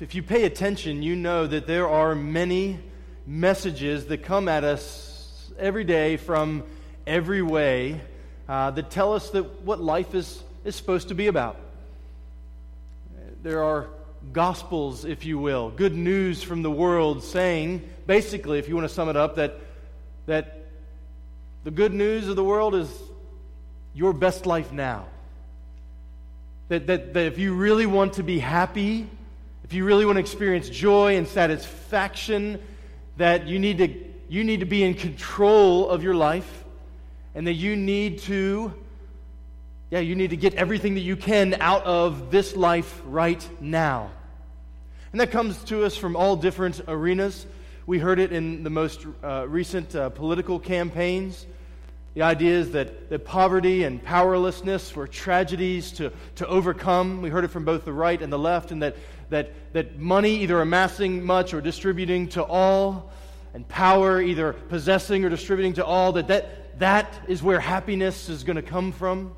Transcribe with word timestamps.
if 0.00 0.14
you 0.14 0.22
pay 0.22 0.44
attention, 0.44 1.02
you 1.02 1.14
know 1.14 1.46
that 1.46 1.66
there 1.66 1.86
are 1.86 2.14
many 2.14 2.78
messages 3.26 4.06
that 4.06 4.22
come 4.22 4.48
at 4.48 4.64
us 4.64 5.52
every 5.58 5.84
day 5.84 6.16
from 6.16 6.64
every 7.06 7.42
way 7.42 8.00
uh, 8.48 8.70
that 8.70 8.90
tell 8.90 9.12
us 9.12 9.28
that 9.30 9.62
what 9.62 9.78
life 9.78 10.14
is, 10.14 10.42
is 10.64 10.74
supposed 10.74 11.08
to 11.08 11.14
be 11.14 11.26
about. 11.26 11.56
There 13.42 13.62
are 13.62 13.88
gospels, 14.32 15.04
if 15.04 15.26
you 15.26 15.38
will, 15.38 15.70
good 15.70 15.94
news 15.94 16.42
from 16.42 16.62
the 16.62 16.70
world 16.70 17.22
saying, 17.22 17.86
basically, 18.06 18.58
if 18.58 18.68
you 18.68 18.74
want 18.74 18.88
to 18.88 18.94
sum 18.94 19.10
it 19.10 19.16
up, 19.16 19.36
that, 19.36 19.60
that 20.24 20.64
the 21.64 21.70
good 21.70 21.92
news 21.92 22.26
of 22.26 22.36
the 22.36 22.44
world 22.44 22.74
is 22.74 22.90
your 23.92 24.14
best 24.14 24.46
life 24.46 24.72
now. 24.72 25.06
That, 26.68 26.86
that, 26.86 27.12
that 27.12 27.26
if 27.26 27.38
you 27.38 27.52
really 27.52 27.86
want 27.86 28.14
to 28.14 28.22
be 28.22 28.38
happy, 28.38 29.06
if 29.70 29.74
you 29.74 29.84
really 29.84 30.04
want 30.04 30.16
to 30.16 30.20
experience 30.20 30.68
joy 30.68 31.16
and 31.16 31.28
satisfaction, 31.28 32.60
that 33.18 33.46
you 33.46 33.60
need 33.60 33.78
to, 33.78 34.04
you 34.28 34.42
need 34.42 34.58
to 34.58 34.66
be 34.66 34.82
in 34.82 34.94
control 34.94 35.88
of 35.88 36.02
your 36.02 36.16
life 36.16 36.64
and 37.36 37.46
that 37.46 37.52
you 37.52 37.76
need 37.76 38.18
to 38.18 38.74
yeah, 39.92 40.00
you 40.00 40.16
need 40.16 40.30
to 40.30 40.36
get 40.36 40.54
everything 40.54 40.94
that 40.94 41.02
you 41.02 41.14
can 41.14 41.54
out 41.60 41.84
of 41.84 42.32
this 42.32 42.56
life 42.56 43.00
right 43.06 43.48
now. 43.60 44.10
And 45.12 45.20
that 45.20 45.30
comes 45.30 45.62
to 45.64 45.84
us 45.84 45.96
from 45.96 46.16
all 46.16 46.34
different 46.34 46.80
arenas. 46.88 47.46
We 47.86 48.00
heard 48.00 48.18
it 48.18 48.32
in 48.32 48.64
the 48.64 48.70
most 48.70 49.06
uh, 49.22 49.46
recent 49.48 49.94
uh, 49.94 50.10
political 50.10 50.58
campaigns. 50.58 51.46
The 52.14 52.22
idea 52.22 52.58
is 52.58 52.72
that, 52.72 53.08
that 53.10 53.24
poverty 53.24 53.84
and 53.84 54.02
powerlessness 54.02 54.96
were 54.96 55.06
tragedies 55.06 55.92
to, 55.92 56.12
to 56.36 56.46
overcome. 56.48 57.22
We 57.22 57.30
heard 57.30 57.44
it 57.44 57.48
from 57.52 57.64
both 57.64 57.84
the 57.84 57.92
right 57.92 58.20
and 58.20 58.32
the 58.32 58.38
left, 58.38 58.72
and 58.72 58.82
that, 58.82 58.96
that, 59.30 59.52
that 59.72 59.98
money, 59.98 60.36
either 60.42 60.60
amassing 60.60 61.24
much 61.24 61.54
or 61.54 61.60
distributing 61.60 62.28
to 62.30 62.44
all, 62.44 63.10
and 63.54 63.66
power, 63.66 64.20
either 64.20 64.52
possessing 64.52 65.24
or 65.24 65.28
distributing 65.28 65.72
to 65.74 65.84
all, 65.84 66.12
that 66.12 66.28
that, 66.28 66.78
that 66.78 67.12
is 67.26 67.42
where 67.42 67.58
happiness 67.58 68.28
is 68.28 68.44
going 68.44 68.56
to 68.56 68.62
come 68.62 68.92
from. 68.92 69.34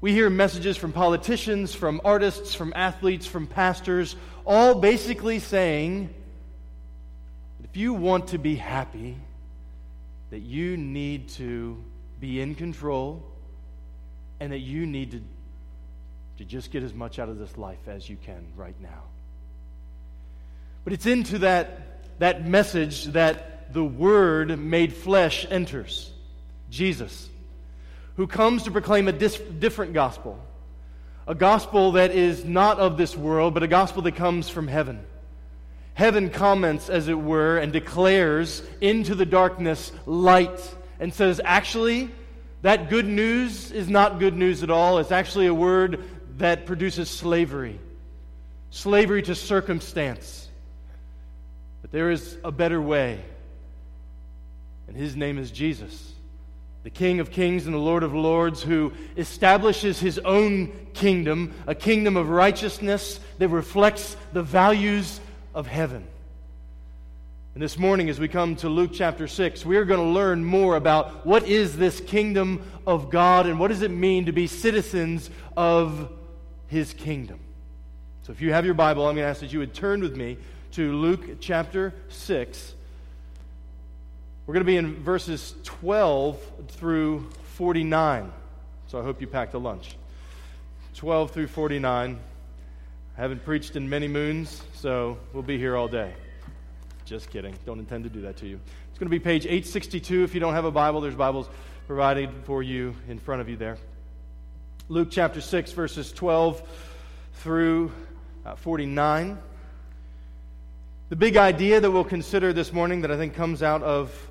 We 0.00 0.12
hear 0.12 0.28
messages 0.28 0.76
from 0.76 0.92
politicians, 0.92 1.74
from 1.74 2.00
artists, 2.04 2.54
from 2.54 2.72
athletes, 2.76 3.26
from 3.26 3.46
pastors, 3.46 4.16
all 4.44 4.74
basically 4.74 5.38
saying 5.38 6.12
if 7.74 7.78
you 7.78 7.94
want 7.94 8.28
to 8.28 8.38
be 8.38 8.54
happy, 8.54 9.16
that 10.30 10.42
you 10.42 10.76
need 10.76 11.28
to 11.30 11.82
be 12.20 12.40
in 12.40 12.54
control 12.54 13.22
and 14.40 14.52
that 14.52 14.58
you 14.58 14.86
need 14.86 15.12
to, 15.12 15.22
to 16.38 16.44
just 16.44 16.70
get 16.70 16.82
as 16.82 16.92
much 16.92 17.18
out 17.18 17.28
of 17.28 17.38
this 17.38 17.56
life 17.56 17.86
as 17.86 18.08
you 18.08 18.16
can 18.16 18.44
right 18.56 18.78
now. 18.80 19.02
But 20.84 20.92
it's 20.92 21.06
into 21.06 21.38
that, 21.38 22.18
that 22.18 22.46
message 22.46 23.04
that 23.06 23.72
the 23.72 23.84
Word 23.84 24.58
made 24.58 24.92
flesh 24.92 25.46
enters 25.50 26.10
Jesus 26.70 27.28
who 28.16 28.26
comes 28.26 28.64
to 28.64 28.70
proclaim 28.70 29.08
a 29.08 29.12
dis- 29.12 29.38
different 29.58 29.92
gospel. 29.92 30.38
A 31.26 31.34
gospel 31.34 31.92
that 31.92 32.10
is 32.10 32.44
not 32.44 32.78
of 32.78 32.96
this 32.96 33.16
world, 33.16 33.54
but 33.54 33.62
a 33.62 33.68
gospel 33.68 34.02
that 34.02 34.14
comes 34.14 34.48
from 34.48 34.68
heaven. 34.68 35.04
Heaven 35.94 36.30
comments, 36.30 36.88
as 36.88 37.08
it 37.08 37.18
were, 37.18 37.58
and 37.58 37.72
declares 37.72 38.62
into 38.80 39.14
the 39.14 39.24
darkness 39.24 39.90
light 40.06 40.60
and 41.00 41.12
says, 41.14 41.40
actually, 41.44 42.10
that 42.62 42.90
good 42.90 43.06
news 43.06 43.70
is 43.72 43.88
not 43.88 44.18
good 44.18 44.34
news 44.34 44.62
at 44.62 44.70
all. 44.70 44.98
It's 44.98 45.12
actually 45.12 45.46
a 45.46 45.54
word 45.54 46.02
that 46.38 46.66
produces 46.66 47.08
slavery 47.08 47.80
slavery 48.70 49.22
to 49.22 49.36
circumstance. 49.36 50.48
But 51.80 51.92
there 51.92 52.10
is 52.10 52.36
a 52.42 52.50
better 52.50 52.82
way, 52.82 53.24
and 54.88 54.96
his 54.96 55.14
name 55.14 55.38
is 55.38 55.52
Jesus 55.52 56.12
the 56.84 56.90
King 56.90 57.18
of 57.18 57.30
Kings 57.30 57.64
and 57.64 57.74
the 57.74 57.78
Lord 57.78 58.02
of 58.02 58.14
Lords, 58.14 58.62
who 58.62 58.92
establishes 59.16 59.98
his 59.98 60.18
own 60.18 60.70
kingdom, 60.92 61.54
a 61.66 61.74
kingdom 61.74 62.14
of 62.18 62.28
righteousness 62.28 63.20
that 63.38 63.48
reflects 63.48 64.18
the 64.34 64.42
values 64.42 65.18
of 65.54 65.66
heaven. 65.66 66.06
And 67.54 67.62
this 67.62 67.78
morning, 67.78 68.10
as 68.10 68.20
we 68.20 68.28
come 68.28 68.54
to 68.56 68.68
Luke 68.68 68.90
chapter 68.92 69.26
6, 69.26 69.64
we 69.64 69.78
are 69.78 69.86
going 69.86 70.00
to 70.00 70.12
learn 70.12 70.44
more 70.44 70.76
about 70.76 71.24
what 71.24 71.48
is 71.48 71.74
this 71.74 72.00
kingdom 72.00 72.62
of 72.86 73.08
God 73.08 73.46
and 73.46 73.58
what 73.58 73.68
does 73.68 73.80
it 73.80 73.90
mean 73.90 74.26
to 74.26 74.32
be 74.32 74.46
citizens 74.46 75.30
of 75.56 76.12
his 76.74 76.92
kingdom. 76.92 77.38
So, 78.24 78.32
if 78.32 78.40
you 78.40 78.52
have 78.52 78.64
your 78.64 78.74
Bible, 78.74 79.06
I'm 79.06 79.14
going 79.14 79.24
to 79.24 79.30
ask 79.30 79.40
that 79.40 79.52
you 79.52 79.60
would 79.60 79.74
turn 79.74 80.00
with 80.00 80.16
me 80.16 80.38
to 80.72 80.92
Luke 80.92 81.40
chapter 81.40 81.94
6. 82.08 82.74
We're 84.46 84.54
going 84.54 84.66
to 84.66 84.66
be 84.66 84.76
in 84.76 85.02
verses 85.02 85.54
12 85.62 86.38
through 86.68 87.30
49. 87.54 88.32
So 88.88 88.98
I 88.98 89.02
hope 89.02 89.20
you 89.20 89.28
packed 89.28 89.54
a 89.54 89.58
lunch. 89.58 89.96
12 90.96 91.30
through 91.30 91.46
49. 91.46 92.18
I 93.16 93.20
haven't 93.20 93.44
preached 93.44 93.76
in 93.76 93.88
many 93.88 94.08
moons, 94.08 94.60
so 94.74 95.16
we'll 95.32 95.44
be 95.44 95.56
here 95.56 95.76
all 95.76 95.88
day. 95.88 96.12
Just 97.04 97.30
kidding. 97.30 97.54
Don't 97.64 97.78
intend 97.78 98.02
to 98.04 98.10
do 98.10 98.22
that 98.22 98.36
to 98.38 98.46
you. 98.46 98.58
It's 98.90 98.98
going 98.98 99.06
to 99.06 99.16
be 99.16 99.20
page 99.20 99.46
862. 99.46 100.24
If 100.24 100.34
you 100.34 100.40
don't 100.40 100.54
have 100.54 100.64
a 100.64 100.72
Bible, 100.72 101.00
there's 101.00 101.14
Bibles 101.14 101.48
provided 101.86 102.30
for 102.44 102.64
you 102.64 102.96
in 103.08 103.20
front 103.20 103.40
of 103.40 103.48
you 103.48 103.56
there. 103.56 103.78
Luke 104.90 105.08
chapter 105.10 105.40
6, 105.40 105.72
verses 105.72 106.12
12 106.12 106.62
through 107.36 107.90
uh, 108.44 108.54
49. 108.54 109.38
The 111.08 111.16
big 111.16 111.38
idea 111.38 111.80
that 111.80 111.90
we'll 111.90 112.04
consider 112.04 112.52
this 112.52 112.70
morning 112.70 113.00
that 113.00 113.10
I 113.10 113.16
think 113.16 113.34
comes 113.34 113.62
out 113.62 113.82
of 113.82 114.30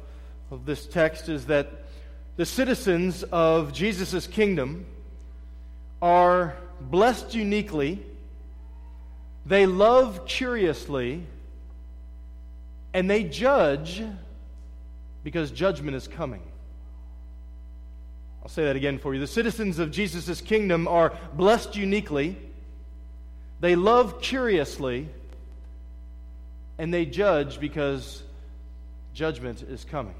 of 0.51 0.65
this 0.67 0.85
text 0.85 1.27
is 1.27 1.47
that 1.47 1.71
the 2.37 2.45
citizens 2.45 3.23
of 3.23 3.73
Jesus' 3.73 4.27
kingdom 4.27 4.85
are 6.03 6.55
blessed 6.79 7.33
uniquely, 7.33 8.05
they 9.47 9.65
love 9.65 10.27
curiously, 10.27 11.23
and 12.93 13.09
they 13.09 13.23
judge 13.23 14.03
because 15.23 15.49
judgment 15.49 15.95
is 15.97 16.07
coming. 16.07 16.43
I'll 18.43 18.49
say 18.49 18.65
that 18.65 18.75
again 18.75 18.99
for 18.99 19.13
you. 19.13 19.21
The 19.21 19.27
citizens 19.27 19.79
of 19.79 19.89
Jesus' 19.91 20.41
kingdom 20.41 20.85
are 20.85 21.13
blessed 21.33 21.77
uniquely, 21.77 22.37
they 23.61 23.77
love 23.77 24.21
curiously, 24.21 25.07
and 26.77 26.93
they 26.93 27.05
judge 27.05 27.61
because 27.61 28.21
judgment 29.13 29.61
is 29.61 29.85
coming. 29.85 30.15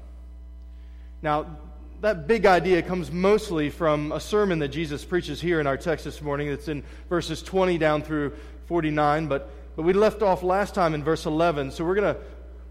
Now, 1.20 1.58
that 2.00 2.26
big 2.26 2.46
idea 2.46 2.80
comes 2.80 3.12
mostly 3.12 3.68
from 3.68 4.12
a 4.12 4.20
sermon 4.20 4.60
that 4.60 4.68
Jesus 4.68 5.04
preaches 5.04 5.40
here 5.40 5.60
in 5.60 5.66
our 5.66 5.76
text 5.76 6.06
this 6.06 6.22
morning. 6.22 6.48
It's 6.48 6.68
in 6.68 6.82
verses 7.10 7.42
20 7.42 7.76
down 7.76 8.02
through 8.02 8.32
49, 8.66 9.26
but, 9.26 9.50
but 9.76 9.82
we 9.82 9.92
left 9.92 10.22
off 10.22 10.42
last 10.42 10.74
time 10.74 10.94
in 10.94 11.04
verse 11.04 11.26
11. 11.26 11.72
So 11.72 11.84
we're 11.84 11.94
going 11.94 12.14
to 12.14 12.20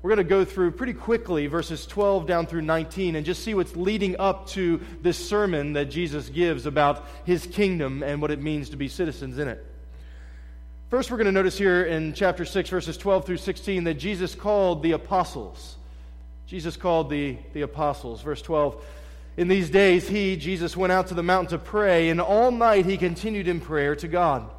we're 0.04 0.10
going 0.10 0.18
to 0.18 0.26
go 0.26 0.44
through 0.44 0.72
pretty 0.72 0.94
quickly 0.94 1.48
verses 1.48 1.88
12 1.88 2.28
down 2.28 2.46
through 2.46 2.62
19 2.62 3.16
and 3.16 3.26
just 3.26 3.42
see 3.42 3.54
what's 3.54 3.74
leading 3.78 4.20
up 4.20 4.48
to 4.50 4.82
this 5.02 5.18
sermon 5.18 5.74
that 5.74 5.86
Jesus 5.86 6.28
gives 6.28 6.66
about 6.66 7.08
his 7.24 7.48
kingdom 7.48 8.04
and 8.04 8.22
what 8.22 8.30
it 8.30 8.42
means 8.42 8.70
to 8.72 8.76
be 8.76 8.90
citizens 8.90 9.40
in 9.40 9.48
it. 9.48 9.66
First, 10.90 11.10
we're 11.10 11.18
going 11.18 11.26
to 11.26 11.32
notice 11.32 11.58
here 11.58 11.86
in 11.86 12.14
chapter 12.14 12.44
6, 12.44 12.70
verses 12.70 12.98
12 12.98 13.26
through 13.26 13.38
16, 13.38 13.86
that 13.86 13.94
Jesus 13.94 14.36
called 14.36 14.84
the 14.84 14.92
apostles. 14.92 15.78
Jesus 16.48 16.76
called 16.76 17.10
the, 17.10 17.38
the 17.54 17.62
apostles. 17.62 18.22
Verse 18.22 18.42
12 18.42 18.84
In 19.38 19.48
these 19.48 19.70
days, 19.70 20.08
he, 20.08 20.36
Jesus, 20.36 20.76
went 20.76 20.92
out 20.92 21.08
to 21.08 21.14
the 21.14 21.24
mountain 21.24 21.58
to 21.58 21.64
pray, 21.64 22.10
and 22.10 22.20
all 22.20 22.52
night 22.52 22.86
he 22.86 22.98
continued 22.98 23.48
in 23.48 23.62
prayer 23.62 23.96
to 23.96 24.10
God. 24.10 24.52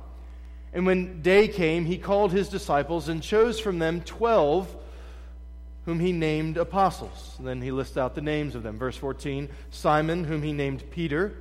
And 0.72 0.86
when 0.86 1.20
day 1.20 1.46
came, 1.48 1.84
he 1.84 1.98
called 1.98 2.32
his 2.32 2.48
disciples 2.48 3.08
and 3.08 3.22
chose 3.22 3.60
from 3.60 3.78
them 3.78 4.00
twelve, 4.00 4.74
whom 5.84 6.00
he 6.00 6.12
named 6.12 6.56
apostles. 6.56 7.34
And 7.38 7.46
then 7.46 7.60
he 7.60 7.70
lists 7.70 7.96
out 7.96 8.14
the 8.14 8.20
names 8.20 8.54
of 8.54 8.62
them. 8.62 8.78
Verse 8.78 8.96
14 8.96 9.48
Simon, 9.70 10.24
whom 10.24 10.42
he 10.42 10.52
named 10.52 10.90
Peter, 10.90 11.36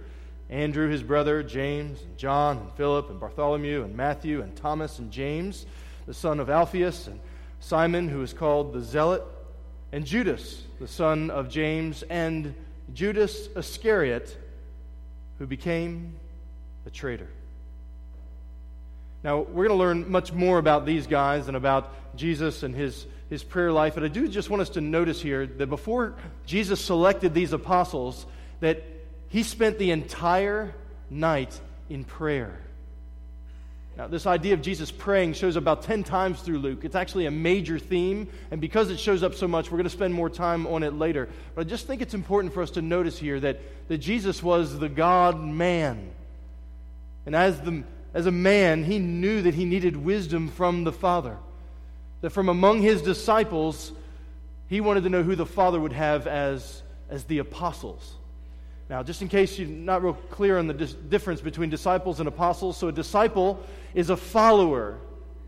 Andrew, 0.50 0.90
his 0.90 1.04
brother, 1.04 1.44
James, 1.44 2.02
and 2.02 2.18
John, 2.18 2.58
and 2.58 2.72
Philip, 2.74 3.10
and 3.10 3.20
Bartholomew, 3.20 3.84
and 3.84 3.96
Matthew, 3.96 4.42
and 4.42 4.56
Thomas, 4.56 5.00
and 5.00 5.12
James, 5.12 5.66
the 6.06 6.14
son 6.14 6.40
of 6.40 6.50
Alphaeus, 6.50 7.08
and 7.08 7.20
Simon, 7.60 8.10
who 8.10 8.22
is 8.22 8.34
called 8.34 8.74
the 8.74 8.82
Zealot 8.82 9.24
and 9.94 10.06
Judas, 10.06 10.64
the 10.80 10.88
son 10.88 11.30
of 11.30 11.50
James, 11.50 12.04
and 12.10 12.56
Judas 12.94 13.48
Iscariot, 13.56 14.36
who 15.38 15.46
became 15.46 16.16
a 16.88 16.90
traitor. 16.90 17.28
Now, 19.24 19.42
we're 19.42 19.68
going 19.68 19.70
to 19.70 19.76
learn 19.76 20.12
much 20.12 20.34
more 20.34 20.58
about 20.58 20.88
these 20.88 21.06
guys 21.06 21.48
and 21.48 21.56
about 21.56 21.94
Jesus 22.18 22.64
and 22.64 22.76
his, 22.76 23.06
his 23.30 23.44
prayer 23.44 23.72
life, 23.72 23.96
but 23.96 24.04
I 24.04 24.08
do 24.08 24.28
just 24.28 24.50
want 24.50 24.62
us 24.62 24.70
to 24.70 24.82
notice 24.82 25.22
here 25.22 25.46
that 25.46 25.68
before 25.68 26.16
Jesus 26.46 26.80
selected 26.80 27.34
these 27.34 27.54
apostles, 27.54 28.26
that 28.60 28.84
he 29.30 29.44
spent 29.44 29.80
the 29.80 29.92
entire 29.92 30.74
night 31.10 31.60
in 31.90 32.04
prayer. 32.04 32.60
Now, 33.96 34.08
this 34.08 34.26
idea 34.26 34.56
of 34.56 34.62
Jesus 34.64 34.90
praying 34.92 35.34
shows 35.34 35.56
about 35.56 35.84
10 35.84 36.04
times 36.04 36.42
through 36.42 36.58
Luke. 36.60 36.84
It's 36.84 36.96
actually 36.96 37.28
a 37.28 37.32
major 37.32 37.78
theme, 37.78 38.28
and 38.50 38.60
because 38.60 38.90
it 38.90 39.00
shows 39.00 39.22
up 39.22 39.36
so 39.36 39.48
much, 39.48 39.70
we're 39.70 39.78
going 39.78 39.84
to 39.84 39.90
spend 39.92 40.16
more 40.16 40.32
time 40.32 40.66
on 40.66 40.82
it 40.82 40.94
later. 40.94 41.30
But 41.54 41.68
I 41.68 41.70
just 41.70 41.86
think 41.86 42.02
it's 42.02 42.16
important 42.16 42.54
for 42.56 42.64
us 42.64 42.72
to 42.72 42.82
notice 42.82 43.20
here 43.20 43.40
that, 43.42 43.60
that 43.88 44.00
Jesus 44.00 44.42
was 44.42 44.80
the 44.80 44.90
God 44.90 45.40
man. 45.40 46.10
And 47.28 47.36
as, 47.36 47.62
the, 47.62 47.84
as 48.16 48.26
a 48.26 48.32
man, 48.32 48.84
he 48.84 48.98
knew 48.98 49.44
that 49.44 49.54
he 49.54 49.66
needed 49.66 49.96
wisdom 49.96 50.50
from 50.50 50.86
the 50.86 50.92
Father. 50.92 51.38
That 52.24 52.30
from 52.30 52.48
among 52.48 52.82
his 52.82 53.02
disciples, 53.02 53.92
he 54.70 54.80
wanted 54.80 55.04
to 55.04 55.10
know 55.10 55.24
who 55.24 55.36
the 55.36 55.46
Father 55.46 55.78
would 55.78 55.92
have 55.92 56.26
as, 56.26 56.82
as 57.10 57.26
the 57.26 57.40
apostles. 57.40 58.14
Now, 58.90 59.04
just 59.04 59.22
in 59.22 59.28
case 59.28 59.60
you're 59.60 59.68
not 59.68 60.04
real 60.04 60.14
clear 60.14 60.58
on 60.58 60.68
the 60.68 60.74
dis- 60.74 60.94
difference 60.94 61.42
between 61.42 61.70
disciples 61.70 62.20
and 62.20 62.30
apostles, 62.30 62.78
so 62.78 62.88
a 62.88 62.94
disciple 62.94 63.62
is 63.94 64.10
a 64.10 64.16
follower 64.16 65.00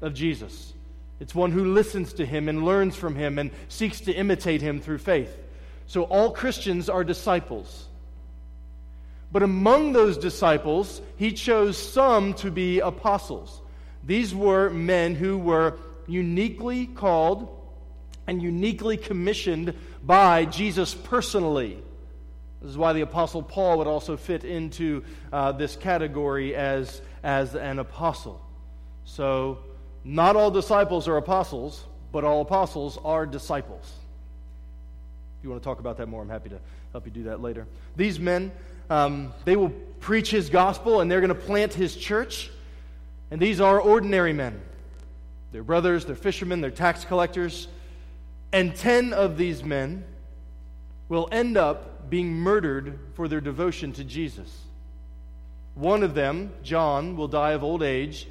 of 0.02 0.14
Jesus. 0.14 0.74
It's 1.22 1.34
one 1.34 1.54
who 1.54 1.64
listens 1.64 2.12
to 2.16 2.26
him 2.26 2.50
and 2.50 2.66
learns 2.66 2.98
from 2.98 3.16
him 3.16 3.40
and 3.40 3.52
seeks 3.70 4.02
to 4.02 4.12
imitate 4.12 4.62
him 4.62 4.82
through 4.82 4.98
faith. 4.98 5.34
So 5.88 6.04
all 6.04 6.32
Christians 6.32 6.90
are 6.90 7.06
disciples. 7.06 7.88
But 9.32 9.44
among 9.44 9.94
those 9.94 10.18
disciples, 10.18 11.02
he 11.16 11.32
chose 11.32 11.78
some 11.78 12.34
to 12.34 12.52
be 12.52 12.82
apostles. 12.82 13.62
These 14.04 14.36
were 14.36 14.70
men 14.70 15.16
who 15.16 15.38
were 15.38 15.78
uniquely 16.08 16.86
called 16.88 17.50
and 18.28 18.42
uniquely 18.42 18.98
commissioned 18.98 19.74
by 20.04 20.46
Jesus 20.46 20.94
personally. 20.94 21.78
This 22.62 22.72
is 22.72 22.78
why 22.78 22.94
the 22.94 23.02
Apostle 23.02 23.44
Paul 23.44 23.78
would 23.78 23.88
also 23.88 24.18
fit 24.18 24.44
into 24.44 25.04
uh, 25.32 25.52
this 25.52 25.76
category 25.76 26.56
as, 26.56 27.02
as 27.24 27.56
an 27.56 27.80
apostle. 27.80 28.42
So, 29.04 29.60
not 30.04 30.36
all 30.36 30.50
disciples 30.50 31.08
are 31.08 31.18
apostles, 31.18 31.84
but 32.12 32.24
all 32.24 32.42
apostles 32.42 32.98
are 33.04 33.26
disciples. 33.26 33.92
If 35.38 35.44
you 35.44 35.50
want 35.50 35.62
to 35.62 35.68
talk 35.68 35.80
about 35.80 35.98
that 35.98 36.08
more, 36.08 36.22
I'm 36.22 36.30
happy 36.30 36.50
to 36.50 36.60
help 36.92 37.06
you 37.06 37.12
do 37.12 37.24
that 37.24 37.42
later. 37.42 37.68
These 37.96 38.20
men, 38.20 38.52
um, 38.90 39.34
they 39.44 39.56
will 39.56 39.70
preach 40.00 40.32
his 40.32 40.50
gospel 40.50 41.02
and 41.02 41.12
they're 41.12 41.22
going 41.22 41.30
to 41.30 41.36
plant 41.36 41.74
his 41.74 41.96
church. 41.96 42.50
And 43.32 43.42
these 43.42 43.60
are 43.60 43.80
ordinary 43.80 44.34
men. 44.34 44.62
They're 45.56 45.64
brothers, 45.64 46.04
they're 46.04 46.18
fishermen, 46.18 46.60
they're 46.60 46.70
tax 46.70 47.06
collectors. 47.06 47.70
And 48.52 48.76
10 48.76 49.14
of 49.14 49.38
these 49.38 49.64
men 49.64 50.04
will 51.08 51.30
end 51.32 51.56
up 51.56 52.10
being 52.10 52.34
murdered 52.34 53.00
for 53.14 53.30
their 53.30 53.40
devotion 53.40 53.94
to 53.94 54.04
Jesus. 54.04 54.54
One 55.76 56.04
of 56.04 56.14
them, 56.14 56.52
John, 56.62 57.16
will 57.16 57.30
die 57.30 57.52
of 57.52 57.64
old 57.64 57.84
age, 57.84 58.28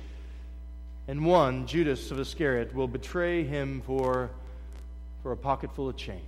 and 1.08 1.24
one, 1.24 1.66
Judas 1.66 2.10
of 2.10 2.20
Iscariot, 2.20 2.74
will 2.74 2.88
betray 2.88 3.42
him 3.42 3.80
for, 3.86 4.28
for 5.22 5.32
a 5.32 5.36
pocket 5.38 5.74
full 5.74 5.88
of 5.88 5.96
change. 5.96 6.20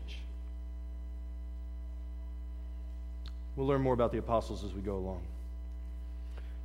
We'll 3.55 3.67
learn 3.67 3.83
more 3.83 3.93
about 3.93 4.13
the 4.13 4.19
apostles 4.19 4.65
as 4.65 4.73
we 4.73 4.81
go 4.81 4.97
along. 4.97 5.21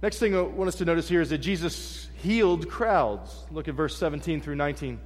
Next 0.02 0.18
thing 0.18 0.36
I 0.36 0.42
want 0.42 0.68
us 0.68 0.76
to 0.76 0.86
notice 0.86 1.08
here 1.08 1.22
is 1.22 1.30
that 1.30 1.38
Jesus 1.38 2.10
healed 2.24 2.68
crowds. 2.68 3.46
Look 3.52 3.68
at 3.68 3.76
verse 3.76 3.96
17 3.98 4.42
through 4.42 4.56
19. 4.56 5.00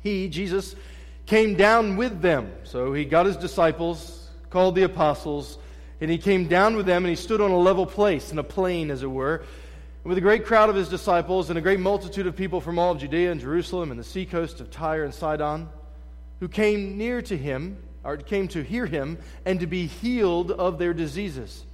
He, 0.00 0.28
Jesus, 0.28 0.76
came 1.24 1.54
down 1.54 1.96
with 1.96 2.20
them. 2.20 2.52
So 2.64 2.92
he 2.92 3.06
got 3.06 3.24
his 3.24 3.38
disciples, 3.38 4.28
called 4.50 4.74
the 4.74 4.82
apostles, 4.82 5.56
and 5.98 6.10
he 6.10 6.18
came 6.18 6.46
down 6.46 6.76
with 6.76 6.84
them, 6.84 7.04
and 7.04 7.10
he 7.10 7.16
stood 7.16 7.40
on 7.40 7.52
a 7.52 7.58
level 7.58 7.86
place, 7.86 8.32
in 8.32 8.38
a 8.38 8.44
plain, 8.44 8.90
as 8.90 9.02
it 9.02 9.10
were, 9.10 9.44
with 10.04 10.18
a 10.18 10.20
great 10.22 10.44
crowd 10.44 10.68
of 10.68 10.76
his 10.76 10.90
disciples, 10.90 11.48
and 11.48 11.58
a 11.58 11.62
great 11.62 11.80
multitude 11.80 12.26
of 12.26 12.36
people 12.36 12.60
from 12.60 12.78
all 12.78 12.92
of 12.92 12.98
Judea 12.98 13.32
and 13.32 13.40
Jerusalem 13.40 13.90
and 13.90 13.98
the 13.98 14.04
seacoast 14.04 14.60
of 14.60 14.70
Tyre 14.70 15.04
and 15.04 15.14
Sidon, 15.14 15.70
who 16.40 16.48
came 16.48 16.98
near 16.98 17.22
to 17.22 17.36
him, 17.36 17.78
or 18.04 18.18
came 18.18 18.48
to 18.48 18.62
hear 18.62 18.84
him, 18.84 19.16
and 19.46 19.60
to 19.60 19.66
be 19.66 19.86
healed 19.86 20.50
of 20.50 20.76
their 20.78 20.92
diseases. 20.92 21.64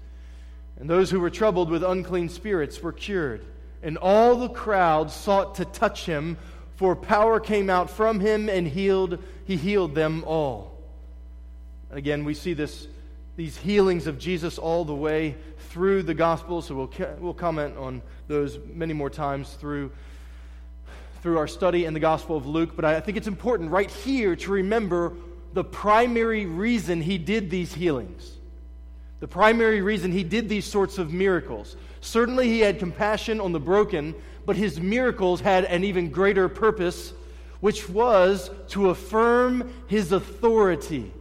And 0.78 0.88
those 0.88 1.10
who 1.10 1.20
were 1.20 1.30
troubled 1.30 1.70
with 1.70 1.82
unclean 1.82 2.28
spirits 2.28 2.80
were 2.80 2.92
cured. 2.92 3.44
And 3.82 3.98
all 3.98 4.36
the 4.36 4.48
crowd 4.48 5.10
sought 5.10 5.56
to 5.56 5.64
touch 5.64 6.06
him, 6.06 6.36
for 6.76 6.94
power 6.94 7.40
came 7.40 7.68
out 7.68 7.90
from 7.90 8.20
him 8.20 8.48
and 8.48 8.66
healed, 8.66 9.22
he 9.44 9.56
healed 9.56 9.94
them 9.94 10.24
all. 10.24 10.78
Again, 11.90 12.24
we 12.24 12.34
see 12.34 12.52
this, 12.52 12.86
these 13.36 13.56
healings 13.56 14.06
of 14.06 14.18
Jesus 14.18 14.58
all 14.58 14.84
the 14.84 14.94
way 14.94 15.36
through 15.70 16.02
the 16.04 16.14
gospel, 16.14 16.62
so 16.62 16.74
we'll, 16.74 16.92
we'll 17.18 17.34
comment 17.34 17.76
on 17.76 18.02
those 18.28 18.58
many 18.72 18.92
more 18.92 19.10
times 19.10 19.54
through, 19.54 19.90
through 21.22 21.38
our 21.38 21.48
study 21.48 21.84
in 21.84 21.94
the 21.94 22.00
Gospel 22.00 22.36
of 22.36 22.46
Luke. 22.46 22.76
But 22.76 22.84
I 22.84 23.00
think 23.00 23.16
it's 23.16 23.26
important 23.26 23.70
right 23.70 23.90
here 23.90 24.36
to 24.36 24.50
remember 24.52 25.14
the 25.54 25.64
primary 25.64 26.46
reason 26.46 27.00
he 27.00 27.18
did 27.18 27.50
these 27.50 27.72
healings. 27.74 28.37
The 29.20 29.28
primary 29.28 29.80
reason 29.80 30.12
he 30.12 30.24
did 30.24 30.48
these 30.48 30.64
sorts 30.64 30.98
of 30.98 31.12
miracles. 31.12 31.76
Certainly, 32.00 32.48
he 32.48 32.60
had 32.60 32.78
compassion 32.78 33.40
on 33.40 33.52
the 33.52 33.60
broken, 33.60 34.14
but 34.46 34.56
his 34.56 34.80
miracles 34.80 35.40
had 35.40 35.64
an 35.64 35.84
even 35.84 36.10
greater 36.10 36.48
purpose, 36.48 37.12
which 37.60 37.88
was 37.88 38.50
to 38.68 38.90
affirm 38.90 39.72
his 39.88 40.12
authority 40.12 41.12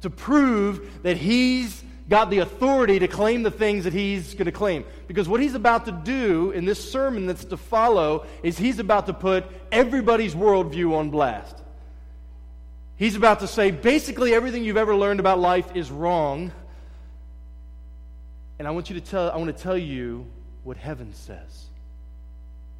to 0.00 0.10
prove 0.10 1.02
that 1.02 1.16
he's 1.16 1.82
got 2.08 2.30
the 2.30 2.38
authority 2.38 2.98
to 2.98 3.06
claim 3.06 3.42
the 3.42 3.50
things 3.50 3.84
that 3.84 3.92
he's 3.92 4.34
going 4.34 4.46
to 4.46 4.52
claim. 4.52 4.84
Because 5.06 5.28
what 5.28 5.40
he's 5.40 5.54
about 5.54 5.84
to 5.86 5.92
do 5.92 6.50
in 6.50 6.64
this 6.64 6.90
sermon 6.90 7.26
that's 7.26 7.44
to 7.46 7.56
follow 7.56 8.26
is 8.42 8.58
he's 8.58 8.78
about 8.78 9.06
to 9.06 9.14
put 9.14 9.44
everybody's 9.70 10.34
worldview 10.34 10.94
on 10.96 11.10
blast. 11.10 11.56
He's 13.00 13.16
about 13.16 13.40
to 13.40 13.46
say 13.46 13.70
basically 13.70 14.34
everything 14.34 14.62
you've 14.62 14.76
ever 14.76 14.94
learned 14.94 15.20
about 15.20 15.38
life 15.38 15.74
is 15.74 15.90
wrong. 15.90 16.52
And 18.58 18.68
I 18.68 18.72
want 18.72 18.90
you 18.90 19.00
to 19.00 19.00
tell 19.00 19.30
I 19.30 19.38
want 19.38 19.56
to 19.56 19.62
tell 19.62 19.78
you 19.78 20.26
what 20.64 20.76
heaven 20.76 21.14
says. 21.14 21.64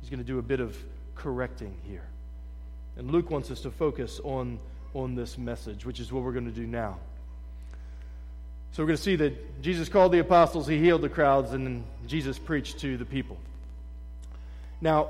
He's 0.02 0.10
going 0.10 0.20
to 0.20 0.26
do 0.26 0.38
a 0.38 0.42
bit 0.42 0.60
of 0.60 0.76
correcting 1.14 1.74
here. 1.88 2.04
And 2.98 3.10
Luke 3.10 3.30
wants 3.30 3.50
us 3.50 3.62
to 3.62 3.70
focus 3.70 4.20
on 4.22 4.58
on 4.92 5.14
this 5.14 5.38
message, 5.38 5.86
which 5.86 6.00
is 6.00 6.12
what 6.12 6.22
we're 6.22 6.32
going 6.32 6.44
to 6.44 6.50
do 6.50 6.66
now. 6.66 6.98
So 8.72 8.82
we're 8.82 8.88
going 8.88 8.98
to 8.98 9.02
see 9.02 9.16
that 9.16 9.62
Jesus 9.62 9.88
called 9.88 10.12
the 10.12 10.18
apostles, 10.18 10.66
he 10.66 10.78
healed 10.78 11.00
the 11.00 11.08
crowds, 11.08 11.52
and 11.52 11.66
then 11.66 11.84
Jesus 12.06 12.38
preached 12.38 12.78
to 12.80 12.98
the 12.98 13.06
people. 13.06 13.38
Now, 14.82 15.08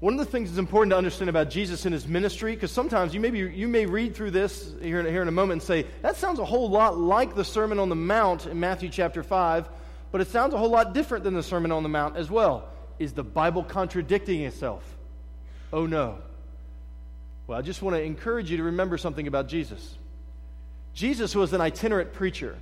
one 0.00 0.14
of 0.14 0.18
the 0.18 0.24
things 0.24 0.48
that's 0.48 0.58
important 0.58 0.92
to 0.92 0.96
understand 0.96 1.28
about 1.28 1.50
Jesus 1.50 1.84
and 1.84 1.92
his 1.92 2.08
ministry, 2.08 2.54
because 2.54 2.72
sometimes 2.72 3.12
you 3.12 3.20
may, 3.20 3.30
be, 3.30 3.38
you 3.38 3.68
may 3.68 3.84
read 3.84 4.16
through 4.16 4.30
this 4.30 4.72
here, 4.80 5.02
here 5.02 5.20
in 5.20 5.28
a 5.28 5.32
moment 5.32 5.60
and 5.60 5.62
say, 5.62 5.86
that 6.00 6.16
sounds 6.16 6.38
a 6.38 6.44
whole 6.44 6.70
lot 6.70 6.98
like 6.98 7.34
the 7.34 7.44
Sermon 7.44 7.78
on 7.78 7.90
the 7.90 7.94
Mount 7.94 8.46
in 8.46 8.58
Matthew 8.58 8.88
chapter 8.88 9.22
5, 9.22 9.68
but 10.10 10.22
it 10.22 10.28
sounds 10.28 10.54
a 10.54 10.58
whole 10.58 10.70
lot 10.70 10.94
different 10.94 11.22
than 11.22 11.34
the 11.34 11.42
Sermon 11.42 11.70
on 11.70 11.82
the 11.82 11.88
Mount 11.90 12.16
as 12.16 12.30
well. 12.30 12.68
Is 12.98 13.12
the 13.12 13.22
Bible 13.22 13.62
contradicting 13.62 14.40
itself? 14.40 14.82
Oh 15.70 15.84
no. 15.84 16.18
Well, 17.46 17.58
I 17.58 17.62
just 17.62 17.82
want 17.82 17.94
to 17.94 18.02
encourage 18.02 18.50
you 18.50 18.56
to 18.56 18.62
remember 18.62 18.96
something 18.96 19.26
about 19.26 19.48
Jesus. 19.48 19.96
Jesus 20.94 21.34
was 21.34 21.52
an 21.52 21.60
itinerant 21.60 22.14
preacher. 22.14 22.56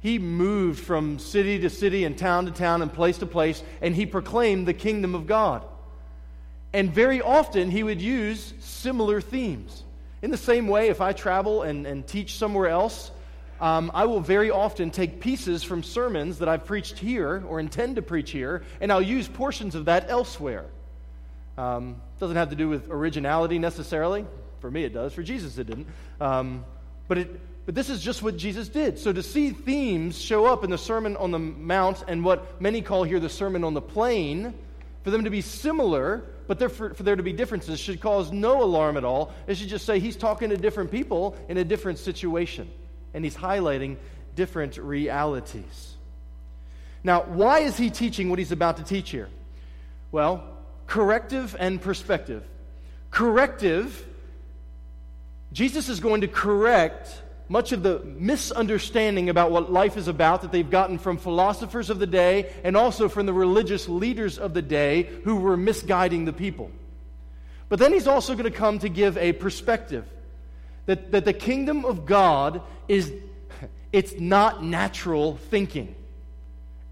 He 0.00 0.18
moved 0.18 0.80
from 0.80 1.18
city 1.18 1.58
to 1.58 1.68
city 1.68 2.04
and 2.04 2.16
town 2.16 2.46
to 2.46 2.52
town 2.52 2.80
and 2.80 2.90
place 2.90 3.18
to 3.18 3.26
place, 3.26 3.62
and 3.82 3.94
he 3.94 4.06
proclaimed 4.06 4.66
the 4.66 4.72
kingdom 4.72 5.14
of 5.14 5.26
God. 5.26 5.62
And 6.72 6.92
very 6.92 7.20
often 7.20 7.70
he 7.70 7.82
would 7.82 8.00
use 8.00 8.54
similar 8.60 9.20
themes. 9.20 9.82
In 10.22 10.30
the 10.30 10.36
same 10.36 10.68
way, 10.68 10.88
if 10.88 11.00
I 11.00 11.12
travel 11.12 11.62
and, 11.62 11.86
and 11.86 12.06
teach 12.06 12.36
somewhere 12.36 12.68
else, 12.68 13.10
um, 13.60 13.90
I 13.92 14.06
will 14.06 14.20
very 14.20 14.50
often 14.50 14.90
take 14.90 15.20
pieces 15.20 15.62
from 15.62 15.82
sermons 15.82 16.38
that 16.38 16.48
I've 16.48 16.64
preached 16.64 16.98
here 16.98 17.42
or 17.46 17.60
intend 17.60 17.96
to 17.96 18.02
preach 18.02 18.30
here, 18.30 18.62
and 18.80 18.90
I'll 18.92 19.02
use 19.02 19.28
portions 19.28 19.74
of 19.74 19.86
that 19.86 20.08
elsewhere. 20.08 20.66
Um, 21.58 22.00
doesn't 22.18 22.36
have 22.36 22.50
to 22.50 22.56
do 22.56 22.68
with 22.68 22.88
originality 22.90 23.58
necessarily. 23.58 24.24
For 24.60 24.70
me, 24.70 24.84
it 24.84 24.94
does. 24.94 25.12
For 25.12 25.22
Jesus, 25.22 25.58
it 25.58 25.66
didn't. 25.66 25.88
Um, 26.20 26.64
but, 27.08 27.18
it, 27.18 27.66
but 27.66 27.74
this 27.74 27.90
is 27.90 28.00
just 28.00 28.22
what 28.22 28.36
Jesus 28.36 28.68
did. 28.68 28.98
So 28.98 29.12
to 29.12 29.22
see 29.22 29.50
themes 29.50 30.18
show 30.18 30.46
up 30.46 30.64
in 30.64 30.70
the 30.70 30.78
Sermon 30.78 31.16
on 31.16 31.30
the 31.30 31.38
Mount 31.38 32.04
and 32.08 32.24
what 32.24 32.60
many 32.62 32.80
call 32.80 33.04
here 33.04 33.20
the 33.20 33.28
Sermon 33.28 33.64
on 33.64 33.74
the 33.74 33.82
Plain, 33.82 34.54
for 35.02 35.10
them 35.10 35.24
to 35.24 35.30
be 35.30 35.40
similar, 35.40 36.24
but 36.46 36.58
for, 36.72 36.94
for 36.94 37.02
there 37.02 37.16
to 37.16 37.22
be 37.22 37.32
differences, 37.32 37.80
should 37.80 38.00
cause 38.00 38.32
no 38.32 38.62
alarm 38.62 38.96
at 38.96 39.04
all. 39.04 39.32
It 39.46 39.56
should 39.56 39.68
just 39.68 39.86
say 39.86 39.98
he's 39.98 40.16
talking 40.16 40.50
to 40.50 40.56
different 40.56 40.90
people 40.90 41.36
in 41.48 41.56
a 41.56 41.64
different 41.64 41.98
situation, 41.98 42.70
and 43.14 43.24
he's 43.24 43.36
highlighting 43.36 43.96
different 44.34 44.76
realities. 44.76 45.96
Now, 47.02 47.22
why 47.22 47.60
is 47.60 47.76
he 47.76 47.90
teaching 47.90 48.28
what 48.28 48.38
he's 48.38 48.52
about 48.52 48.76
to 48.76 48.84
teach 48.84 49.10
here? 49.10 49.28
Well, 50.12 50.44
corrective 50.86 51.56
and 51.58 51.80
perspective. 51.80 52.44
Corrective, 53.10 54.06
Jesus 55.52 55.88
is 55.88 56.00
going 56.00 56.20
to 56.20 56.28
correct 56.28 57.22
much 57.50 57.72
of 57.72 57.82
the 57.82 57.98
misunderstanding 58.04 59.28
about 59.28 59.50
what 59.50 59.72
life 59.72 59.96
is 59.96 60.06
about 60.06 60.42
that 60.42 60.52
they've 60.52 60.70
gotten 60.70 60.98
from 60.98 61.16
philosophers 61.16 61.90
of 61.90 61.98
the 61.98 62.06
day 62.06 62.48
and 62.62 62.76
also 62.76 63.08
from 63.08 63.26
the 63.26 63.32
religious 63.32 63.88
leaders 63.88 64.38
of 64.38 64.54
the 64.54 64.62
day 64.62 65.02
who 65.24 65.34
were 65.34 65.56
misguiding 65.56 66.24
the 66.24 66.32
people. 66.32 66.70
But 67.68 67.80
then 67.80 67.92
he's 67.92 68.06
also 68.06 68.34
going 68.34 68.44
to 68.44 68.56
come 68.56 68.78
to 68.78 68.88
give 68.88 69.18
a 69.18 69.32
perspective 69.32 70.06
that, 70.86 71.10
that 71.10 71.24
the 71.24 71.32
kingdom 71.32 71.84
of 71.84 72.06
God 72.06 72.62
is 72.86 73.12
it's 73.92 74.14
not 74.20 74.62
natural 74.62 75.36
thinking. 75.50 75.96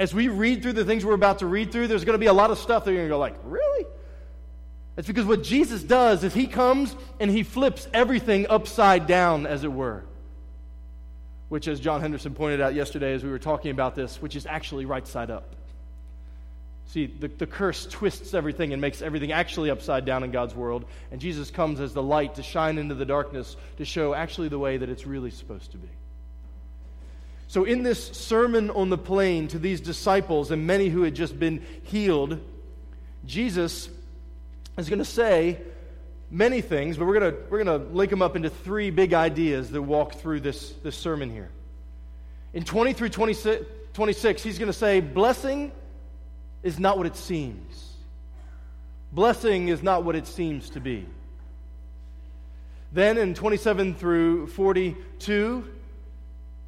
As 0.01 0.13
we 0.13 0.27
read 0.27 0.63
through 0.63 0.73
the 0.73 0.85
things 0.85 1.05
we're 1.05 1.15
about 1.15 1.39
to 1.39 1.47
read 1.47 1.71
through, 1.71 1.87
there's 1.87 2.05
going 2.05 2.15
to 2.15 2.21
be 2.21 2.27
a 2.27 2.33
lot 2.33 2.51
of 2.51 2.59
stuff 2.59 2.85
that 2.85 2.91
you're 2.91 3.07
going 3.07 3.09
to 3.09 3.15
go 3.15 3.19
like, 3.21 3.37
really? 3.45 3.87
It's 4.97 5.07
because 5.07 5.25
what 5.25 5.45
Jesus 5.45 5.85
does 5.85 6.25
is 6.25 6.35
he 6.35 6.49
comes 6.49 6.97
and 7.21 7.31
he 7.31 7.45
flips 7.45 7.87
everything 7.95 8.49
upside 8.51 9.07
down, 9.07 9.47
as 9.47 9.63
it 9.63 9.73
were. 9.73 10.03
Which, 11.49 11.67
as 11.67 11.81
John 11.81 12.01
Henderson 12.01 12.35
pointed 12.35 12.61
out 12.61 12.75
yesterday 12.75 13.15
as 13.15 13.25
we 13.25 13.31
were 13.31 13.39
talking 13.39 13.71
about 13.71 13.95
this, 13.95 14.21
which 14.21 14.37
is 14.37 14.47
actually 14.47 14.85
right 14.85 15.07
side 15.07 15.31
up. 15.31 15.55
See, 16.89 17.07
the, 17.07 17.29
the 17.29 17.47
curse 17.47 17.87
twists 17.87 18.33
everything 18.33 18.73
and 18.73 18.81
makes 18.81 19.03
everything 19.03 19.33
actually 19.33 19.71
upside 19.71 20.07
down 20.07 20.25
in 20.25 20.31
God's 20.31 20.55
world. 20.55 20.87
And 21.11 21.21
Jesus 21.21 21.51
comes 21.51 21.81
as 21.81 21.93
the 21.93 22.03
light 22.03 22.37
to 22.37 22.43
shine 22.43 22.79
into 22.79 22.95
the 22.95 23.05
darkness 23.05 23.57
to 23.77 23.85
show 23.85 24.15
actually 24.15 24.49
the 24.49 24.59
way 24.59 24.79
that 24.79 24.89
it's 24.89 25.07
really 25.07 25.31
supposed 25.31 25.73
to 25.73 25.79
be. 25.79 25.89
So, 27.47 27.65
in 27.65 27.83
this 27.83 28.09
sermon 28.09 28.71
on 28.71 28.91
the 28.91 28.99
plain 28.99 29.49
to 29.49 29.59
these 29.59 29.81
disciples 29.81 30.51
and 30.51 30.67
many 30.67 30.89
who 30.89 31.03
had 31.03 31.15
just 31.15 31.39
been 31.39 31.63
healed, 31.85 32.41
Jesus 33.27 33.89
is 34.77 34.89
going 34.89 34.99
to 34.99 35.05
say 35.05 35.61
many 36.31 36.61
things, 36.61 36.97
but 36.97 37.07
we're 37.07 37.19
going 37.19 37.33
to, 37.33 37.39
we're 37.49 37.63
going 37.63 37.81
to 37.81 37.87
link 37.95 38.11
them 38.11 38.23
up 38.23 38.37
into 38.37 38.51
three 38.51 38.91
big 38.91 39.15
ideas 39.15 39.71
that 39.71 39.83
walk 39.83 40.15
through 40.15 40.41
this, 40.41 40.73
this 40.83 40.97
sermon 40.97 41.31
here. 41.31 41.51
In 42.53 42.65
20 42.65 42.93
through 42.93 43.11
26, 43.11 43.65
26 43.95 44.43
he's 44.43 44.59
going 44.59 44.69
to 44.69 44.73
say, 44.73 45.01
Blessing 45.01 45.73
is 46.63 46.79
not 46.79 46.97
what 46.97 47.07
it 47.07 47.17
seems. 47.17 47.93
Blessing 49.13 49.69
is 49.69 49.83
not 49.83 50.05
what 50.05 50.17
it 50.17 50.27
seems 50.27 50.71
to 50.71 50.81
be. 50.81 51.07
Then 52.93 53.19
in 53.19 53.35
27 53.35 53.95
through 53.95 54.49
42, 54.49 55.65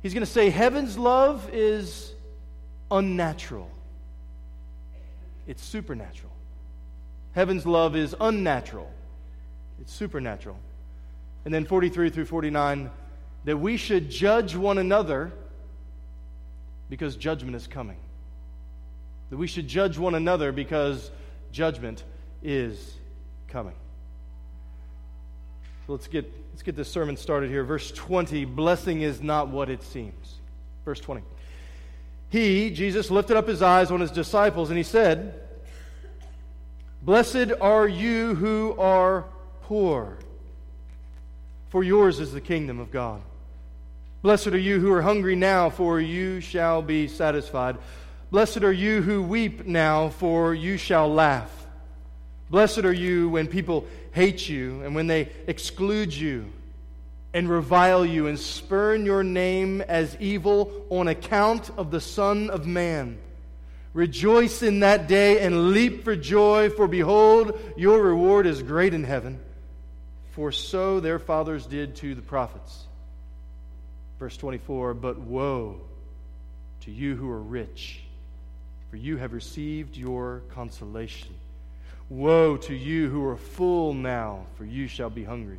He's 0.03 0.15
going 0.15 0.25
to 0.25 0.31
say, 0.31 0.51
Heaven's 0.51 0.97
love 0.97 1.49
is 1.53 2.13
unnatural, 2.91 3.71
it's 5.47 5.63
supernatural. 5.63 6.33
Heaven's 7.33 7.65
love 7.65 7.95
is 7.95 8.15
unnatural, 8.21 8.91
it's 9.81 9.93
supernatural. 9.93 10.59
And 11.45 11.55
then 11.55 11.65
43 11.65 12.11
through 12.11 12.27
49, 12.27 12.91
that 13.45 13.57
we 13.57 13.77
should 13.77 14.11
judge 14.11 14.55
one 14.55 14.79
another 14.79 15.33
because 16.89 17.17
judgment 17.17 17.57
is 17.57 17.67
coming. 17.67 17.97
That 19.31 19.37
we 19.37 19.47
should 19.47 19.69
judge 19.69 19.97
one 19.97 20.15
another 20.15 20.53
because 20.53 21.11
judgment 21.53 22.05
is 22.43 22.95
coming. 23.49 23.75
So 25.87 25.93
let's 25.93 26.09
get 26.09 26.31
Let's 26.61 26.67
get 26.67 26.77
this 26.77 26.91
sermon 26.91 27.17
started 27.17 27.49
here. 27.49 27.65
Verse 27.65 27.91
20 27.91 28.45
Blessing 28.45 29.01
is 29.01 29.23
not 29.23 29.49
what 29.49 29.71
it 29.71 29.83
seems. 29.83 30.35
Verse 30.85 31.01
20. 31.01 31.23
He, 32.29 32.71
Jesus, 32.71 33.11
lifted 33.11 33.39
up 33.39 33.49
his 33.49 33.63
eyes 33.63 33.91
on 33.91 33.99
his 33.99 34.11
disciples 34.11 34.69
and 34.69 34.77
he 34.77 34.83
said, 34.83 35.41
Blessed 37.01 37.53
are 37.63 37.89
you 37.89 38.35
who 38.35 38.77
are 38.79 39.25
poor, 39.71 40.19
for 41.69 41.85
yours 41.85 42.19
is 42.19 42.33
the 42.33 42.41
kingdom 42.41 42.81
of 42.81 42.91
God. 42.91 43.23
Blessed 44.21 44.49
are 44.49 44.59
you 44.59 44.81
who 44.81 44.91
are 44.91 45.01
hungry 45.01 45.37
now, 45.37 45.71
for 45.71 46.01
you 46.01 46.41
shall 46.41 46.83
be 46.83 47.07
satisfied. 47.07 47.77
Blessed 48.33 48.65
are 48.65 48.73
you 48.73 49.01
who 49.01 49.23
weep 49.23 49.67
now, 49.67 50.09
for 50.09 50.57
you 50.57 50.77
shall 50.77 51.09
laugh. 51.09 51.69
Blessed 52.51 52.79
are 52.81 52.93
you 52.93 53.29
when 53.29 53.47
people 53.47 53.87
hate 54.11 54.49
you 54.49 54.83
and 54.83 54.93
when 54.93 55.07
they 55.07 55.29
exclude 55.47 56.13
you 56.13 56.51
and 57.33 57.49
revile 57.49 58.05
you 58.05 58.27
and 58.27 58.41
spurn 58.41 59.07
your 59.07 59.23
name 59.23 59.83
as 59.83 60.17
evil 60.19 60.85
on 60.91 61.07
account 61.07 61.71
of 61.77 61.93
the 61.93 62.01
Son 62.01 62.51
of 62.51 62.67
Man. 62.67 63.19
Rejoice 63.95 64.65
in 64.65 64.81
that 64.81 65.07
day 65.07 65.39
and 65.39 65.71
leap 65.71 66.03
for 66.03 66.17
joy, 66.17 66.71
for 66.71 66.89
behold, 66.89 67.57
your 67.77 68.03
reward 68.03 68.49
is 68.49 68.65
great 68.65 68.95
in 68.95 69.05
heaven. 69.05 69.39
For 70.31 70.53
so 70.53 71.01
their 71.01 71.19
fathers 71.19 71.67
did 71.67 71.97
to 71.97 72.15
the 72.15 72.23
prophets. 72.23 72.87
Verse 74.19 74.37
24 74.37 74.95
But 74.95 75.19
woe 75.19 75.81
to 76.83 76.91
you 76.91 77.17
who 77.17 77.29
are 77.31 77.41
rich, 77.41 78.01
for 78.91 78.97
you 78.97 79.17
have 79.17 79.33
received 79.33 79.97
your 79.97 80.43
consolation. 80.55 81.35
Woe 82.09 82.57
to 82.59 82.75
you 82.75 83.09
who 83.09 83.25
are 83.27 83.37
full 83.37 83.95
now, 83.95 84.47
for 84.57 84.65
you 84.65 84.89
shall 84.89 85.11
be 85.11 85.25
hungry. 85.25 85.59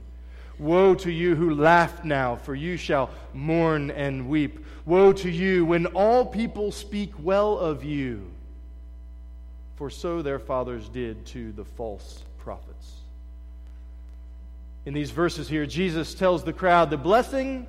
Woe 0.60 0.94
to 0.96 1.12
you 1.12 1.36
who 1.36 1.56
laugh 1.56 2.04
now, 2.04 2.36
for 2.36 2.54
you 2.54 2.78
shall 2.78 3.10
mourn 3.34 3.90
and 3.90 4.30
weep. 4.30 4.66
Woe 4.86 5.13
to 5.13 5.30
you 5.30 5.66
when 5.66 5.88
all 5.88 6.25
people 6.25 6.72
speak 6.72 7.12
well 7.18 7.58
of 7.58 7.84
you, 7.84 8.30
for 9.75 9.90
so 9.90 10.22
their 10.22 10.40
fathers 10.40 10.88
did 10.90 11.25
to 11.28 11.51
the 11.54 11.66
false 11.66 12.24
prophets. 12.40 13.00
In 14.86 14.94
these 14.94 15.12
verses 15.12 15.48
here, 15.48 15.66
Jesus 15.66 16.14
tells 16.14 16.44
the 16.44 16.54
crowd 16.54 16.90
the 16.90 16.98
blessing 16.98 17.68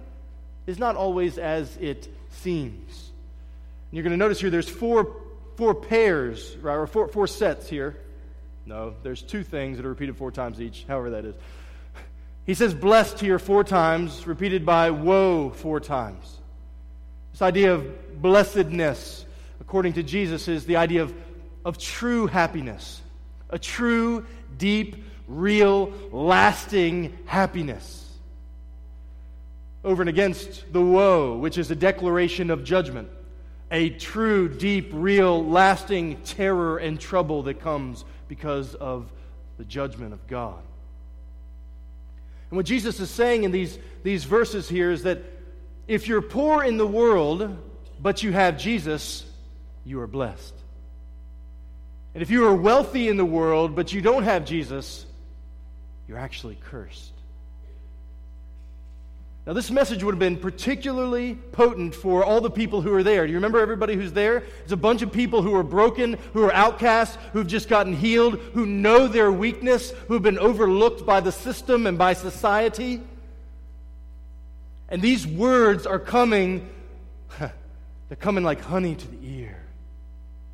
is 0.66 0.78
not 0.78 0.96
always 0.96 1.38
as 1.38 1.76
it 1.78 2.08
seems. 2.30 3.10
And 3.90 3.96
you're 3.96 4.02
going 4.02 4.12
to 4.12 4.16
notice 4.16 4.40
here 4.40 4.50
there's 4.50 4.68
four, 4.68 5.16
four 5.56 5.74
pairs, 5.74 6.56
right, 6.58 6.74
or 6.74 6.86
four, 6.86 7.08
four 7.08 7.26
sets 7.26 7.68
here 7.68 7.96
no, 8.64 8.94
there's 9.02 9.22
two 9.22 9.42
things 9.42 9.76
that 9.78 9.86
are 9.86 9.90
repeated 9.90 10.16
four 10.16 10.30
times 10.30 10.60
each, 10.60 10.84
however 10.86 11.10
that 11.10 11.24
is. 11.24 11.34
He 12.46 12.54
says 12.54 12.74
blessed 12.74 13.20
here 13.20 13.38
four 13.38 13.64
times, 13.64 14.26
repeated 14.26 14.64
by 14.64 14.90
woe 14.90 15.50
four 15.50 15.80
times. 15.80 16.38
This 17.32 17.42
idea 17.42 17.74
of 17.74 18.20
blessedness, 18.20 19.24
according 19.60 19.94
to 19.94 20.02
Jesus, 20.02 20.48
is 20.48 20.64
the 20.66 20.76
idea 20.76 21.02
of, 21.02 21.14
of 21.64 21.78
true 21.78 22.26
happiness, 22.26 23.00
a 23.50 23.58
true, 23.58 24.26
deep, 24.58 25.04
real, 25.40 25.92
lasting 26.10 27.18
happiness. 27.26 27.98
Over 29.84 30.02
and 30.02 30.08
against 30.08 30.72
the 30.72 30.80
woe, 30.80 31.36
which 31.36 31.58
is 31.58 31.70
a 31.70 31.76
declaration 31.76 32.50
of 32.50 32.64
judgment, 32.64 33.08
a 33.70 33.90
true, 33.90 34.48
deep, 34.48 34.90
real, 34.92 35.44
lasting 35.44 36.20
terror 36.22 36.78
and 36.78 37.00
trouble 37.00 37.44
that 37.44 37.60
comes 37.60 38.04
because 38.28 38.74
of 38.74 39.10
the 39.58 39.64
judgment 39.64 40.12
of 40.12 40.26
God. 40.26 40.62
And 42.50 42.56
what 42.56 42.66
Jesus 42.66 43.00
is 43.00 43.10
saying 43.10 43.44
in 43.44 43.50
these, 43.50 43.78
these 44.02 44.24
verses 44.24 44.68
here 44.68 44.90
is 44.90 45.04
that 45.04 45.22
if 45.88 46.06
you're 46.06 46.22
poor 46.22 46.62
in 46.62 46.76
the 46.76 46.86
world, 46.86 47.56
but 48.00 48.22
you 48.22 48.32
have 48.32 48.58
Jesus, 48.58 49.24
you 49.84 50.00
are 50.00 50.06
blessed. 50.06 50.54
And 52.14 52.22
if 52.22 52.30
you 52.30 52.46
are 52.46 52.54
wealthy 52.54 53.08
in 53.08 53.16
the 53.16 53.24
world, 53.24 53.74
but 53.74 53.92
you 53.92 54.02
don't 54.02 54.24
have 54.24 54.44
Jesus, 54.44 55.06
you're 56.08 56.18
actually 56.18 56.56
cursed. 56.60 57.12
Now, 59.44 59.54
this 59.54 59.72
message 59.72 60.04
would 60.04 60.14
have 60.14 60.20
been 60.20 60.36
particularly 60.36 61.34
potent 61.34 61.96
for 61.96 62.24
all 62.24 62.40
the 62.40 62.50
people 62.50 62.80
who 62.80 62.94
are 62.94 63.02
there. 63.02 63.26
Do 63.26 63.32
you 63.32 63.38
remember 63.38 63.58
everybody 63.58 63.96
who's 63.96 64.12
there? 64.12 64.44
It's 64.62 64.70
a 64.70 64.76
bunch 64.76 65.02
of 65.02 65.10
people 65.10 65.42
who 65.42 65.52
are 65.56 65.64
broken, 65.64 66.16
who 66.32 66.44
are 66.44 66.52
outcasts, 66.52 67.18
who've 67.32 67.46
just 67.46 67.68
gotten 67.68 67.92
healed, 67.92 68.38
who 68.54 68.66
know 68.66 69.08
their 69.08 69.32
weakness, 69.32 69.90
who've 70.06 70.22
been 70.22 70.38
overlooked 70.38 71.04
by 71.04 71.18
the 71.18 71.32
system 71.32 71.88
and 71.88 71.98
by 71.98 72.12
society. 72.12 73.02
And 74.88 75.02
these 75.02 75.26
words 75.26 75.86
are 75.86 75.98
coming, 75.98 76.68
they're 77.38 78.16
coming 78.20 78.44
like 78.44 78.60
honey 78.60 78.94
to 78.94 79.08
the 79.08 79.18
ear. 79.28 79.58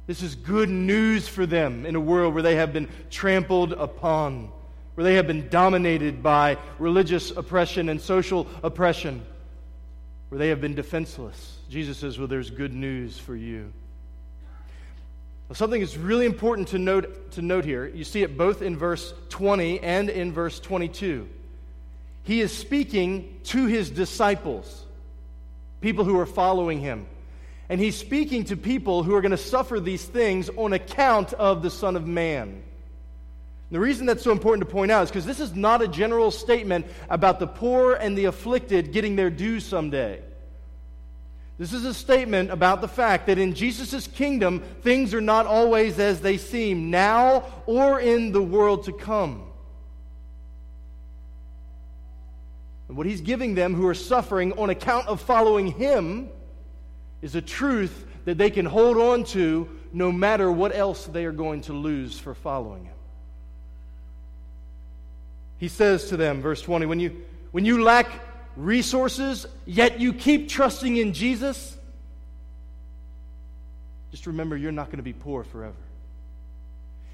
This 0.07 0.23
is 0.23 0.35
good 0.35 0.71
news 0.71 1.29
for 1.29 1.45
them 1.45 1.85
in 1.85 1.95
a 1.95 2.01
world 2.01 2.33
where 2.33 2.43
they 2.43 2.57
have 2.57 2.73
been 2.73 2.89
trampled 3.11 3.75
upon 3.75 4.51
where 4.99 5.05
they 5.05 5.15
have 5.15 5.29
been 5.29 5.49
dominated 5.49 6.25
by 6.25 6.59
religious 6.81 7.31
oppression 7.31 7.89
and 7.89 8.01
social 8.01 8.49
oppression, 8.65 9.25
where 10.29 10.41
they 10.41 10.49
have 10.49 10.61
been 10.61 10.75
defenseless. 10.75 11.57
Jesus 11.71 11.99
says, 11.99 12.19
Well, 12.19 12.27
there's 12.27 12.51
good 12.51 12.75
news 12.75 13.17
for 13.17 13.37
you. 13.37 13.73
Well, 15.49 15.55
something 15.55 15.81
that's 15.81 15.97
really 15.97 16.27
important 16.27 16.67
to 16.69 16.81
note, 16.81 17.31
to 17.31 17.43
note 17.43 17.65
here. 17.65 17.87
You 17.87 18.03
see 18.03 18.25
it 18.25 18.37
both 18.37 18.61
in 18.61 18.77
verse 18.77 19.15
20 19.29 19.79
and 19.79 20.11
in 20.11 20.33
verse 20.33 20.59
22. 20.59 21.29
He 22.25 22.41
is 22.41 22.51
speaking 22.51 23.39
to 23.45 23.67
his 23.67 23.91
disciples, 23.91 24.85
people 25.81 26.07
who 26.07 26.19
are 26.19 26.27
following 26.27 26.81
him. 26.81 27.07
And 27.69 27.81
he's 27.81 27.97
speaking 27.97 28.47
to 28.47 28.57
people 28.57 29.05
who 29.05 29.15
are 29.15 29.21
going 29.21 29.31
to 29.31 29.37
suffer 29.37 29.79
these 29.79 30.05
things 30.05 30.51
on 30.57 30.73
account 30.73 31.35
of 31.35 31.63
the 31.63 31.71
Son 31.71 31.95
of 31.95 32.05
Man. 32.05 32.65
The 33.71 33.81
reason 33.81 34.07
that's 34.07 34.23
so 34.23 34.33
important 34.33 34.67
to 34.67 34.73
point 34.73 34.91
out 34.91 35.03
is 35.03 35.11
because 35.11 35.27
this 35.27 35.41
is 35.41 35.55
not 35.55 35.83
a 35.83 35.89
general 35.89 36.31
statement 36.31 36.87
about 37.11 37.39
the 37.39 37.47
poor 37.47 37.95
and 37.95 38.17
the 38.17 38.25
afflicted 38.25 38.93
getting 38.93 39.15
their 39.15 39.29
due 39.29 39.61
someday. 39.61 40.23
This 41.59 41.73
is 41.73 41.85
a 41.85 41.93
statement 41.93 42.51
about 42.51 42.81
the 42.81 42.89
fact 42.89 43.27
that 43.27 43.37
in 43.37 43.53
Jesus' 43.53 44.07
kingdom, 44.07 44.61
things 44.83 45.13
are 45.13 45.21
not 45.21 45.45
always 45.45 45.99
as 45.99 46.21
they 46.21 46.39
seem 46.39 46.91
now 46.91 47.45
or 47.67 48.01
in 48.01 48.33
the 48.33 48.41
world 48.41 48.85
to 48.85 48.93
come. 48.93 49.43
And 52.87 52.97
what 52.97 53.07
he's 53.07 53.21
giving 53.21 53.55
them 53.55 53.75
who 53.75 53.87
are 53.87 53.95
suffering 53.95 54.53
on 54.53 54.71
account 54.71 55.09
of 55.09 55.21
following 55.21 55.73
him 55.73 56.31
is 57.21 57.35
a 57.35 57.43
truth 57.43 58.07
that 58.25 58.39
they 58.39 58.51
can 58.51 58.65
hold 58.65 58.97
on 58.97 59.25
to 59.25 59.69
no 59.93 60.13
matter 60.13 60.51
what 60.51 60.75
else 60.75 61.05
they 61.07 61.25
are 61.25 61.33
going 61.33 61.63
to 61.63 61.73
lose 61.73 62.19
for 62.19 62.35
following 62.35 62.85
him. 62.85 62.98
He 65.59 65.69
says 65.69 66.09
to 66.09 66.17
them, 66.17 66.41
verse 66.41 66.63
20, 66.63 66.87
when 66.87 67.01
you, 67.01 67.25
when 67.51 67.65
you 67.65 67.83
lack 67.83 68.09
resources, 68.57 69.47
yet 69.67 70.01
you 70.01 70.13
keep 70.13 70.49
trusting 70.49 70.97
in 70.97 71.13
Jesus, 71.13 71.77
just 74.11 74.27
remember 74.27 74.57
you're 74.57 74.73
not 74.73 74.87
going 74.87 74.99
to 74.99 75.03
be 75.03 75.13
poor 75.13 75.45
forever. 75.45 75.75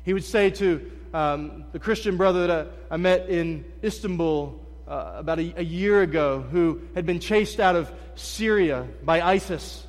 He 0.04 0.12
would 0.12 0.24
say 0.24 0.50
to 0.50 0.90
um, 1.14 1.64
the 1.72 1.78
Christian 1.78 2.16
brother 2.16 2.46
that 2.46 2.68
I, 2.90 2.94
I 2.94 2.96
met 2.98 3.28
in 3.28 3.64
Istanbul 3.82 4.60
uh, 4.86 5.14
about 5.16 5.38
a, 5.38 5.60
a 5.60 5.64
year 5.64 6.02
ago 6.02 6.42
who 6.42 6.82
had 6.94 7.06
been 7.06 7.20
chased 7.20 7.58
out 7.58 7.76
of 7.76 7.90
Syria 8.14 8.86
by 9.02 9.22
ISIS. 9.22 9.86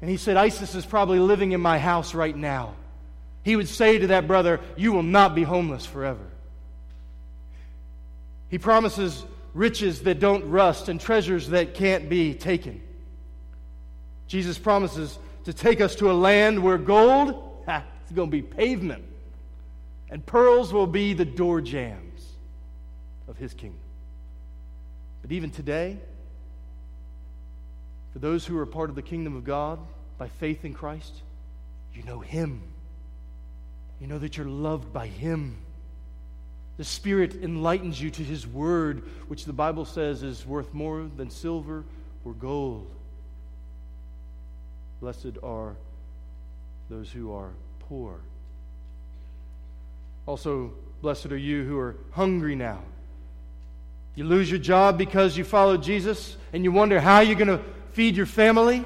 And 0.00 0.10
he 0.10 0.16
said, 0.16 0.36
ISIS 0.36 0.74
is 0.74 0.84
probably 0.84 1.20
living 1.20 1.52
in 1.52 1.60
my 1.60 1.78
house 1.78 2.14
right 2.14 2.36
now. 2.36 2.74
He 3.44 3.54
would 3.56 3.68
say 3.68 3.98
to 3.98 4.08
that 4.08 4.26
brother, 4.26 4.60
You 4.76 4.92
will 4.92 5.02
not 5.02 5.34
be 5.34 5.42
homeless 5.42 5.86
forever. 5.86 6.24
He 8.52 8.58
promises 8.58 9.24
riches 9.54 10.02
that 10.02 10.20
don't 10.20 10.44
rust 10.50 10.90
and 10.90 11.00
treasures 11.00 11.48
that 11.48 11.72
can't 11.72 12.10
be 12.10 12.34
taken. 12.34 12.82
Jesus 14.26 14.58
promises 14.58 15.18
to 15.44 15.54
take 15.54 15.80
us 15.80 15.96
to 15.96 16.10
a 16.10 16.12
land 16.12 16.62
where 16.62 16.76
gold 16.76 17.62
ha, 17.66 17.82
is 18.04 18.12
going 18.14 18.28
to 18.28 18.30
be 18.30 18.42
pavement 18.42 19.04
and 20.10 20.24
pearls 20.26 20.70
will 20.70 20.86
be 20.86 21.14
the 21.14 21.24
door 21.24 21.62
jambs 21.62 22.26
of 23.26 23.38
his 23.38 23.54
kingdom. 23.54 23.80
But 25.22 25.32
even 25.32 25.50
today, 25.50 25.96
for 28.12 28.18
those 28.18 28.44
who 28.44 28.58
are 28.58 28.66
part 28.66 28.90
of 28.90 28.96
the 28.96 29.02
kingdom 29.02 29.34
of 29.34 29.44
God 29.44 29.78
by 30.18 30.28
faith 30.28 30.66
in 30.66 30.74
Christ, 30.74 31.14
you 31.94 32.02
know 32.02 32.20
him. 32.20 32.60
You 33.98 34.08
know 34.08 34.18
that 34.18 34.36
you're 34.36 34.44
loved 34.44 34.92
by 34.92 35.06
him. 35.06 35.56
The 36.78 36.84
Spirit 36.84 37.34
enlightens 37.42 38.00
you 38.00 38.10
to 38.10 38.22
His 38.22 38.46
Word, 38.46 39.02
which 39.28 39.44
the 39.44 39.52
Bible 39.52 39.84
says 39.84 40.22
is 40.22 40.46
worth 40.46 40.72
more 40.72 41.08
than 41.16 41.30
silver 41.30 41.84
or 42.24 42.32
gold. 42.32 42.90
Blessed 45.00 45.38
are 45.42 45.76
those 46.88 47.10
who 47.10 47.34
are 47.34 47.50
poor. 47.80 48.20
Also, 50.26 50.72
blessed 51.00 51.26
are 51.26 51.36
you 51.36 51.64
who 51.64 51.78
are 51.78 51.96
hungry 52.12 52.54
now. 52.54 52.80
You 54.14 54.24
lose 54.24 54.50
your 54.50 54.60
job 54.60 54.98
because 54.98 55.36
you 55.36 55.44
followed 55.44 55.82
Jesus 55.82 56.36
and 56.52 56.64
you 56.64 56.70
wonder 56.70 57.00
how 57.00 57.20
you're 57.20 57.34
going 57.34 57.48
to 57.48 57.64
feed 57.92 58.16
your 58.16 58.26
family. 58.26 58.84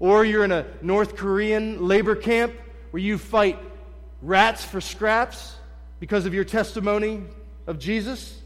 Or 0.00 0.24
you're 0.24 0.44
in 0.44 0.52
a 0.52 0.66
North 0.82 1.16
Korean 1.16 1.86
labor 1.86 2.16
camp 2.16 2.52
where 2.90 3.02
you 3.02 3.16
fight 3.16 3.58
rats 4.20 4.64
for 4.64 4.80
scraps 4.80 5.54
because 6.04 6.26
of 6.26 6.34
your 6.34 6.44
testimony 6.44 7.22
of 7.66 7.78
Jesus? 7.78 8.38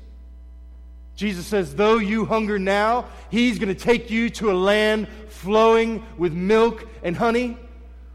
Jesus 1.16 1.44
says, 1.44 1.74
though 1.74 1.98
you 1.98 2.24
hunger 2.24 2.56
now, 2.56 3.06
He's 3.32 3.58
going 3.58 3.74
to 3.74 3.84
take 3.84 4.10
you 4.12 4.30
to 4.30 4.52
a 4.52 4.54
land 4.54 5.08
flowing 5.26 6.06
with 6.16 6.32
milk 6.32 6.86
and 7.02 7.16
honey, 7.16 7.58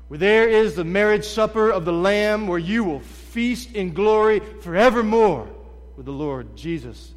where 0.07 0.17
there 0.17 0.47
is 0.47 0.75
the 0.75 0.85
marriage 0.85 1.25
supper 1.25 1.69
of 1.69 1.83
the 1.83 1.91
Lamb, 1.91 2.47
where 2.47 2.57
you 2.57 2.85
will 2.85 3.01
feast 3.01 3.73
in 3.73 3.93
glory 3.93 4.39
forevermore 4.61 5.49
with 5.97 6.05
the 6.05 6.13
Lord 6.13 6.55
Jesus. 6.55 7.11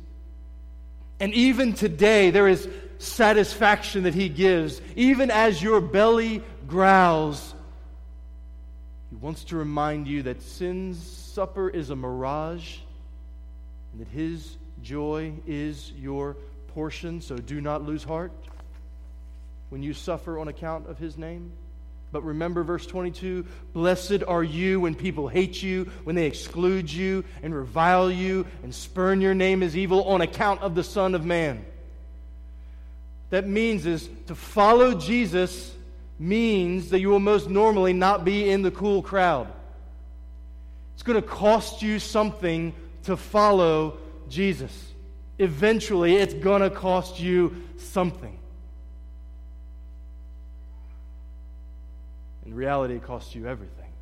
And 1.21 1.33
even 1.33 1.75
today, 1.75 2.31
there 2.31 2.49
is 2.49 2.69
satisfaction 2.99 4.03
that 4.03 4.15
He 4.15 4.29
gives, 4.29 4.81
even 4.97 5.31
as 5.31 5.63
your 5.63 5.81
belly 5.81 6.43
growls. 6.67 7.55
He 9.11 9.17
wants 9.17 9.45
to 9.45 9.57
remind 9.57 10.09
you 10.09 10.25
that 10.25 10.43
sin's 10.43 11.26
supper 11.37 11.69
is 11.69 11.91
a 11.91 11.95
mirage 11.95 12.79
and 13.93 14.01
that 14.01 14.09
his 14.09 14.57
joy 14.83 15.35
is 15.47 15.93
your 15.93 16.35
portion. 16.69 17.21
So 17.21 17.37
do 17.37 17.61
not 17.61 17.85
lose 17.85 18.03
heart 18.03 18.33
when 19.69 19.83
you 19.83 19.93
suffer 19.93 20.39
on 20.39 20.49
account 20.49 20.89
of 20.89 20.97
his 20.97 21.19
name. 21.19 21.53
But 22.11 22.25
remember 22.25 22.65
verse 22.65 22.87
22 22.87 23.45
Blessed 23.75 24.23
are 24.27 24.43
you 24.43 24.81
when 24.81 24.95
people 24.95 25.29
hate 25.29 25.63
you, 25.63 25.91
when 26.05 26.17
they 26.17 26.25
exclude 26.25 26.91
you 26.91 27.23
and 27.43 27.55
revile 27.55 28.11
you 28.11 28.47
and 28.63 28.75
spurn 28.75 29.21
your 29.21 29.35
name 29.35 29.63
as 29.63 29.77
evil 29.77 30.05
on 30.05 30.23
account 30.23 30.63
of 30.63 30.75
the 30.75 30.85
Son 30.85 31.15
of 31.15 31.27
Man. 31.27 31.67
That 33.29 33.47
means 33.47 33.85
is 33.85 34.09
to 34.29 34.35
follow 34.35 34.95
Jesus 34.95 35.71
means 36.19 36.89
that 36.89 37.01
you 37.01 37.11
will 37.11 37.21
most 37.21 37.51
normally 37.51 37.93
not 37.93 38.25
be 38.25 38.49
in 38.49 38.63
the 38.63 38.71
cool 38.71 39.03
crowd. 39.03 39.53
It's 40.97 41.03
going 41.03 41.21
to 41.21 41.29
cost 41.29 41.83
you 41.83 41.99
something 41.99 42.73
to 43.05 43.19
follow 43.19 43.99
Jesus. 44.31 44.73
Eventually, 45.39 46.17
it's 46.17 46.33
going 46.33 46.63
to 46.63 46.71
cost 46.71 47.21
you 47.21 47.63
something. 47.77 48.39
In 52.47 52.55
reality, 52.55 52.95
it 52.95 53.03
costs 53.03 53.35
you 53.35 53.47
everything. 53.47 53.93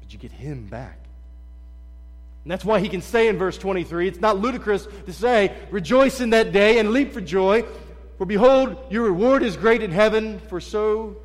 But 0.00 0.12
you 0.12 0.18
get 0.18 0.32
Him 0.32 0.66
back. 0.66 0.98
And 2.42 2.50
that's 2.50 2.64
why 2.64 2.80
he 2.80 2.88
can 2.88 3.00
say 3.00 3.28
in 3.28 3.38
verse 3.38 3.56
23 3.56 4.08
it's 4.08 4.20
not 4.20 4.38
ludicrous 4.38 4.88
to 5.06 5.12
say, 5.12 5.56
Rejoice 5.70 6.20
in 6.20 6.30
that 6.30 6.50
day 6.50 6.80
and 6.80 6.90
leap 6.90 7.12
for 7.12 7.20
joy, 7.20 7.64
for 8.18 8.26
behold, 8.26 8.76
your 8.90 9.04
reward 9.04 9.44
is 9.44 9.56
great 9.56 9.84
in 9.84 9.92
heaven, 9.92 10.40
for 10.48 10.60
so 10.60 11.16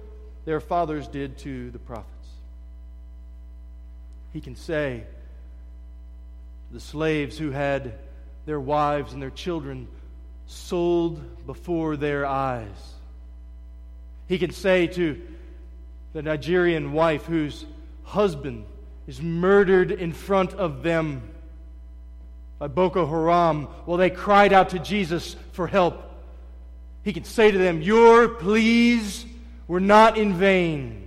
their 0.45 0.59
fathers 0.59 1.07
did 1.07 1.39
to 1.39 1.71
the 1.71 1.79
prophets 1.79 2.20
he 4.33 4.41
can 4.41 4.55
say 4.55 5.03
to 6.67 6.73
the 6.73 6.79
slaves 6.79 7.37
who 7.37 7.51
had 7.51 7.93
their 8.45 8.59
wives 8.59 9.13
and 9.13 9.21
their 9.21 9.29
children 9.29 9.87
sold 10.47 11.45
before 11.45 11.97
their 11.97 12.25
eyes. 12.25 12.93
He 14.27 14.37
can 14.37 14.51
say 14.51 14.87
to 14.87 15.21
the 16.13 16.21
Nigerian 16.21 16.93
wife 16.93 17.25
whose 17.25 17.65
husband 18.03 18.65
is 19.07 19.21
murdered 19.21 19.91
in 19.91 20.13
front 20.13 20.53
of 20.53 20.83
them 20.83 21.21
by 22.59 22.67
Boko 22.67 23.05
Haram 23.05 23.63
while 23.85 23.97
they 23.97 24.09
cried 24.09 24.53
out 24.53 24.69
to 24.69 24.79
Jesus 24.79 25.35
for 25.51 25.67
help. 25.67 26.09
He 27.03 27.13
can 27.13 27.23
say 27.23 27.49
to 27.51 27.57
them, 27.57 27.81
Your 27.81 28.29
pleas 28.29 29.25
were 29.67 29.79
not 29.79 30.17
in 30.17 30.33
vain. 30.33 31.00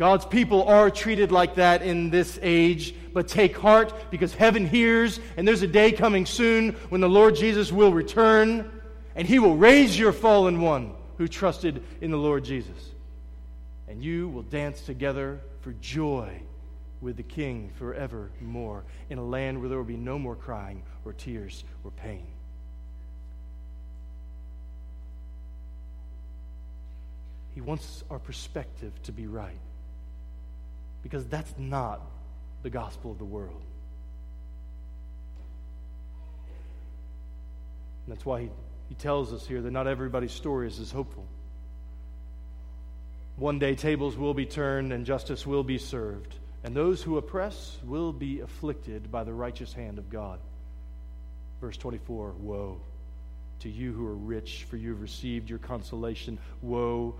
God's 0.00 0.24
people 0.24 0.62
are 0.62 0.90
treated 0.90 1.30
like 1.30 1.56
that 1.56 1.82
in 1.82 2.08
this 2.08 2.38
age, 2.40 2.94
but 3.12 3.28
take 3.28 3.54
heart 3.54 3.92
because 4.10 4.32
heaven 4.32 4.66
hears, 4.66 5.20
and 5.36 5.46
there's 5.46 5.60
a 5.60 5.66
day 5.66 5.92
coming 5.92 6.24
soon 6.24 6.70
when 6.88 7.02
the 7.02 7.08
Lord 7.08 7.36
Jesus 7.36 7.70
will 7.70 7.92
return, 7.92 8.80
and 9.14 9.28
he 9.28 9.38
will 9.38 9.58
raise 9.58 9.98
your 9.98 10.12
fallen 10.12 10.62
one 10.62 10.94
who 11.18 11.28
trusted 11.28 11.84
in 12.00 12.10
the 12.10 12.16
Lord 12.16 12.44
Jesus. 12.44 12.92
And 13.88 14.02
you 14.02 14.28
will 14.30 14.40
dance 14.40 14.80
together 14.80 15.38
for 15.60 15.72
joy 15.82 16.32
with 17.02 17.18
the 17.18 17.22
King 17.22 17.70
forevermore 17.76 18.84
in 19.10 19.18
a 19.18 19.22
land 19.22 19.60
where 19.60 19.68
there 19.68 19.76
will 19.76 19.84
be 19.84 19.98
no 19.98 20.18
more 20.18 20.34
crying 20.34 20.82
or 21.04 21.12
tears 21.12 21.62
or 21.84 21.90
pain. 21.90 22.26
He 27.54 27.60
wants 27.60 28.02
our 28.08 28.18
perspective 28.18 28.94
to 29.02 29.12
be 29.12 29.26
right 29.26 29.58
because 31.02 31.26
that's 31.26 31.52
not 31.58 32.00
the 32.62 32.70
gospel 32.70 33.10
of 33.10 33.18
the 33.18 33.24
world. 33.24 33.62
And 38.06 38.14
that's 38.14 38.26
why 38.26 38.42
he, 38.42 38.50
he 38.88 38.94
tells 38.94 39.32
us 39.32 39.46
here 39.46 39.60
that 39.60 39.70
not 39.70 39.86
everybody's 39.86 40.32
story 40.32 40.66
is 40.66 40.80
as 40.80 40.90
hopeful. 40.90 41.26
One 43.36 43.58
day 43.58 43.74
tables 43.74 44.16
will 44.16 44.34
be 44.34 44.46
turned 44.46 44.92
and 44.92 45.06
justice 45.06 45.46
will 45.46 45.64
be 45.64 45.78
served, 45.78 46.34
and 46.62 46.74
those 46.74 47.02
who 47.02 47.16
oppress 47.16 47.78
will 47.84 48.12
be 48.12 48.40
afflicted 48.40 49.10
by 49.10 49.24
the 49.24 49.32
righteous 49.32 49.72
hand 49.72 49.98
of 49.98 50.10
God. 50.10 50.40
Verse 51.60 51.76
24 51.76 52.32
Woe 52.38 52.80
to 53.60 53.68
you 53.68 53.92
who 53.92 54.06
are 54.06 54.14
rich, 54.14 54.64
for 54.68 54.76
you 54.76 54.90
have 54.90 55.00
received 55.00 55.48
your 55.48 55.58
consolation. 55.58 56.38
Woe 56.62 57.14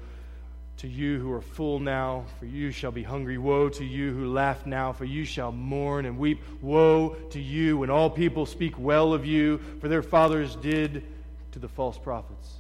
to 0.81 0.89
you 0.89 1.19
who 1.19 1.31
are 1.31 1.43
full 1.43 1.79
now, 1.79 2.25
for 2.39 2.47
you 2.47 2.71
shall 2.71 2.91
be 2.91 3.03
hungry. 3.03 3.37
Woe 3.37 3.69
to 3.69 3.85
you 3.85 4.15
who 4.15 4.33
laugh 4.33 4.65
now, 4.65 4.95
for 4.95 5.05
you 5.05 5.27
shall 5.27 5.53
mourn 5.53 6.07
and 6.07 6.19
weep. 6.19 6.43
Woe 6.63 7.17
to 7.33 7.39
you 7.39 7.77
when 7.77 7.91
all 7.91 8.09
people 8.09 8.47
speak 8.47 8.79
well 8.79 9.13
of 9.13 9.27
you, 9.27 9.61
for 9.81 9.89
their 9.89 10.03
fathers 10.03 10.57
did 10.57 11.05
to 11.53 11.59
the 11.59 11.69
false 11.69 11.99
prophets. 11.99 12.55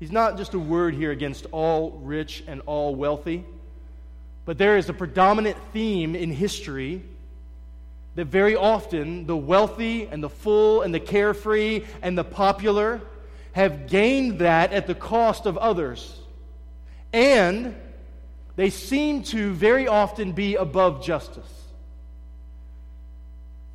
He's 0.00 0.10
not 0.10 0.36
just 0.36 0.54
a 0.54 0.58
word 0.58 0.94
here 0.94 1.12
against 1.12 1.46
all 1.52 1.92
rich 1.92 2.42
and 2.48 2.60
all 2.66 2.96
wealthy, 2.96 3.44
but 4.44 4.58
there 4.58 4.76
is 4.76 4.88
a 4.88 4.92
predominant 4.92 5.56
theme 5.72 6.16
in 6.16 6.32
history 6.32 7.02
that 8.16 8.24
very 8.24 8.56
often 8.56 9.26
the 9.26 9.36
wealthy 9.36 10.08
and 10.08 10.20
the 10.20 10.28
full 10.28 10.82
and 10.82 10.92
the 10.92 10.98
carefree 10.98 11.84
and 12.02 12.18
the 12.18 12.24
popular 12.24 13.00
have 13.52 13.86
gained 13.86 14.40
that 14.40 14.72
at 14.72 14.88
the 14.88 14.94
cost 14.96 15.46
of 15.46 15.56
others. 15.56 16.20
And 17.14 17.76
they 18.56 18.70
seem 18.70 19.22
to 19.24 19.52
very 19.52 19.86
often 19.86 20.32
be 20.32 20.56
above 20.56 21.04
justice. 21.04 21.48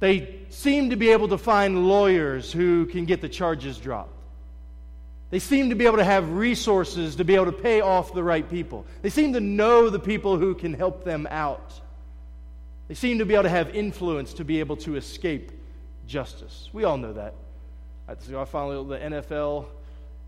They 0.02 0.42
seem 0.50 0.90
to 0.90 0.98
be 0.98 1.12
able 1.12 1.30
to 1.30 1.38
find 1.38 1.88
lawyers 1.88 2.52
who 2.52 2.86
can 2.88 3.06
get 3.06 3.22
the 3.22 3.30
charges 3.30 3.78
dropped. 3.78 4.12
They 5.30 5.40
seem 5.40 5.70
to 5.70 5.76
be 5.76 5.86
able 5.86 5.98
to 5.98 6.04
have 6.04 6.32
resources 6.32 7.16
to 7.16 7.24
be 7.24 7.36
able 7.36 7.46
to 7.46 7.54
pay 7.54 7.80
off 7.80 8.14
the 8.14 8.24
right 8.24 8.50
people. 8.50 8.86
They 9.04 9.10
seem 9.10 9.32
to 9.34 9.40
know 9.40 9.90
the 9.90 10.00
people 10.00 10.38
who 10.38 10.54
can 10.54 10.74
help 10.74 11.06
them 11.06 11.26
out. 11.32 11.72
They 12.90 12.96
seem 12.96 13.20
to 13.20 13.26
be 13.26 13.36
able 13.36 13.44
to 13.44 13.50
have 13.50 13.74
influence 13.74 14.34
to 14.34 14.44
be 14.44 14.60
able 14.60 14.76
to 14.78 14.98
escape 14.98 15.54
justice. 16.06 16.70
We 16.74 16.84
all 16.84 16.98
know 16.98 17.14
that. 17.14 17.36
I 18.10 18.16
follow 18.44 18.84
the 18.84 18.98
NFL, 18.98 19.68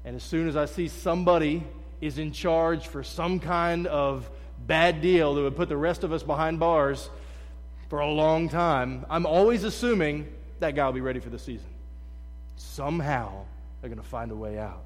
and 0.05 0.15
as 0.15 0.23
soon 0.23 0.47
as 0.47 0.55
I 0.55 0.65
see 0.65 0.87
somebody 0.87 1.63
is 2.01 2.17
in 2.17 2.31
charge 2.31 2.87
for 2.87 3.03
some 3.03 3.39
kind 3.39 3.87
of 3.87 4.29
bad 4.65 5.01
deal 5.01 5.35
that 5.35 5.41
would 5.41 5.55
put 5.55 5.69
the 5.69 5.77
rest 5.77 6.03
of 6.03 6.11
us 6.11 6.23
behind 6.23 6.59
bars 6.59 7.09
for 7.89 7.99
a 7.99 8.09
long 8.09 8.49
time, 8.49 9.05
I'm 9.09 9.25
always 9.25 9.63
assuming 9.63 10.27
that 10.59 10.75
guy 10.75 10.85
will 10.85 10.93
be 10.93 11.01
ready 11.01 11.19
for 11.19 11.29
the 11.29 11.39
season. 11.39 11.69
Somehow, 12.55 13.45
they're 13.81 13.89
going 13.89 14.01
to 14.01 14.07
find 14.07 14.31
a 14.31 14.35
way 14.35 14.57
out. 14.57 14.83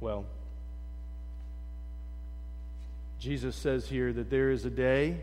Well, 0.00 0.26
Jesus 3.18 3.56
says 3.56 3.88
here 3.88 4.12
that 4.12 4.30
there 4.30 4.50
is 4.50 4.64
a 4.64 4.70
day 4.70 5.16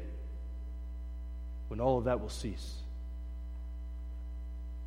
when 1.67 1.79
all 1.79 1.99
of 1.99 2.05
that 2.05 2.19
will 2.19 2.29
cease. 2.29 2.73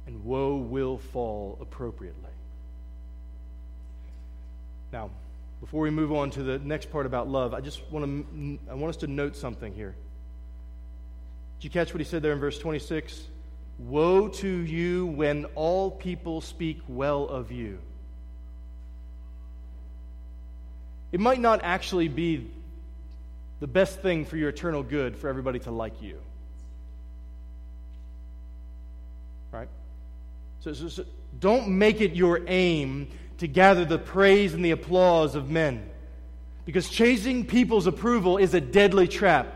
And 0.07 0.25
woe 0.25 0.57
will 0.57 0.99
fall 0.99 1.57
appropriately. 1.61 2.34
Now, 4.95 5.11
before 5.61 5.81
we 5.81 5.91
move 5.91 6.13
on 6.13 6.31
to 6.31 6.45
the 6.45 6.61
next 6.61 6.93
part 6.93 7.05
about 7.05 7.29
love, 7.29 7.53
I 7.53 7.61
just 7.61 7.83
want 7.91 8.05
to 8.07 8.59
I 8.71 8.75
want 8.75 8.91
us 8.91 8.99
to 8.99 9.09
note 9.09 9.35
something 9.35 9.75
here. 9.75 9.93
Did 11.59 11.65
you 11.65 11.71
catch 11.71 11.93
what 11.93 12.01
he 12.01 12.05
said 12.05 12.23
there 12.23 12.33
in 12.33 12.39
verse 12.39 12.61
26? 12.61 13.21
Woe 13.81 14.29
to 14.29 14.49
you 14.49 15.07
when 15.07 15.47
all 15.57 15.91
people 15.91 16.41
speak 16.41 16.79
well 16.87 17.27
of 17.27 17.51
you. 17.51 17.81
It 21.11 21.19
might 21.19 21.41
not 21.41 21.65
actually 21.65 22.07
be 22.07 22.49
the 23.59 23.67
best 23.67 23.99
thing 23.99 24.25
for 24.25 24.37
your 24.37 24.51
eternal 24.51 24.85
good 24.85 25.17
for 25.17 25.29
everybody 25.29 25.59
to 25.59 25.73
like 25.73 26.03
you. 26.03 26.21
Right? 29.51 29.69
So, 30.61 30.73
so, 30.73 30.87
so, 30.87 31.05
don't 31.41 31.67
make 31.67 32.01
it 32.01 32.15
your 32.15 32.43
aim 32.47 33.09
to 33.39 33.49
gather 33.49 33.85
the 33.85 33.99
praise 33.99 34.55
and 34.55 34.65
the 34.65 34.71
applause 34.71 35.35
of 35.35 35.51
men. 35.51 35.89
Because 36.65 36.89
chasing 36.89 37.45
people's 37.45 37.87
approval 37.87 38.39
is 38.39 38.55
a 38.55 38.61
deadly 38.61 39.07
trap, 39.07 39.53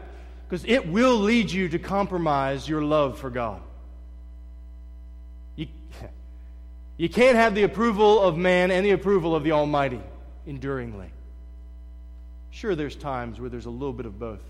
because 0.47 0.65
it 0.67 0.89
will 0.89 1.17
lead 1.17 1.51
you 1.51 1.69
to 1.71 1.79
compromise 1.79 2.69
your 2.69 2.83
love 2.83 3.19
for 3.19 3.31
God. 3.31 3.63
You, 5.57 5.69
you 6.97 7.09
can't 7.09 7.37
have 7.37 7.55
the 7.55 7.63
approval 7.63 8.21
of 8.21 8.37
man 8.37 8.71
and 8.71 8.85
the 8.85 8.91
approval 8.91 9.35
of 9.35 9.45
the 9.45 9.53
Almighty 9.53 10.01
enduringly. 10.47 11.11
Sure, 12.51 12.75
there's 12.75 12.97
times 12.97 13.41
where 13.41 13.49
there's 13.49 13.67
a 13.67 13.71
little 13.71 13.93
bit 13.93 14.07
of 14.07 14.19
both. 14.19 14.43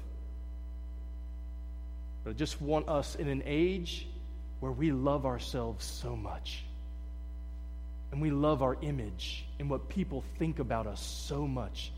But 2.25 2.31
I 2.31 2.33
just 2.35 2.61
want 2.61 2.89
us 2.89 3.15
in 3.15 3.29
an 3.29 3.43
age 3.45 4.07
where 4.61 4.73
we 4.73 4.93
love 4.93 5.27
ourselves 5.27 5.85
so 5.85 6.17
much. 6.17 6.65
And 8.11 8.23
we 8.23 8.31
love 8.31 8.63
our 8.63 8.77
image 8.81 9.45
and 9.59 9.69
what 9.69 9.89
people 9.89 10.25
think 10.39 10.59
about 10.59 10.87
us 10.87 11.01
so 11.01 11.47
much. 11.47 11.93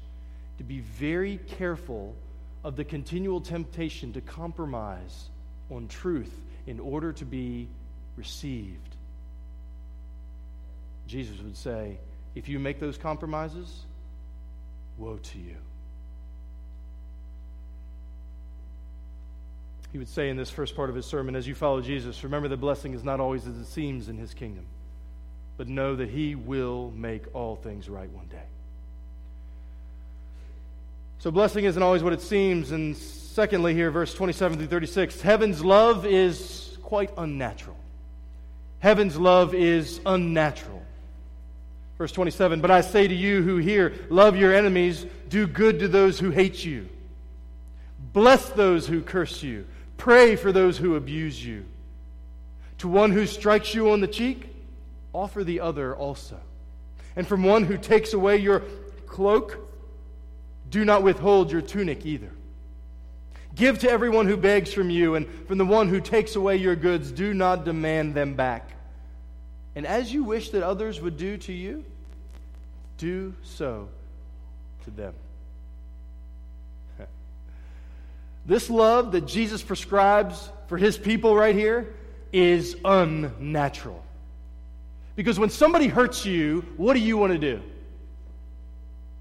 To 0.58 0.64
be 0.64 0.80
very 0.80 1.38
careful 1.56 2.14
of 2.64 2.76
the 2.76 2.84
continual 2.84 3.40
temptation 3.40 4.12
to 4.14 4.20
compromise 4.20 5.28
on 5.70 5.88
truth 5.88 6.32
in 6.66 6.80
order 6.80 7.12
to 7.12 7.24
be 7.24 7.68
received. 8.16 8.96
Jesus 11.06 11.40
would 11.40 11.56
say, 11.56 11.98
if 12.34 12.48
you 12.48 12.58
make 12.58 12.78
those 12.78 12.98
compromises, 12.98 13.84
woe 14.98 15.16
to 15.16 15.38
you. 15.38 15.56
he 19.92 19.98
would 19.98 20.08
say 20.08 20.28
in 20.28 20.36
this 20.36 20.50
first 20.50 20.76
part 20.76 20.88
of 20.88 20.96
his 20.96 21.06
sermon 21.06 21.34
as 21.34 21.46
you 21.46 21.54
follow 21.54 21.80
Jesus, 21.80 22.22
remember 22.22 22.48
the 22.48 22.56
blessing 22.56 22.94
is 22.94 23.02
not 23.02 23.18
always 23.20 23.46
as 23.46 23.56
it 23.56 23.66
seems 23.66 24.08
in 24.08 24.16
his 24.16 24.34
kingdom, 24.34 24.64
but 25.60 25.68
know 25.68 25.94
that 25.94 26.08
he 26.08 26.34
will 26.34 26.90
make 26.96 27.22
all 27.34 27.54
things 27.54 27.86
right 27.86 28.10
one 28.12 28.24
day. 28.28 28.46
So, 31.18 31.30
blessing 31.30 31.66
isn't 31.66 31.82
always 31.82 32.02
what 32.02 32.14
it 32.14 32.22
seems. 32.22 32.72
And 32.72 32.96
secondly, 32.96 33.74
here, 33.74 33.90
verse 33.90 34.14
27 34.14 34.56
through 34.56 34.68
36, 34.68 35.20
heaven's 35.20 35.62
love 35.62 36.06
is 36.06 36.78
quite 36.82 37.10
unnatural. 37.18 37.76
Heaven's 38.78 39.18
love 39.18 39.52
is 39.52 40.00
unnatural. 40.06 40.82
Verse 41.98 42.12
27 42.12 42.62
But 42.62 42.70
I 42.70 42.80
say 42.80 43.06
to 43.06 43.14
you 43.14 43.42
who 43.42 43.58
hear, 43.58 43.92
love 44.08 44.36
your 44.36 44.54
enemies, 44.54 45.04
do 45.28 45.46
good 45.46 45.80
to 45.80 45.88
those 45.88 46.18
who 46.18 46.30
hate 46.30 46.64
you, 46.64 46.88
bless 48.14 48.48
those 48.48 48.86
who 48.86 49.02
curse 49.02 49.42
you. 49.42 49.66
Pray 49.98 50.36
for 50.36 50.52
those 50.52 50.78
who 50.78 50.96
abuse 50.96 51.44
you. 51.44 51.66
To 52.78 52.88
one 52.88 53.10
who 53.10 53.26
strikes 53.26 53.74
you 53.74 53.90
on 53.90 54.00
the 54.00 54.08
cheek, 54.08 54.49
offer 55.12 55.44
the 55.44 55.60
other 55.60 55.94
also. 55.94 56.38
And 57.16 57.26
from 57.26 57.42
one 57.42 57.64
who 57.64 57.76
takes 57.76 58.12
away 58.12 58.36
your 58.38 58.62
cloak, 59.06 59.58
do 60.68 60.84
not 60.84 61.02
withhold 61.02 61.50
your 61.50 61.62
tunic 61.62 62.06
either. 62.06 62.30
Give 63.54 63.78
to 63.80 63.90
everyone 63.90 64.26
who 64.26 64.36
begs 64.36 64.72
from 64.72 64.90
you, 64.90 65.16
and 65.16 65.26
from 65.46 65.58
the 65.58 65.64
one 65.64 65.88
who 65.88 66.00
takes 66.00 66.36
away 66.36 66.56
your 66.56 66.76
goods, 66.76 67.10
do 67.10 67.34
not 67.34 67.64
demand 67.64 68.14
them 68.14 68.34
back. 68.34 68.70
And 69.74 69.86
as 69.86 70.12
you 70.12 70.24
wish 70.24 70.50
that 70.50 70.62
others 70.62 71.00
would 71.00 71.16
do 71.16 71.36
to 71.38 71.52
you, 71.52 71.84
do 72.98 73.34
so 73.42 73.88
to 74.84 74.90
them. 74.90 75.14
This 78.46 78.70
love 78.70 79.12
that 79.12 79.26
Jesus 79.26 79.62
prescribes 79.62 80.48
for 80.68 80.78
his 80.78 80.96
people 80.96 81.36
right 81.36 81.54
here 81.54 81.94
is 82.32 82.74
unnatural. 82.84 84.02
Because 85.16 85.38
when 85.38 85.50
somebody 85.50 85.86
hurts 85.86 86.24
you, 86.24 86.64
what 86.76 86.94
do 86.94 87.00
you 87.00 87.16
want 87.16 87.32
to 87.32 87.38
do? 87.38 87.62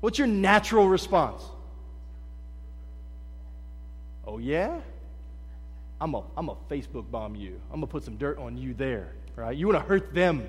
What's 0.02 0.18
your 0.18 0.28
natural 0.28 0.88
response? 0.88 1.44
Oh, 4.26 4.38
yeah? 4.38 4.80
I'm 6.00 6.14
a, 6.14 6.24
I'm 6.38 6.50
a 6.50 6.56
Facebook 6.70 7.10
bomb 7.12 7.36
you. 7.36 7.60
I'm 7.72 7.80
going 7.80 7.82
to 7.82 7.88
put 7.88 8.04
some 8.04 8.16
dirt 8.16 8.38
on 8.38 8.58
you 8.58 8.74
there, 8.74 9.10
right? 9.36 9.56
You 9.56 9.68
want 9.68 9.80
to 9.80 9.88
hurt 9.88 10.14
them. 10.14 10.48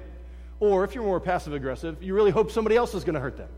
Or 0.61 0.85
if 0.85 0.95
you're 0.95 1.05
more 1.05 1.19
passive 1.21 1.55
aggressive, 1.55 2.03
you 2.03 2.15
really 2.15 2.31
hope 2.31 2.51
somebody 2.51 2.77
else 2.77 2.95
is 2.95 3.03
going 3.03 3.15
to 3.15 3.21
hurt 3.21 3.37
them. 3.37 3.49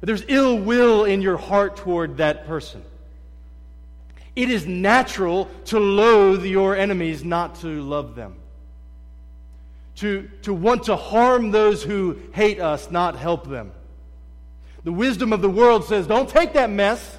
But 0.00 0.06
there's 0.06 0.24
ill 0.28 0.58
will 0.58 1.04
in 1.04 1.22
your 1.22 1.36
heart 1.36 1.76
toward 1.76 2.18
that 2.18 2.46
person. 2.46 2.82
It 4.36 4.48
is 4.48 4.66
natural 4.66 5.50
to 5.66 5.80
loathe 5.80 6.44
your 6.44 6.76
enemies, 6.76 7.24
not 7.24 7.56
to 7.56 7.82
love 7.82 8.14
them. 8.14 8.36
To, 9.96 10.30
to 10.42 10.54
want 10.54 10.84
to 10.84 10.96
harm 10.96 11.50
those 11.50 11.82
who 11.82 12.18
hate 12.32 12.60
us, 12.60 12.90
not 12.90 13.16
help 13.16 13.48
them. 13.48 13.72
The 14.84 14.92
wisdom 14.92 15.32
of 15.32 15.42
the 15.42 15.50
world 15.50 15.84
says, 15.84 16.06
don't 16.06 16.28
take 16.28 16.54
that 16.54 16.70
mess. 16.70 17.18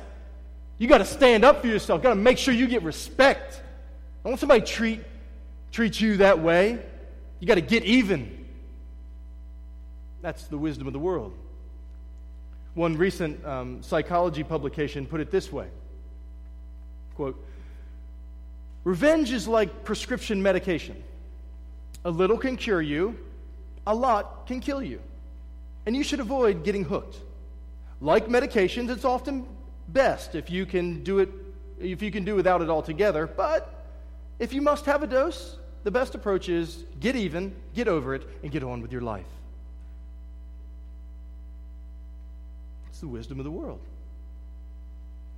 You 0.80 0.88
got 0.88 0.98
to 0.98 1.06
stand 1.06 1.46
up 1.46 1.62
for 1.62 1.68
yourself. 1.68 2.00
You 2.00 2.04
got 2.04 2.10
to 2.10 2.16
make 2.16 2.40
sure 2.40 2.54
you 2.54 2.66
get 2.66 2.82
respect. 2.82 3.62
Don't 4.24 4.32
want 4.32 4.40
somebody 4.40 4.62
treat, 4.62 5.02
treat 5.72 6.02
you 6.02 6.18
that 6.18 6.40
way. 6.40 6.80
You 7.40 7.48
got 7.48 7.56
to 7.56 7.62
get 7.62 7.84
even. 7.84 8.48
That's 10.22 10.44
the 10.46 10.58
wisdom 10.58 10.88
of 10.88 10.94
the 10.94 11.00
world. 11.00 11.34
One 12.74 12.98
recent 12.98 13.46
um, 13.46 13.84
psychology 13.84 14.44
publication 14.44 15.06
put 15.06 15.20
it 15.20 15.30
this 15.30 15.52
way 15.52 15.68
Quote 17.16 17.44
Revenge 18.84 19.32
is 19.32 19.48
like 19.48 19.84
prescription 19.84 20.42
medication. 20.42 21.04
A 22.04 22.10
little 22.10 22.38
can 22.38 22.58
cure 22.58 22.82
you, 22.82 23.18
a 23.86 23.94
lot 23.94 24.48
can 24.48 24.60
kill 24.60 24.82
you. 24.82 25.00
And 25.86 25.96
you 25.96 26.04
should 26.04 26.20
avoid 26.20 26.64
getting 26.64 26.84
hooked. 26.84 27.18
Like 28.00 28.28
medications, 28.28 28.90
it's 28.90 29.06
often 29.06 29.46
best 29.88 30.36
if 30.36 30.50
you 30.50 30.66
can 30.66 31.04
do 31.04 31.20
it 31.20 31.30
if 31.80 32.02
you 32.02 32.12
can 32.12 32.24
do 32.24 32.36
without 32.36 32.62
it 32.62 32.70
altogether, 32.70 33.26
but 33.26 33.86
if 34.40 34.54
you 34.54 34.62
must 34.62 34.86
have 34.86 35.04
a 35.04 35.08
dose, 35.08 35.58
the 35.84 35.92
best 35.92 36.16
approach 36.16 36.48
is 36.48 36.84
get 37.00 37.16
even, 37.16 37.56
get 37.74 37.88
over 37.88 38.14
it, 38.14 38.28
and 38.44 38.52
get 38.52 38.64
on 38.64 38.82
with 38.82 38.92
your 38.92 39.02
life. 39.02 39.26
It's 42.90 43.00
the 43.00 43.08
wisdom 43.08 43.40
of 43.40 43.46
the 43.46 43.52
world. 43.52 43.80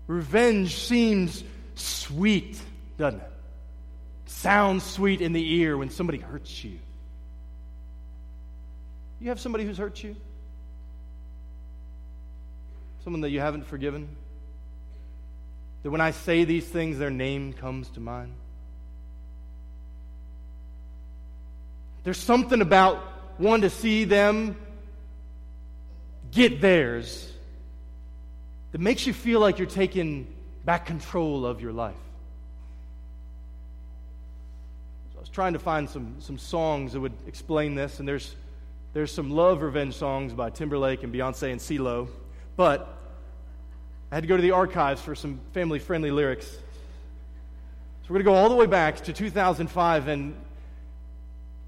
Revenge 0.07 0.75
seems 0.75 1.43
sweet, 1.75 2.59
doesn't 2.97 3.21
it? 3.21 3.32
Sounds 4.25 4.83
sweet 4.83 5.21
in 5.21 5.33
the 5.33 5.53
ear 5.55 5.77
when 5.77 5.89
somebody 5.89 6.17
hurts 6.17 6.63
you. 6.63 6.79
You 9.19 9.29
have 9.29 9.39
somebody 9.39 9.63
who's 9.63 9.77
hurt 9.77 10.03
you? 10.03 10.15
Someone 13.03 13.21
that 13.21 13.29
you 13.29 13.39
haven't 13.39 13.65
forgiven? 13.65 14.07
That 15.83 15.91
when 15.91 16.01
I 16.01 16.11
say 16.11 16.43
these 16.45 16.65
things, 16.65 16.97
their 16.97 17.09
name 17.09 17.53
comes 17.53 17.89
to 17.89 17.99
mind? 17.99 18.33
There's 22.03 22.17
something 22.17 22.61
about 22.61 23.01
wanting 23.39 23.61
to 23.61 23.69
see 23.69 24.03
them 24.03 24.57
get 26.31 26.59
theirs 26.59 27.31
that 28.71 28.81
makes 28.81 29.07
you 29.07 29.13
feel 29.13 29.39
like 29.39 29.57
you're 29.57 29.67
taking 29.67 30.27
back 30.65 30.85
control 30.85 31.45
of 31.45 31.61
your 31.61 31.71
life. 31.71 31.95
Trying 35.33 35.53
to 35.53 35.59
find 35.59 35.89
some, 35.89 36.15
some 36.19 36.37
songs 36.37 36.93
that 36.93 37.01
would 37.01 37.13
explain 37.27 37.75
this, 37.75 37.99
and 37.99 38.07
there's 38.07 38.35
there's 38.93 39.11
some 39.11 39.31
love 39.31 39.63
revenge 39.63 39.95
songs 39.95 40.33
by 40.33 40.51
Timberlake 40.51 41.01
and 41.01 41.11
Beyonce 41.11 41.51
and 41.51 41.59
CeeLo, 41.59 42.07
but 42.55 42.95
I 44.11 44.15
had 44.15 44.21
to 44.21 44.27
go 44.27 44.37
to 44.37 44.41
the 44.41 44.51
archives 44.51 45.01
for 45.01 45.15
some 45.15 45.39
family 45.53 45.79
friendly 45.79 46.11
lyrics. 46.11 46.45
So 46.45 48.09
we're 48.09 48.21
going 48.21 48.25
to 48.25 48.31
go 48.31 48.35
all 48.35 48.49
the 48.49 48.55
way 48.55 48.67
back 48.67 49.01
to 49.05 49.13
2005 49.13 50.07
and 50.07 50.35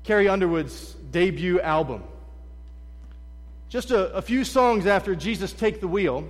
Carrie 0.04 0.30
Underwood's 0.30 0.94
debut 0.94 1.60
album. 1.60 2.04
Just 3.70 3.90
a, 3.90 4.14
a 4.14 4.22
few 4.22 4.44
songs 4.44 4.86
after 4.86 5.16
Jesus 5.16 5.52
Take 5.52 5.82
the 5.82 5.88
Wheel, 5.88 6.28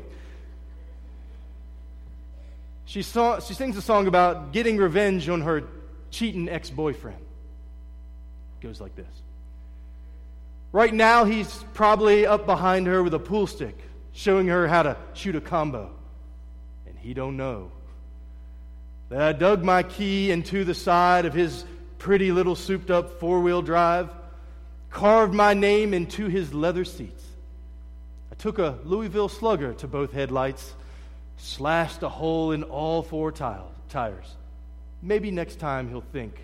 she, 2.86 3.02
saw, 3.02 3.42
she 3.42 3.54
sings 3.54 3.76
a 3.76 3.82
song 3.82 4.08
about 4.08 4.54
getting 4.54 4.78
revenge 4.78 5.28
on 5.28 5.42
her 5.42 5.64
cheating 6.10 6.48
ex 6.48 6.70
boyfriend. 6.70 7.25
It 8.60 8.68
goes 8.68 8.82
like 8.82 8.96
this. 8.96 9.06
Right 10.72 10.94
now, 10.94 11.24
he's 11.24 11.64
probably 11.74 12.26
up 12.26 12.46
behind 12.46 12.88
her 12.88 13.02
with 13.02 13.14
a 13.14 13.20
pool 13.20 13.48
stick, 13.48 13.78
showing 14.12 14.48
her 14.48 14.68
how 14.68 14.84
to 14.84 14.98
shoot 15.14 15.36
a 15.36 15.42
combo. 15.42 15.90
And 16.86 16.98
he 16.98 17.14
don't 17.14 17.38
know 17.38 17.72
that 19.10 19.22
I 19.22 19.32
dug 19.34 19.64
my 19.64 19.84
key 19.84 20.32
into 20.32 20.64
the 20.64 20.74
side 20.74 21.26
of 21.26 21.34
his 21.34 21.64
pretty 21.98 22.32
little 22.32 22.56
souped 22.56 22.92
up 22.92 23.20
four 23.20 23.40
wheel 23.40 23.62
drive, 23.62 24.10
carved 24.90 25.34
my 25.34 25.54
name 25.54 25.94
into 25.94 26.28
his 26.28 26.54
leather 26.54 26.86
seats. 26.86 27.24
I 28.32 28.36
took 28.36 28.60
a 28.60 28.78
Louisville 28.84 29.30
slugger 29.30 29.74
to 29.76 29.88
both 29.88 30.12
headlights, 30.12 30.74
slashed 31.38 32.04
a 32.04 32.10
hole 32.10 32.52
in 32.52 32.64
all 32.64 33.02
four 33.02 33.32
tires. 33.32 34.36
Maybe 35.02 35.32
next 35.32 35.60
time 35.60 35.88
he'll 35.88 36.02
think 36.02 36.38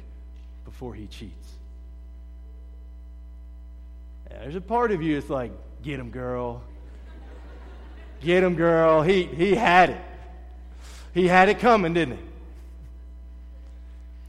before 0.65 0.93
he 0.93 1.07
cheats. 1.07 1.40
There's 4.39 4.55
a 4.55 4.61
part 4.61 4.91
of 4.91 5.01
you 5.01 5.19
that's 5.19 5.29
like, 5.29 5.51
get 5.83 5.99
him, 5.99 6.09
girl. 6.09 6.61
Get 8.21 8.43
him, 8.43 8.55
girl. 8.55 9.01
He, 9.01 9.23
he 9.23 9.55
had 9.55 9.91
it. 9.91 10.01
He 11.13 11.27
had 11.27 11.49
it 11.49 11.59
coming, 11.59 11.93
didn't 11.93 12.17
he? 12.17 12.23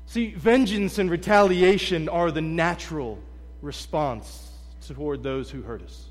See, 0.06 0.34
vengeance 0.34 0.98
and 0.98 1.10
retaliation 1.10 2.08
are 2.08 2.30
the 2.30 2.42
natural 2.42 3.18
response 3.62 4.50
toward 4.86 5.22
those 5.22 5.50
who 5.50 5.62
hurt 5.62 5.82
us. 5.82 6.06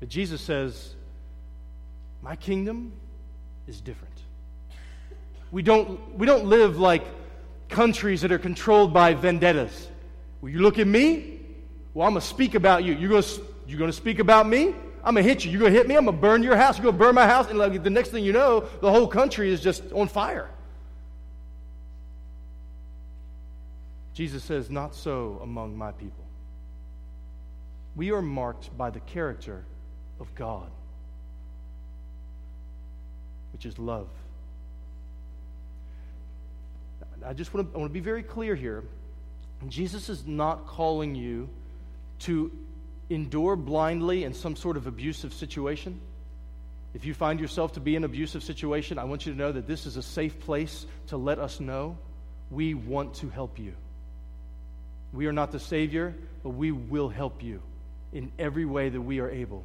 But 0.00 0.08
Jesus 0.08 0.40
says, 0.40 0.94
My 2.22 2.36
kingdom 2.36 2.92
is 3.66 3.80
different. 3.80 4.12
We 5.52 5.62
don't, 5.62 6.18
we 6.18 6.26
don't 6.26 6.46
live 6.46 6.78
like 6.78 7.04
countries 7.68 8.22
that 8.22 8.32
are 8.32 8.38
controlled 8.38 8.92
by 8.92 9.14
vendettas. 9.14 9.88
Will 10.40 10.50
you 10.50 10.58
look 10.58 10.78
at 10.78 10.86
me? 10.86 11.31
Well, 11.94 12.06
I'm 12.06 12.14
going 12.14 12.20
to 12.20 12.26
speak 12.26 12.54
about 12.54 12.84
you. 12.84 12.94
You're 12.94 13.10
going 13.10 13.22
to, 13.22 13.42
you're 13.66 13.78
going 13.78 13.90
to 13.90 13.96
speak 13.96 14.18
about 14.18 14.48
me? 14.48 14.74
I'm 15.04 15.14
going 15.14 15.24
to 15.24 15.28
hit 15.28 15.44
you. 15.44 15.50
You're 15.50 15.60
going 15.60 15.72
to 15.72 15.78
hit 15.78 15.88
me? 15.88 15.96
I'm 15.96 16.04
going 16.04 16.16
to 16.16 16.20
burn 16.20 16.42
your 16.42 16.56
house. 16.56 16.78
You're 16.78 16.84
going 16.84 16.94
to 16.94 16.98
burn 16.98 17.14
my 17.14 17.26
house. 17.26 17.48
And 17.48 17.58
like, 17.58 17.82
the 17.82 17.90
next 17.90 18.10
thing 18.10 18.24
you 18.24 18.32
know, 18.32 18.60
the 18.80 18.90
whole 18.90 19.06
country 19.06 19.50
is 19.50 19.60
just 19.60 19.82
on 19.92 20.08
fire. 20.08 20.48
Jesus 24.14 24.44
says, 24.44 24.70
Not 24.70 24.94
so 24.94 25.40
among 25.42 25.76
my 25.76 25.92
people. 25.92 26.24
We 27.94 28.12
are 28.12 28.22
marked 28.22 28.76
by 28.76 28.90
the 28.90 29.00
character 29.00 29.64
of 30.20 30.34
God, 30.34 30.70
which 33.52 33.66
is 33.66 33.78
love. 33.78 34.08
I 37.24 37.32
just 37.32 37.52
want 37.54 37.70
to, 37.70 37.76
I 37.76 37.78
want 37.78 37.90
to 37.90 37.94
be 37.94 38.00
very 38.00 38.22
clear 38.22 38.54
here. 38.54 38.84
Jesus 39.68 40.08
is 40.08 40.26
not 40.26 40.66
calling 40.66 41.14
you 41.14 41.48
to 42.22 42.50
endure 43.10 43.56
blindly 43.56 44.24
in 44.24 44.34
some 44.34 44.56
sort 44.56 44.76
of 44.76 44.86
abusive 44.86 45.32
situation, 45.32 46.00
if 46.94 47.04
you 47.04 47.14
find 47.14 47.40
yourself 47.40 47.72
to 47.72 47.80
be 47.80 47.96
in 47.96 48.04
an 48.04 48.10
abusive 48.10 48.42
situation, 48.42 48.98
I 48.98 49.04
want 49.04 49.24
you 49.26 49.32
to 49.32 49.38
know 49.38 49.52
that 49.52 49.66
this 49.66 49.86
is 49.86 49.96
a 49.96 50.02
safe 50.02 50.40
place 50.40 50.86
to 51.08 51.16
let 51.16 51.38
us 51.38 51.58
know 51.60 51.96
we 52.50 52.74
want 52.74 53.14
to 53.14 53.30
help 53.30 53.58
you. 53.58 53.74
We 55.12 55.26
are 55.26 55.32
not 55.32 55.52
the 55.52 55.60
Savior, 55.60 56.14
but 56.42 56.50
we 56.50 56.70
will 56.70 57.08
help 57.08 57.42
you 57.42 57.62
in 58.12 58.30
every 58.38 58.66
way 58.66 58.88
that 58.90 59.00
we 59.00 59.20
are 59.20 59.30
able 59.30 59.64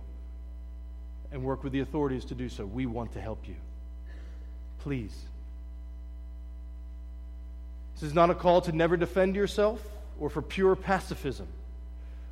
and 1.31 1.43
work 1.43 1.63
with 1.63 1.73
the 1.73 1.81
authorities 1.81 2.25
to 2.25 2.35
do 2.35 2.47
so. 2.47 2.65
We 2.65 2.85
want 2.85 3.13
to 3.13 3.21
help 3.21 3.47
you. 3.47 3.55
Please. 4.79 5.15
This 7.95 8.03
is 8.03 8.13
not 8.13 8.29
a 8.29 8.35
call 8.35 8.61
to 8.61 8.71
never 8.71 8.95
defend 8.95 9.35
yourself 9.35 9.81
or 10.19 10.29
for 10.29 10.41
pure 10.41 10.75
pacifism. 10.75 11.47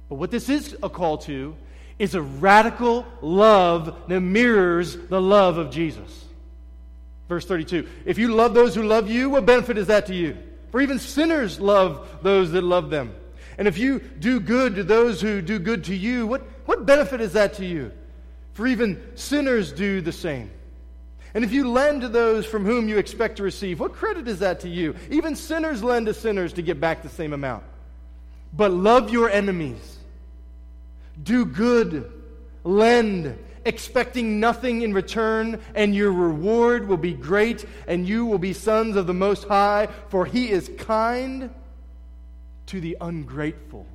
But 0.09 0.15
what 0.15 0.31
this 0.31 0.49
is 0.49 0.75
a 0.83 0.89
call 0.89 1.17
to 1.19 1.55
is 1.97 2.15
a 2.15 2.21
radical 2.21 3.05
love 3.21 3.95
that 4.07 4.21
mirrors 4.21 4.95
the 4.95 5.21
love 5.21 5.57
of 5.57 5.71
Jesus. 5.71 6.25
Verse 7.27 7.45
32 7.45 7.87
If 8.05 8.17
you 8.17 8.29
love 8.33 8.53
those 8.53 8.75
who 8.75 8.83
love 8.83 9.09
you, 9.09 9.29
what 9.29 9.45
benefit 9.45 9.77
is 9.77 9.87
that 9.87 10.07
to 10.07 10.15
you? 10.15 10.37
For 10.71 10.81
even 10.81 10.99
sinners 10.99 11.59
love 11.59 12.07
those 12.21 12.51
that 12.51 12.61
love 12.61 12.89
them. 12.89 13.15
And 13.57 13.67
if 13.67 13.77
you 13.77 13.99
do 13.99 14.39
good 14.39 14.75
to 14.75 14.83
those 14.83 15.21
who 15.21 15.41
do 15.41 15.57
good 15.57 15.85
to 15.85 15.95
you, 15.95 16.27
what, 16.27 16.41
what 16.65 16.85
benefit 16.85 17.21
is 17.21 17.33
that 17.33 17.53
to 17.55 17.65
you? 17.65 17.91
For 18.53 18.67
even 18.67 19.01
sinners 19.15 19.71
do 19.71 20.01
the 20.01 20.11
same. 20.11 20.51
And 21.33 21.43
if 21.43 21.51
you 21.51 21.69
lend 21.69 22.01
to 22.01 22.09
those 22.09 22.45
from 22.45 22.65
whom 22.65 22.87
you 22.87 22.97
expect 22.97 23.37
to 23.37 23.43
receive, 23.43 23.79
what 23.79 23.93
credit 23.93 24.27
is 24.27 24.39
that 24.39 24.61
to 24.61 24.69
you? 24.69 24.95
Even 25.09 25.35
sinners 25.35 25.83
lend 25.83 26.05
to 26.07 26.13
sinners 26.13 26.53
to 26.53 26.61
get 26.61 26.79
back 26.79 27.03
the 27.03 27.09
same 27.09 27.33
amount. 27.33 27.63
But 28.53 28.71
love 28.71 29.09
your 29.09 29.29
enemies. 29.29 29.94
Do 31.21 31.45
good. 31.45 32.11
Lend, 32.63 33.37
expecting 33.63 34.39
nothing 34.39 34.81
in 34.81 34.93
return, 34.93 35.61
and 35.73 35.95
your 35.95 36.11
reward 36.11 36.87
will 36.87 36.97
be 36.97 37.13
great, 37.13 37.65
and 37.87 38.07
you 38.07 38.25
will 38.25 38.39
be 38.39 38.53
sons 38.53 38.95
of 38.95 39.07
the 39.07 39.13
Most 39.13 39.47
High, 39.47 39.87
for 40.09 40.25
He 40.25 40.49
is 40.49 40.69
kind 40.77 41.49
to 42.67 42.81
the 42.81 42.97
ungrateful 42.99 43.85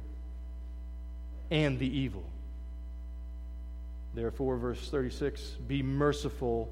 and 1.50 1.78
the 1.78 1.98
evil. 1.98 2.22
Therefore, 4.14 4.56
verse 4.56 4.88
36 4.88 5.42
be 5.66 5.83
merciful, 5.83 6.68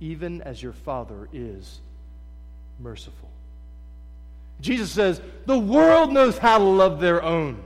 even 0.00 0.42
as 0.42 0.62
your 0.62 0.72
Father 0.72 1.28
is 1.32 1.80
merciful. 2.78 3.30
Jesus 4.60 4.90
says, 4.90 5.20
The 5.46 5.58
world 5.58 6.12
knows 6.12 6.38
how 6.38 6.58
to 6.58 6.64
love 6.64 7.00
their 7.00 7.22
own. 7.22 7.62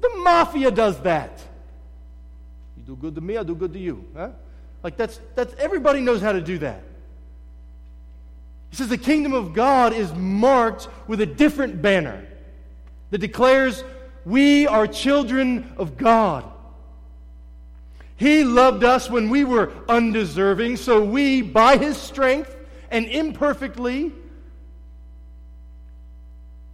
The 0.00 0.10
mafia 0.22 0.70
does 0.70 1.00
that. 1.00 1.42
You 2.76 2.82
do 2.82 2.96
good 2.96 3.14
to 3.14 3.20
me, 3.20 3.36
I 3.36 3.42
do 3.42 3.54
good 3.54 3.72
to 3.72 3.78
you. 3.78 4.04
Huh? 4.14 4.30
Like 4.82 4.96
that's 4.96 5.20
that's 5.34 5.54
everybody 5.58 6.00
knows 6.00 6.20
how 6.20 6.32
to 6.32 6.40
do 6.40 6.58
that. 6.58 6.82
He 8.70 8.76
says 8.76 8.88
the 8.88 8.98
kingdom 8.98 9.32
of 9.32 9.54
God 9.54 9.92
is 9.92 10.12
marked 10.12 10.88
with 11.06 11.20
a 11.20 11.26
different 11.26 11.80
banner 11.80 12.26
that 13.10 13.18
declares 13.18 13.84
we 14.24 14.66
are 14.66 14.86
children 14.86 15.72
of 15.76 15.96
God. 15.96 16.44
He 18.16 18.44
loved 18.44 18.82
us 18.82 19.10
when 19.10 19.28
we 19.28 19.44
were 19.44 19.72
undeserving, 19.88 20.78
so 20.78 21.04
we, 21.04 21.42
by 21.42 21.76
His 21.76 21.96
strength 21.96 22.56
and 22.90 23.06
imperfectly, 23.06 24.12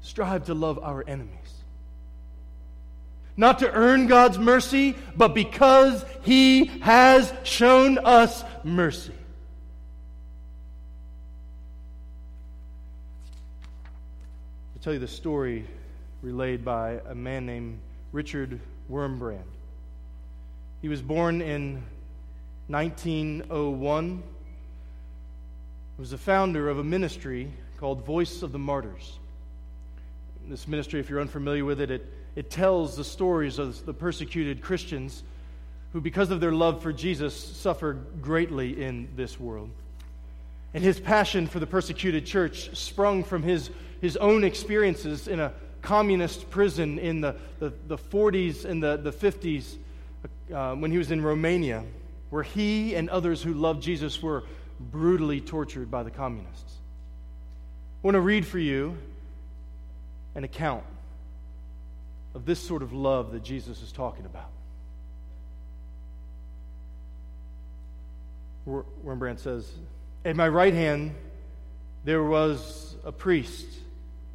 strive 0.00 0.44
to 0.46 0.54
love 0.54 0.78
our 0.82 1.04
enemies. 1.06 1.41
Not 3.36 3.60
to 3.60 3.70
earn 3.70 4.06
God's 4.06 4.38
mercy, 4.38 4.94
but 5.16 5.34
because 5.34 6.04
He 6.22 6.66
has 6.82 7.32
shown 7.44 7.98
us 7.98 8.44
mercy. 8.62 9.14
I'll 14.74 14.82
tell 14.82 14.92
you 14.92 14.98
the 14.98 15.08
story 15.08 15.64
relayed 16.22 16.64
by 16.64 17.00
a 17.08 17.14
man 17.14 17.46
named 17.46 17.78
Richard 18.12 18.60
Wurmbrand. 18.90 19.42
He 20.82 20.88
was 20.88 21.00
born 21.00 21.40
in 21.40 21.82
1901. 22.68 24.22
He 25.96 26.00
was 26.00 26.10
the 26.10 26.18
founder 26.18 26.68
of 26.68 26.78
a 26.78 26.84
ministry 26.84 27.52
called 27.78 28.04
Voice 28.04 28.42
of 28.42 28.52
the 28.52 28.58
Martyrs. 28.58 29.18
This 30.48 30.66
ministry, 30.66 30.98
if 30.98 31.08
you're 31.08 31.20
unfamiliar 31.20 31.64
with 31.64 31.80
it, 31.80 31.90
it, 31.90 32.12
it 32.34 32.50
tells 32.50 32.96
the 32.96 33.04
stories 33.04 33.58
of 33.58 33.84
the 33.84 33.92
persecuted 33.92 34.62
Christians 34.62 35.22
who, 35.92 36.00
because 36.00 36.30
of 36.30 36.40
their 36.40 36.52
love 36.52 36.82
for 36.82 36.92
Jesus, 36.92 37.34
suffer 37.34 37.94
greatly 38.20 38.82
in 38.82 39.08
this 39.16 39.38
world. 39.38 39.70
And 40.74 40.82
his 40.82 40.98
passion 40.98 41.46
for 41.46 41.60
the 41.60 41.66
persecuted 41.66 42.24
church 42.24 42.74
sprung 42.76 43.24
from 43.24 43.42
his, 43.42 43.70
his 44.00 44.16
own 44.16 44.42
experiences 44.42 45.28
in 45.28 45.40
a 45.40 45.52
communist 45.82 46.48
prison 46.48 46.98
in 46.98 47.20
the, 47.20 47.36
the, 47.58 47.72
the 47.88 47.98
40s 47.98 48.64
and 48.64 48.82
the, 48.82 48.96
the 48.96 49.12
50s 49.12 49.76
uh, 50.54 50.74
when 50.74 50.90
he 50.90 50.98
was 50.98 51.10
in 51.10 51.20
Romania, 51.20 51.84
where 52.30 52.42
he 52.42 52.94
and 52.94 53.10
others 53.10 53.42
who 53.42 53.52
loved 53.52 53.82
Jesus 53.82 54.22
were 54.22 54.44
brutally 54.80 55.40
tortured 55.40 55.90
by 55.90 56.02
the 56.02 56.10
communists. 56.10 56.78
I 58.02 58.06
want 58.06 58.14
to 58.14 58.20
read 58.20 58.46
for 58.46 58.58
you 58.58 58.96
an 60.34 60.44
account 60.44 60.84
of 62.34 62.44
this 62.44 62.60
sort 62.60 62.82
of 62.82 62.92
love 62.92 63.32
that 63.32 63.42
Jesus 63.42 63.82
is 63.82 63.92
talking 63.92 64.24
about. 64.24 64.50
Wurmbrand 68.66 69.38
says, 69.38 69.70
At 70.24 70.36
my 70.36 70.48
right 70.48 70.72
hand 70.72 71.14
there 72.04 72.22
was 72.22 72.96
a 73.04 73.12
priest 73.12 73.66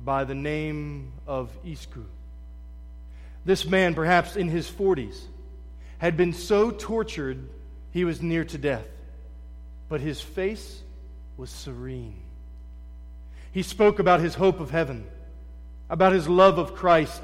by 0.03 0.23
the 0.23 0.35
name 0.35 1.11
of 1.25 1.49
Iscu. 1.65 2.03
This 3.45 3.65
man, 3.65 3.95
perhaps 3.95 4.35
in 4.35 4.49
his 4.49 4.69
40s, 4.69 5.17
had 5.99 6.17
been 6.17 6.33
so 6.33 6.71
tortured 6.71 7.49
he 7.91 8.03
was 8.05 8.21
near 8.21 8.43
to 8.45 8.57
death, 8.57 8.87
but 9.89 10.01
his 10.01 10.21
face 10.21 10.81
was 11.37 11.49
serene. 11.49 12.21
He 13.51 13.63
spoke 13.63 13.99
about 13.99 14.19
his 14.19 14.35
hope 14.35 14.59
of 14.59 14.69
heaven, 14.69 15.07
about 15.89 16.11
his 16.11 16.27
love 16.27 16.57
of 16.57 16.75
Christ, 16.75 17.21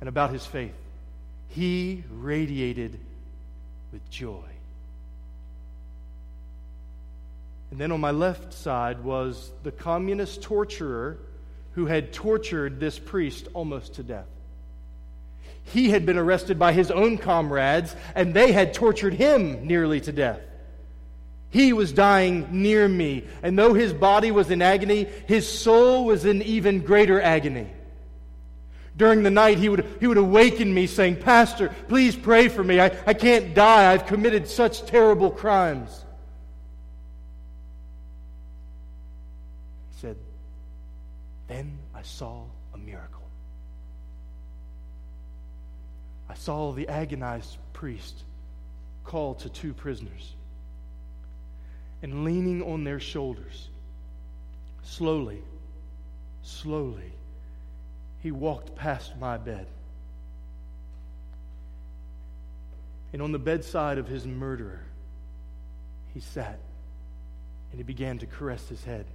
and 0.00 0.08
about 0.08 0.30
his 0.30 0.44
faith. 0.44 0.74
He 1.48 2.04
radiated 2.10 2.98
with 3.92 4.08
joy. 4.10 4.44
And 7.70 7.80
then 7.80 7.92
on 7.92 8.00
my 8.00 8.10
left 8.10 8.52
side 8.52 9.02
was 9.02 9.50
the 9.62 9.72
communist 9.72 10.42
torturer 10.42 11.18
who 11.72 11.86
had 11.86 12.12
tortured 12.12 12.80
this 12.80 12.98
priest 12.98 13.48
almost 13.54 13.94
to 13.94 14.02
death. 14.02 14.26
He 15.64 15.90
had 15.90 16.06
been 16.06 16.16
arrested 16.16 16.58
by 16.58 16.72
his 16.72 16.90
own 16.90 17.18
comrades, 17.18 17.94
and 18.14 18.32
they 18.32 18.52
had 18.52 18.72
tortured 18.72 19.14
him 19.14 19.66
nearly 19.66 20.00
to 20.00 20.12
death. 20.12 20.40
He 21.50 21.72
was 21.72 21.92
dying 21.92 22.62
near 22.62 22.86
me, 22.88 23.24
and 23.42 23.58
though 23.58 23.74
his 23.74 23.92
body 23.92 24.30
was 24.30 24.50
in 24.50 24.62
agony, 24.62 25.04
his 25.26 25.48
soul 25.48 26.04
was 26.04 26.24
in 26.24 26.42
even 26.42 26.80
greater 26.80 27.20
agony. 27.20 27.68
During 28.96 29.22
the 29.22 29.30
night, 29.30 29.58
he 29.58 29.68
would, 29.68 29.86
he 30.00 30.06
would 30.06 30.16
awaken 30.16 30.72
me 30.72 30.86
saying, 30.86 31.16
Pastor, 31.16 31.68
please 31.88 32.16
pray 32.16 32.48
for 32.48 32.64
me. 32.64 32.80
I, 32.80 32.96
I 33.06 33.12
can't 33.12 33.54
die. 33.54 33.92
I've 33.92 34.06
committed 34.06 34.48
such 34.48 34.86
terrible 34.86 35.30
crimes. 35.30 36.04
He 39.90 40.00
said, 40.00 40.16
Then 41.46 41.78
I 41.94 42.02
saw 42.02 42.44
a 42.72 42.78
miracle. 42.78 43.28
I 46.30 46.34
saw 46.34 46.72
the 46.72 46.88
agonized 46.88 47.58
priest 47.74 48.22
call 49.04 49.34
to 49.34 49.50
two 49.50 49.74
prisoners 49.74 50.32
and 52.02 52.24
leaning 52.24 52.62
on 52.62 52.84
their 52.84 53.00
shoulders, 53.00 53.68
slowly, 54.82 55.42
slowly, 56.42 57.12
he 58.22 58.30
walked 58.30 58.74
past 58.74 59.16
my 59.18 59.36
bed. 59.36 59.66
And 63.12 63.22
on 63.22 63.32
the 63.32 63.38
bedside 63.38 63.98
of 63.98 64.08
his 64.08 64.26
murderer, 64.26 64.82
he 66.12 66.20
sat 66.20 66.58
and 67.70 67.78
he 67.78 67.84
began 67.84 68.18
to 68.18 68.26
caress 68.26 68.68
his 68.68 68.84
head. 68.84 69.06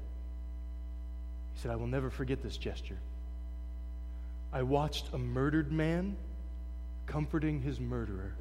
He 1.53 1.61
said, 1.61 1.71
I 1.71 1.75
will 1.75 1.87
never 1.87 2.09
forget 2.09 2.41
this 2.41 2.57
gesture. 2.57 2.97
I 4.53 4.63
watched 4.63 5.13
a 5.13 5.17
murdered 5.17 5.71
man 5.71 6.15
comforting 7.05 7.61
his 7.61 7.79
murderer. 7.79 8.33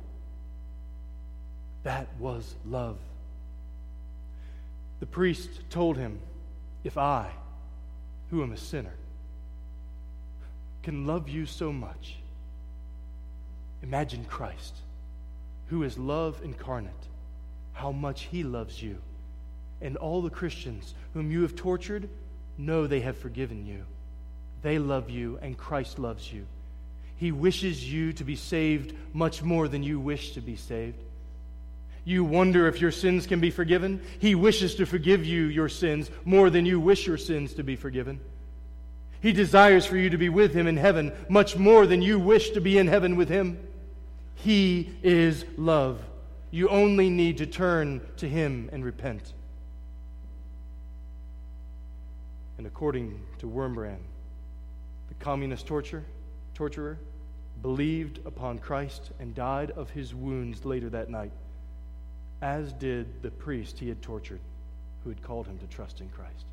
That 1.83 2.09
was 2.19 2.55
love. 2.67 2.99
The 5.01 5.07
priest 5.07 5.49
told 5.71 5.97
him, 5.97 6.21
If 6.85 6.99
I, 6.99 7.31
who 8.31 8.43
am 8.43 8.53
a 8.53 8.57
sinner, 8.57 8.95
can 10.83 11.07
love 11.07 11.29
you 11.29 11.47
so 11.47 11.73
much, 11.73 12.17
imagine 13.83 14.25
Christ, 14.25 14.75
who 15.67 15.83
is 15.83 15.99
love 15.99 16.41
incarnate, 16.43 16.93
how 17.73 17.93
much 17.93 18.23
he 18.23 18.43
loves 18.43 18.83
you. 18.83 18.99
And 19.83 19.97
all 19.97 20.21
the 20.21 20.31
Christians 20.31 20.95
whom 21.15 21.31
you 21.31 21.43
have 21.43 21.57
tortured 21.57 22.09
know 22.59 22.87
they 22.87 23.01
have 23.01 23.17
forgiven 23.17 23.67
you. 23.67 23.85
They 24.63 24.79
love 24.79 25.09
you, 25.09 25.39
and 25.41 25.57
Christ 25.57 25.99
loves 25.99 26.31
you. 26.31 26.47
He 27.17 27.33
wishes 27.33 27.91
you 27.91 28.13
to 28.15 28.25
be 28.25 28.37
saved 28.37 28.95
much 29.13 29.43
more 29.43 29.69
than 29.69 29.83
you 29.83 29.99
wish 29.99 30.33
to 30.33 30.41
be 30.41 30.57
saved. 30.57 30.99
You 32.05 32.25
wonder 32.25 32.67
if 32.67 32.81
your 32.81 32.91
sins 32.91 33.27
can 33.27 33.41
be 33.41 33.51
forgiven. 33.51 34.03
He 34.19 34.35
wishes 34.35 34.75
to 34.77 34.87
forgive 34.87 35.25
you 35.25 35.45
your 35.45 35.69
sins 35.69 36.11
more 36.25 36.51
than 36.51 36.67
you 36.67 36.81
wish 36.81 37.07
your 37.07 37.19
sins 37.19 37.55
to 37.55 37.63
be 37.63 37.77
forgiven. 37.77 38.21
He 39.21 39.33
desires 39.33 39.85
for 39.85 39.97
you 39.97 40.11
to 40.11 40.19
be 40.19 40.29
with 40.29 40.55
him 40.55 40.67
in 40.67 40.77
heaven 40.77 41.13
much 41.29 41.57
more 41.57 41.87
than 41.87 42.01
you 42.01 42.19
wish 42.19 42.51
to 42.51 42.61
be 42.61 42.79
in 42.79 42.87
heaven 42.87 43.17
with 43.17 43.29
him. 43.29 43.59
He 44.35 44.91
is 45.03 45.45
love. 45.57 46.01
You 46.51 46.69
only 46.69 47.11
need 47.11 47.39
to 47.39 47.47
turn 47.47 48.01
to 48.17 48.29
him 48.29 48.71
and 48.73 48.85
repent. 48.85 49.35
And 52.57 52.67
according 52.67 53.21
to 53.39 53.47
Wurmbrand, 53.47 54.03
the 55.09 55.15
communist 55.25 55.67
torture, 55.67 56.05
torturer 56.55 56.99
believed 57.63 58.21
upon 58.27 58.59
Christ 58.59 59.11
and 59.21 59.35
died 59.35 59.71
of 59.73 59.91
his 59.91 60.15
wounds 60.15 60.65
later 60.65 60.89
that 60.91 61.11
night, 61.11 61.33
as 62.41 62.73
did 62.73 63.23
the 63.23 63.31
priest 63.31 63.79
he 63.79 63.89
had 63.89 64.01
tortured 64.01 64.41
who 65.05 65.11
had 65.11 65.23
called 65.23 65.47
him 65.47 65.59
to 65.59 65.67
trust 65.67 66.01
in 66.01 66.09
Christ. 66.09 66.45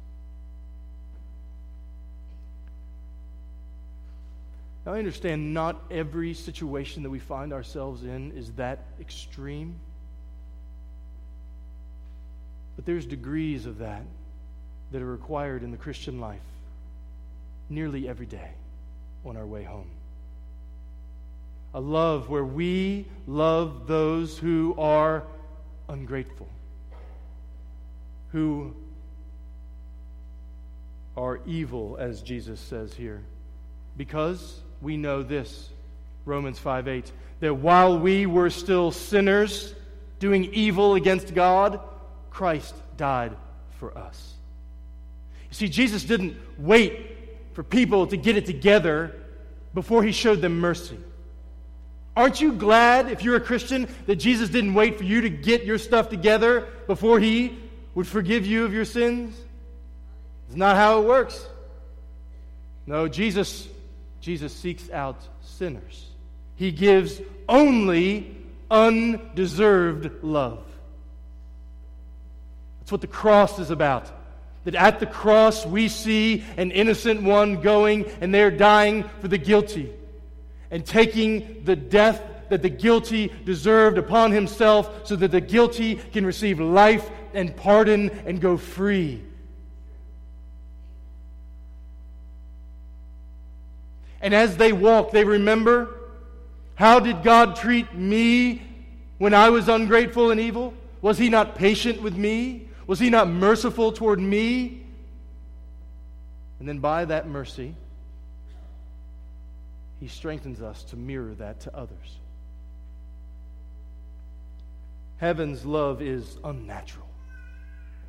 Now, 4.87 4.93
I 4.93 4.99
understand 4.99 5.53
not 5.53 5.83
every 5.91 6.33
situation 6.33 7.03
that 7.03 7.09
we 7.09 7.19
find 7.19 7.51
ourselves 7.51 8.05
in 8.05 8.31
is 8.31 8.53
that 8.53 8.85
extreme. 9.01 9.75
But 12.77 12.85
there's 12.85 13.05
degrees 13.05 13.65
of 13.65 13.79
that 13.79 14.03
that 14.93 15.01
are 15.01 15.11
required 15.11 15.63
in 15.63 15.71
the 15.71 15.77
Christian 15.77 16.21
life 16.21 16.39
nearly 17.69 18.07
every 18.07 18.27
day 18.27 18.51
on 19.25 19.35
our 19.35 19.45
way 19.45 19.65
home. 19.65 19.89
A 21.73 21.81
love 21.81 22.29
where 22.29 22.45
we 22.45 23.07
love 23.27 23.87
those 23.87 24.37
who 24.37 24.73
are 24.77 25.23
ungrateful, 25.89 26.47
who 28.31 28.73
are 31.17 31.41
evil, 31.45 31.97
as 31.99 32.21
Jesus 32.21 32.61
says 32.61 32.93
here, 32.93 33.21
because 33.97 34.61
we 34.81 34.97
know 34.97 35.23
this 35.23 35.69
Romans 36.25 36.59
5 36.59 36.87
8 36.87 37.11
that 37.39 37.53
while 37.53 37.99
we 37.99 38.25
were 38.25 38.49
still 38.49 38.91
sinners, 38.91 39.73
doing 40.19 40.45
evil 40.53 40.95
against 40.95 41.33
God, 41.33 41.79
Christ 42.29 42.75
died 42.97 43.35
for 43.79 43.95
us. 43.97 44.33
You 45.49 45.55
see, 45.55 45.69
Jesus 45.69 46.03
didn't 46.03 46.35
wait 46.57 47.17
for 47.53 47.63
people 47.63 48.07
to 48.07 48.17
get 48.17 48.37
it 48.37 48.45
together 48.45 49.15
before 49.73 50.03
he 50.03 50.11
showed 50.11 50.41
them 50.41 50.59
mercy. 50.59 50.97
Aren't 52.15 52.41
you 52.41 52.53
glad, 52.53 53.11
if 53.11 53.23
you're 53.23 53.35
a 53.35 53.41
Christian, 53.41 53.87
that 54.07 54.15
Jesus 54.15 54.49
didn't 54.49 54.73
wait 54.73 54.97
for 54.97 55.03
you 55.03 55.21
to 55.21 55.29
get 55.29 55.65
your 55.65 55.77
stuff 55.77 56.09
together 56.09 56.67
before 56.87 57.19
he 57.19 57.55
would 57.93 58.07
forgive 58.07 58.45
you 58.45 58.65
of 58.65 58.73
your 58.73 58.85
sins? 58.85 59.39
It's 60.47 60.57
not 60.57 60.75
how 60.75 61.01
it 61.01 61.07
works. 61.07 61.47
No, 62.87 63.07
Jesus 63.07 63.67
Jesus 64.27 64.51
seeks 64.51 64.89
out 64.89 65.15
sinners. 65.41 66.05
He 66.57 66.73
gives 66.73 67.21
only 67.47 68.35
undeserved 68.69 70.21
love. 70.21 70.65
That's 72.81 72.91
what 72.91 72.99
the 72.99 73.07
cross 73.07 73.57
is 73.57 73.71
about. 73.71 74.11
That 74.65 74.75
at 74.75 74.99
the 74.99 75.05
cross 75.05 75.65
we 75.65 75.87
see 75.87 76.43
an 76.57 76.71
innocent 76.71 77.23
one 77.23 77.61
going 77.61 78.03
and 78.19 78.35
they're 78.35 78.51
dying 78.51 79.05
for 79.21 79.29
the 79.29 79.37
guilty 79.37 79.93
and 80.71 80.85
taking 80.85 81.63
the 81.63 81.77
death 81.77 82.21
that 82.49 82.61
the 82.61 82.69
guilty 82.69 83.31
deserved 83.45 83.97
upon 83.97 84.33
himself 84.33 85.07
so 85.07 85.15
that 85.15 85.31
the 85.31 85.39
guilty 85.39 85.95
can 85.95 86.25
receive 86.25 86.59
life 86.59 87.09
and 87.33 87.55
pardon 87.55 88.09
and 88.25 88.41
go 88.41 88.57
free. 88.57 89.23
And 94.21 94.33
as 94.33 94.57
they 94.57 94.73
walk, 94.73 95.11
they 95.11 95.23
remember 95.23 95.93
how 96.75 96.99
did 96.99 97.23
God 97.23 97.55
treat 97.55 97.93
me 97.95 98.61
when 99.17 99.33
I 99.33 99.49
was 99.49 99.67
ungrateful 99.67 100.29
and 100.29 100.39
evil? 100.39 100.73
Was 101.01 101.17
He 101.17 101.27
not 101.29 101.55
patient 101.55 102.01
with 102.01 102.15
me? 102.15 102.67
Was 102.85 102.99
He 102.99 103.09
not 103.09 103.27
merciful 103.27 103.91
toward 103.91 104.19
me? 104.19 104.83
And 106.59 106.67
then 106.67 106.79
by 106.79 107.05
that 107.05 107.27
mercy, 107.27 107.75
He 109.99 110.07
strengthens 110.07 110.61
us 110.61 110.83
to 110.85 110.95
mirror 110.95 111.33
that 111.35 111.61
to 111.61 111.75
others. 111.75 112.19
Heaven's 115.17 115.65
love 115.65 116.01
is 116.01 116.37
unnatural, 116.43 117.07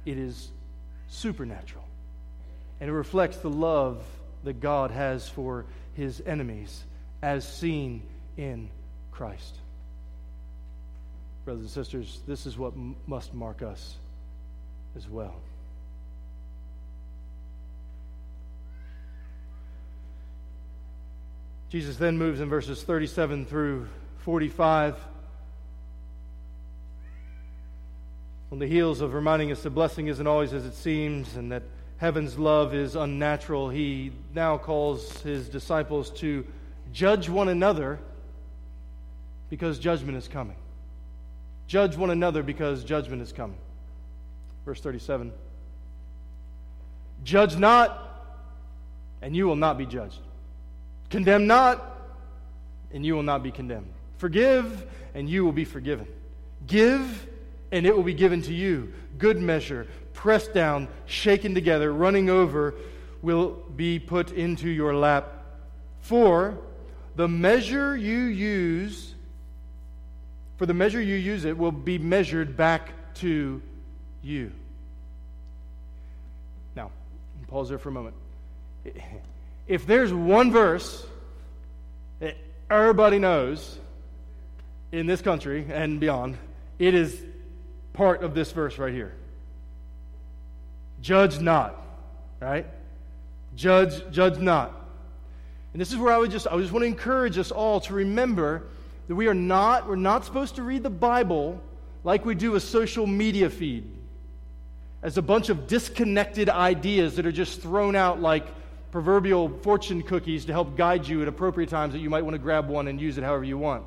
it 0.05 0.19
is 0.19 0.51
supernatural. 1.09 1.85
And 2.81 2.89
it 2.89 2.93
reflects 2.93 3.39
the 3.39 3.51
love 3.51 4.05
that 4.45 4.61
God 4.61 4.93
has 4.93 5.29
for 5.29 5.65
his 5.99 6.23
enemies 6.25 6.85
as 7.23 7.47
seen 7.47 8.03
in 8.37 8.71
Christ. 9.11 9.57
Brothers 11.45 11.63
and 11.63 11.71
sisters, 11.71 12.21
this 12.25 12.47
is 12.47 12.57
what 12.57 12.73
m- 12.75 12.95
must 13.09 13.35
mark 13.35 13.63
us 13.63 13.97
as 14.97 15.09
well. 15.09 15.35
Jesus 21.69 21.97
then 21.97 22.17
moves 22.17 22.41
in 22.41 22.49
verses 22.49 22.81
37 22.85 23.45
through 23.45 23.89
45 24.19 24.97
on 28.53 28.61
the 28.61 28.69
heels 28.69 29.01
of 29.01 29.15
reminding 29.15 29.51
us 29.51 29.63
that 29.65 29.71
blessing 29.71 30.07
isn't 30.07 30.29
always 30.29 30.53
as 30.53 30.65
it 30.65 30.75
seems 30.75 31.35
and 31.35 31.51
that 31.51 31.65
heaven's 31.99 32.39
love 32.39 32.75
is 32.75 32.97
unnatural, 32.97 33.69
he 33.69 34.13
now 34.35 34.57
calls 34.57 35.21
his 35.23 35.49
disciples 35.49 36.11
to 36.11 36.47
judge 36.93 37.29
one 37.29 37.49
another 37.49 37.99
because 39.51 39.79
judgment 39.79 40.17
is 40.17 40.29
coming. 40.29 40.57
Judge 41.67 41.97
one 41.97 42.11
another 42.11 42.43
because 42.43 42.83
judgment 42.83 43.21
is 43.21 43.33
coming. 43.33 43.59
Verse 44.65 44.81
37 44.81 45.33
Judge 47.25 47.57
not, 47.57 48.33
and 49.21 49.37
you 49.37 49.47
will 49.47 49.57
not 49.57 49.77
be 49.77 49.85
judged. 49.85 50.21
Condemn 51.11 51.47
not, 51.47 51.99
and 52.93 53.05
you 53.05 53.15
will 53.15 53.23
not 53.23 53.43
be 53.43 53.51
condemned. 53.51 53.93
Forgive, 54.19 54.87
and 55.15 55.29
you 55.29 55.45
will 55.45 55.53
be 55.53 55.65
forgiven. 55.65 56.07
Give, 56.67 57.28
and 57.71 57.87
it 57.87 57.95
will 57.95 58.03
be 58.03 58.15
given 58.15 58.43
to 58.43 58.55
you. 58.55 58.93
Good 59.19 59.41
measure, 59.41 59.87
pressed 60.13 60.55
down, 60.55 60.89
shaken 61.07 61.55
together, 61.55 61.93
running 61.93 62.31
over, 62.31 62.75
will 63.23 63.51
be 63.77 63.99
put 63.99 64.33
into 64.33 64.69
your 64.69 64.95
lap. 64.95 65.33
For 66.01 66.59
the 67.17 67.29
measure 67.29 67.97
you 67.97 68.25
use, 68.25 69.15
for 70.57 70.67
the 70.67 70.75
measure 70.75 71.01
you 71.01 71.17
use 71.17 71.45
it 71.45 71.57
will 71.57 71.73
be 71.73 71.99
measured 71.99 72.57
back 72.57 72.93
to 73.15 73.61
you. 74.23 74.53
Now, 76.75 76.91
pause 77.49 77.69
there 77.69 77.79
for 77.79 77.89
a 77.89 77.93
moment. 77.93 78.15
If 79.67 79.87
there's 79.87 80.13
one 80.13 80.51
verse 80.51 81.05
that 82.21 82.37
everybody 82.71 83.19
knows 83.19 83.79
in 84.93 85.07
this 85.07 85.21
country 85.21 85.67
and 85.71 86.01
beyond, 86.01 86.39
it 86.79 86.95
is 86.95 87.21
part 87.99 88.23
of 88.23 88.33
this 88.33 88.53
verse 88.53 88.79
right 88.79 88.95
here. 88.95 89.13
Judge 91.03 91.41
not, 91.41 91.75
right? 92.39 92.65
Judge, 93.57 94.09
judge 94.13 94.39
not. 94.39 94.73
And 95.73 95.81
this 95.81 95.91
is 95.91 95.99
where 95.99 96.15
I 96.15 96.19
would 96.19 96.31
just, 96.31 96.47
I 96.47 96.57
just 96.59 96.73
want 96.73 96.85
to 96.85 96.87
encourage 96.87 97.39
us 97.39 97.51
all 97.51 97.81
to 97.81 97.95
remember 97.95 98.63
that 99.09 99.17
we 99.17 99.27
are 99.27 99.35
not, 99.35 99.89
we're 99.89 99.97
not 99.97 100.25
supposed 100.25 100.55
to 100.57 100.63
read 100.63 100.85
the 100.85 100.91
Bible 100.91 101.61
like 102.05 102.25
we 102.25 102.37
do 102.37 102.55
a 102.55 102.61
social 102.61 103.05
media 103.05 103.51
feed 103.51 103.85
as 105.03 105.19
a 105.19 105.23
bunch 105.23 105.49
of 105.49 105.67
disconnected 105.67 106.49
ideas 106.49 107.17
that 107.17 107.27
are 107.27 107.33
just 107.33 107.61
thrown 107.61 107.97
out 107.97 108.23
like 108.23 108.47
proverbial 108.93 109.49
fortune 109.63 110.03
cookies 110.03 110.45
to 110.45 110.53
help 110.53 110.77
guide 110.77 111.05
you 111.05 111.21
at 111.21 111.27
appropriate 111.27 111.69
times 111.69 111.95
that 111.95 111.99
you 111.99 112.11
might 112.11 112.23
want 112.23 112.35
to 112.35 112.39
grab 112.39 112.69
one 112.69 112.87
and 112.87 113.01
use 113.01 113.19
it 113.19 113.25
however 113.25 113.43
you 113.43 113.59
want. 113.59 113.85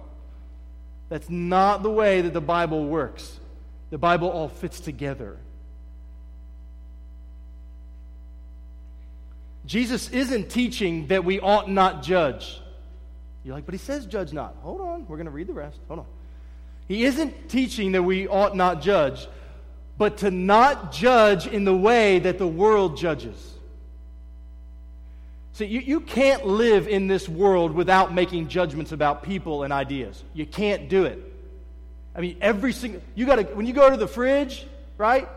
That's 1.08 1.30
not 1.30 1.82
the 1.82 1.90
way 1.90 2.20
that 2.20 2.34
the 2.34 2.42
Bible 2.42 2.86
works. 2.86 3.38
The 3.92 3.98
Bible 3.98 4.30
all 4.30 4.48
fits 4.48 4.80
together. 4.80 5.38
Jesus 9.66 10.10
isn't 10.10 10.50
teaching 10.50 11.08
that 11.08 11.24
we 11.24 11.40
ought 11.40 11.70
not 11.70 12.02
judge. 12.02 12.60
You're 13.44 13.54
like, 13.54 13.66
but 13.66 13.74
he 13.74 13.78
says 13.78 14.06
judge 14.06 14.34
not. 14.34 14.56
Hold 14.62 14.82
on, 14.82 15.06
we're 15.08 15.18
going 15.18 15.26
to 15.26 15.32
read 15.32 15.48
the 15.48 15.54
rest. 15.54 15.78
Hold 15.88 16.00
on. 16.00 16.06
He 16.88 17.04
isn't 17.06 17.50
teaching 17.50 17.92
that 17.92 18.04
we 18.04 18.28
ought 18.28 18.56
not 18.56 18.82
judge, 18.82 19.28
but 19.98 20.18
to 20.18 20.32
not 20.32 20.92
judge 20.92 21.48
in 21.48 21.64
the 21.64 21.76
way 21.76 22.20
that 22.20 22.38
the 22.38 22.48
world 22.48 22.98
judges. 22.98 23.54
See, 25.54 25.66
you, 25.66 25.82
you 25.82 26.00
can't 26.00 26.46
live 26.46 26.88
in 26.88 27.08
this 27.08 27.28
world 27.28 27.74
without 27.74 28.14
making 28.14 28.48
judgments 28.48 28.94
about 28.94 29.22
people 29.22 29.64
and 29.64 29.74
ideas. 29.74 30.24
You 30.34 30.46
can't 30.46 30.90
do 30.90 31.06
it. 31.06 31.31
I 32.16 32.22
mean, 32.22 32.38
every 32.42 32.74
single, 32.74 33.02
you 33.16 33.26
got 33.26 33.36
to, 33.36 33.44
when 33.44 33.66
you 33.66 33.74
go 33.74 33.90
to 33.90 33.98
the 33.98 34.08
fridge, 34.08 34.66
right? 34.98 35.28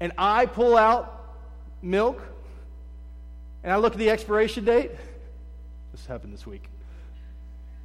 And 0.00 0.12
I 0.16 0.46
pull 0.46 0.76
out 0.76 1.36
milk 1.82 2.22
and 3.62 3.72
I 3.72 3.76
look 3.76 3.92
at 3.92 3.98
the 3.98 4.10
expiration 4.10 4.64
date. 4.64 4.90
This 5.92 6.06
happened 6.06 6.32
this 6.32 6.46
week. 6.46 6.64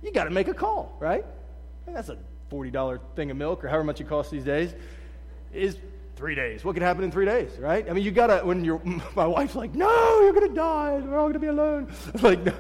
You 0.02 0.12
got 0.12 0.26
to 0.26 0.30
make 0.30 0.48
a 0.48 0.54
call, 0.54 0.96
right? 1.00 1.26
That's 1.86 2.10
a 2.10 2.18
$40 2.52 3.00
thing 3.16 3.32
of 3.32 3.38
milk 3.38 3.64
or 3.64 3.68
however 3.68 3.84
much 3.84 4.02
it 4.02 4.08
costs 4.08 4.32
these 4.32 4.44
days. 4.44 4.74
Is 5.54 5.78
three 6.16 6.36
days. 6.36 6.66
What 6.66 6.74
could 6.74 6.84
happen 6.84 7.04
in 7.04 7.12
three 7.12 7.26
days, 7.26 7.52
right? 7.60 7.88
I 7.90 7.94
mean, 7.94 8.04
you 8.04 8.12
got 8.12 8.28
to, 8.28 8.46
when 8.46 8.66
your, 8.66 8.82
my 9.16 9.28
wife's 9.28 9.56
like, 9.56 9.74
no, 9.76 10.22
you're 10.22 10.34
to 10.48 10.54
die. 10.54 11.00
We're 11.04 11.20
all 11.20 11.32
to 11.32 11.40
be 11.40 11.48
alone. 11.48 11.92
It's 12.14 12.24
like, 12.24 12.44
no, 12.44 12.54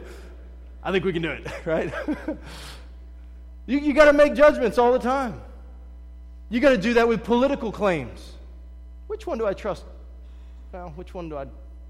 I 0.84 0.91
think 0.91 1.03
we 1.03 1.14
can 1.14 1.22
do 1.22 1.32
it, 1.32 1.47
right? 1.66 1.93
You 3.68 3.78
you 3.78 3.93
got 3.93 4.05
to 4.05 4.13
make 4.13 4.34
judgments 4.34 4.80
all 4.80 4.91
the 4.91 4.99
time. 4.99 5.39
You 6.49 6.59
got 6.59 6.70
to 6.70 6.78
do 6.78 6.95
that 6.95 7.07
with 7.07 7.24
political 7.24 7.72
claims. 7.72 8.34
Which 9.07 9.28
one 9.28 9.38
do 9.38 9.45
I 9.45 9.53
trust? 9.53 9.84
Well, 10.72 10.93
which 10.95 11.13
one 11.13 11.30
do 11.30 11.38
I 11.38 11.45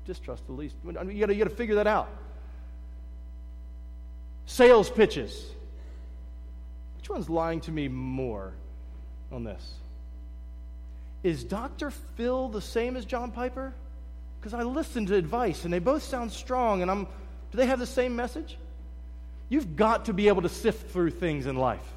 distrust 0.06 0.46
the 0.48 0.54
least. 0.54 0.76
You 0.84 0.92
got 0.94 1.36
you 1.36 1.44
to 1.44 1.50
figure 1.50 1.76
that 1.76 1.88
out. 1.88 2.10
Sales 4.48 4.90
pitches. 4.90 5.46
Which 6.96 7.10
one's 7.10 7.30
lying 7.30 7.62
to 7.62 7.72
me 7.72 7.88
more 7.88 8.54
on 9.32 9.44
this? 9.44 9.74
Is 11.24 11.44
Dr. 11.44 11.92
Phil 12.16 12.50
the 12.50 12.62
same 12.62 12.96
as 12.96 13.06
John 13.06 13.32
Piper? 13.32 13.74
Because 14.40 14.54
I 14.54 14.64
listened 14.64 15.10
to 15.10 15.16
advice 15.16 15.66
and 15.66 15.74
they 15.74 15.80
both 15.80 16.04
sound 16.04 16.32
strong, 16.32 16.82
and 16.82 16.90
I'm. 16.90 17.06
Do 17.52 17.58
they 17.58 17.66
have 17.66 17.80
the 17.80 17.86
same 17.86 18.16
message? 18.16 18.58
You've 19.50 19.76
got 19.76 20.06
to 20.06 20.14
be 20.14 20.28
able 20.28 20.42
to 20.42 20.50
sift 20.50 20.92
through 20.92 21.12
things 21.12 21.46
in 21.46 21.56
life. 21.56 21.94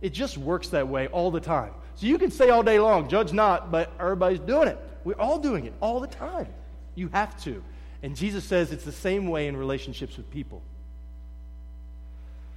It 0.00 0.12
just 0.12 0.38
works 0.38 0.68
that 0.68 0.88
way 0.88 1.08
all 1.08 1.30
the 1.30 1.40
time. 1.40 1.72
So 1.96 2.06
you 2.06 2.18
can 2.18 2.30
say 2.30 2.50
all 2.50 2.62
day 2.62 2.78
long, 2.78 3.08
judge 3.08 3.32
not, 3.32 3.70
but 3.70 3.90
everybody's 3.98 4.40
doing 4.40 4.68
it. 4.68 4.78
We're 5.04 5.14
all 5.14 5.38
doing 5.38 5.66
it 5.66 5.74
all 5.80 6.00
the 6.00 6.06
time. 6.06 6.48
You 6.94 7.08
have 7.08 7.40
to. 7.44 7.62
And 8.02 8.14
Jesus 8.14 8.44
says 8.44 8.72
it's 8.72 8.84
the 8.84 8.92
same 8.92 9.28
way 9.28 9.48
in 9.48 9.56
relationships 9.56 10.16
with 10.16 10.30
people. 10.30 10.62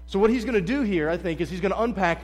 So, 0.07 0.19
what 0.19 0.29
he's 0.29 0.43
going 0.43 0.55
to 0.55 0.61
do 0.61 0.81
here, 0.81 1.09
I 1.09 1.17
think, 1.17 1.41
is 1.41 1.49
he's 1.49 1.61
going 1.61 1.71
to 1.71 1.81
unpack 1.81 2.21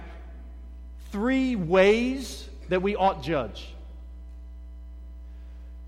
three 1.11 1.55
ways 1.55 2.47
that 2.69 2.81
we 2.81 2.95
ought 2.95 3.23
judge. 3.23 3.73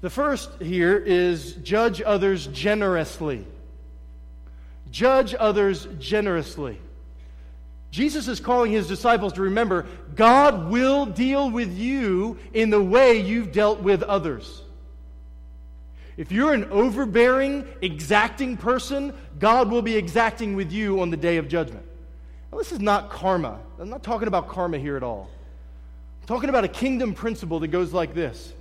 The 0.02 0.10
first 0.10 0.62
here 0.62 0.98
is 0.98 1.54
judge 1.56 2.02
others 2.02 2.48
generously. 2.48 3.46
Judge 4.92 5.36
others 5.38 5.88
generously. 6.00 6.80
Jesus 7.92 8.28
is 8.28 8.40
calling 8.40 8.72
his 8.72 8.88
disciples 8.88 9.34
to 9.34 9.42
remember 9.42 9.88
God 10.16 10.70
will 10.70 11.06
deal 11.06 11.50
with 11.50 11.76
you 11.78 12.38
in 12.54 12.70
the 12.70 12.82
way 12.82 13.20
you've 13.20 13.52
dealt 13.52 13.82
with 13.82 14.04
others. 14.04 14.62
If 16.18 16.32
you're 16.32 16.54
an 16.54 16.66
overbearing, 16.66 17.66
exacting 17.82 18.58
person, 18.58 19.14
God 19.40 19.72
will 19.72 19.82
be 19.82 19.96
exacting 19.96 20.56
with 20.56 20.72
you 20.72 21.02
on 21.02 21.10
the 21.10 21.18
day 21.18 21.38
of 21.38 21.48
judgment. 21.48 21.86
Now, 22.52 22.58
this 22.58 22.72
is 22.72 22.80
not 22.80 23.10
karma. 23.10 23.58
I'm 23.80 23.90
not 23.90 24.04
talking 24.04 24.28
about 24.28 24.50
karma 24.50 24.78
here 24.78 24.98
at 24.98 25.04
all. 25.04 25.30
I'm 26.22 26.28
talking 26.28 26.50
about 26.50 26.66
a 26.66 26.70
kingdom 26.70 27.14
principle 27.14 27.62
that 27.62 27.70
goes 27.70 27.94
like 27.94 28.14
this 28.14 28.54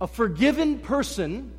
A 0.00 0.08
forgiven 0.08 0.80
person 0.80 1.52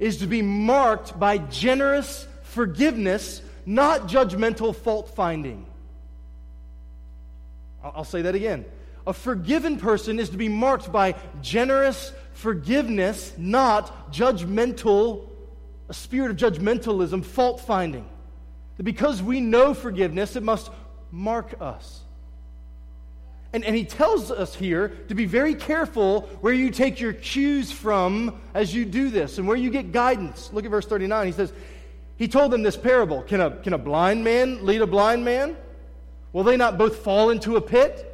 is 0.00 0.16
to 0.16 0.26
be 0.26 0.42
marked 0.42 1.16
by 1.20 1.38
generous 1.38 2.26
forgiveness, 2.42 3.42
not 3.64 4.08
judgmental 4.08 4.74
fault 4.74 5.14
finding. 5.14 5.66
I'll 7.84 8.04
say 8.04 8.22
that 8.22 8.34
again. 8.34 8.64
A 9.06 9.12
forgiven 9.12 9.78
person 9.78 10.18
is 10.18 10.30
to 10.30 10.36
be 10.36 10.48
marked 10.48 10.90
by 10.90 11.14
generous 11.42 12.12
forgiveness, 12.32 13.32
not 13.38 14.12
judgmental, 14.12 15.28
a 15.88 15.94
spirit 15.94 16.30
of 16.30 16.36
judgmentalism, 16.36 17.24
fault 17.24 17.60
finding. 17.60 18.06
Because 18.82 19.22
we 19.22 19.40
know 19.40 19.74
forgiveness, 19.74 20.36
it 20.36 20.42
must 20.42 20.70
mark 21.10 21.54
us. 21.60 22.00
And, 23.52 23.64
and 23.64 23.74
he 23.74 23.84
tells 23.84 24.30
us 24.30 24.54
here 24.54 24.88
to 25.08 25.14
be 25.14 25.26
very 25.26 25.54
careful 25.54 26.22
where 26.40 26.52
you 26.52 26.70
take 26.70 27.00
your 27.00 27.12
cues 27.12 27.72
from 27.72 28.40
as 28.54 28.72
you 28.72 28.84
do 28.84 29.10
this 29.10 29.38
and 29.38 29.48
where 29.48 29.56
you 29.56 29.70
get 29.70 29.90
guidance. 29.92 30.50
Look 30.52 30.64
at 30.64 30.70
verse 30.70 30.86
39. 30.86 31.26
He 31.26 31.32
says, 31.32 31.52
He 32.16 32.28
told 32.28 32.52
them 32.52 32.62
this 32.62 32.76
parable 32.76 33.22
Can 33.22 33.40
a, 33.40 33.50
can 33.50 33.72
a 33.72 33.78
blind 33.78 34.22
man 34.22 34.64
lead 34.64 34.82
a 34.82 34.86
blind 34.86 35.24
man? 35.24 35.56
Will 36.32 36.44
they 36.44 36.56
not 36.56 36.78
both 36.78 36.98
fall 36.98 37.30
into 37.30 37.56
a 37.56 37.60
pit? 37.60 38.06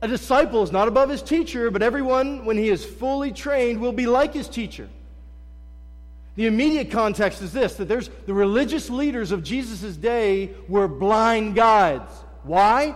A 0.00 0.08
disciple 0.08 0.62
is 0.62 0.72
not 0.72 0.88
above 0.88 1.10
his 1.10 1.22
teacher, 1.22 1.70
but 1.70 1.82
everyone, 1.82 2.44
when 2.44 2.56
he 2.56 2.68
is 2.68 2.84
fully 2.84 3.32
trained, 3.32 3.80
will 3.80 3.92
be 3.92 4.06
like 4.06 4.32
his 4.32 4.48
teacher. 4.48 4.88
The 6.36 6.46
immediate 6.46 6.90
context 6.90 7.42
is 7.42 7.52
this 7.52 7.74
that 7.76 7.88
there's 7.88 8.08
the 8.26 8.34
religious 8.34 8.88
leaders 8.88 9.32
of 9.32 9.42
Jesus' 9.42 9.96
day 9.96 10.50
were 10.68 10.88
blind 10.88 11.54
guides. 11.54 12.10
Why? 12.42 12.94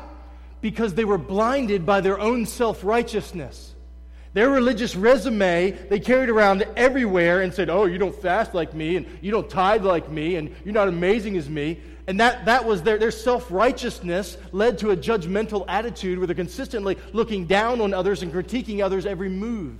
Because 0.60 0.94
they 0.94 1.04
were 1.04 1.18
blinded 1.18 1.86
by 1.86 2.00
their 2.00 2.20
own 2.20 2.46
self 2.46 2.84
righteousness. 2.84 3.74
Their 4.32 4.50
religious 4.50 4.94
resume 4.94 5.72
they 5.88 5.98
carried 5.98 6.28
around 6.28 6.64
everywhere 6.76 7.42
and 7.42 7.52
said, 7.52 7.68
Oh, 7.68 7.86
you 7.86 7.98
don't 7.98 8.14
fast 8.14 8.54
like 8.54 8.74
me, 8.74 8.96
and 8.96 9.06
you 9.20 9.30
don't 9.30 9.50
tithe 9.50 9.84
like 9.84 10.10
me, 10.10 10.36
and 10.36 10.54
you're 10.64 10.74
not 10.74 10.88
amazing 10.88 11.36
as 11.36 11.48
me. 11.48 11.80
And 12.06 12.20
that, 12.20 12.46
that 12.46 12.64
was 12.64 12.82
their, 12.82 12.98
their 12.98 13.10
self 13.10 13.50
righteousness 13.50 14.36
led 14.52 14.78
to 14.78 14.90
a 14.90 14.96
judgmental 14.96 15.64
attitude 15.68 16.18
where 16.18 16.26
they're 16.26 16.36
consistently 16.36 16.96
looking 17.12 17.46
down 17.46 17.80
on 17.80 17.92
others 17.92 18.22
and 18.22 18.32
critiquing 18.32 18.82
others' 18.84 19.06
every 19.06 19.28
move. 19.28 19.76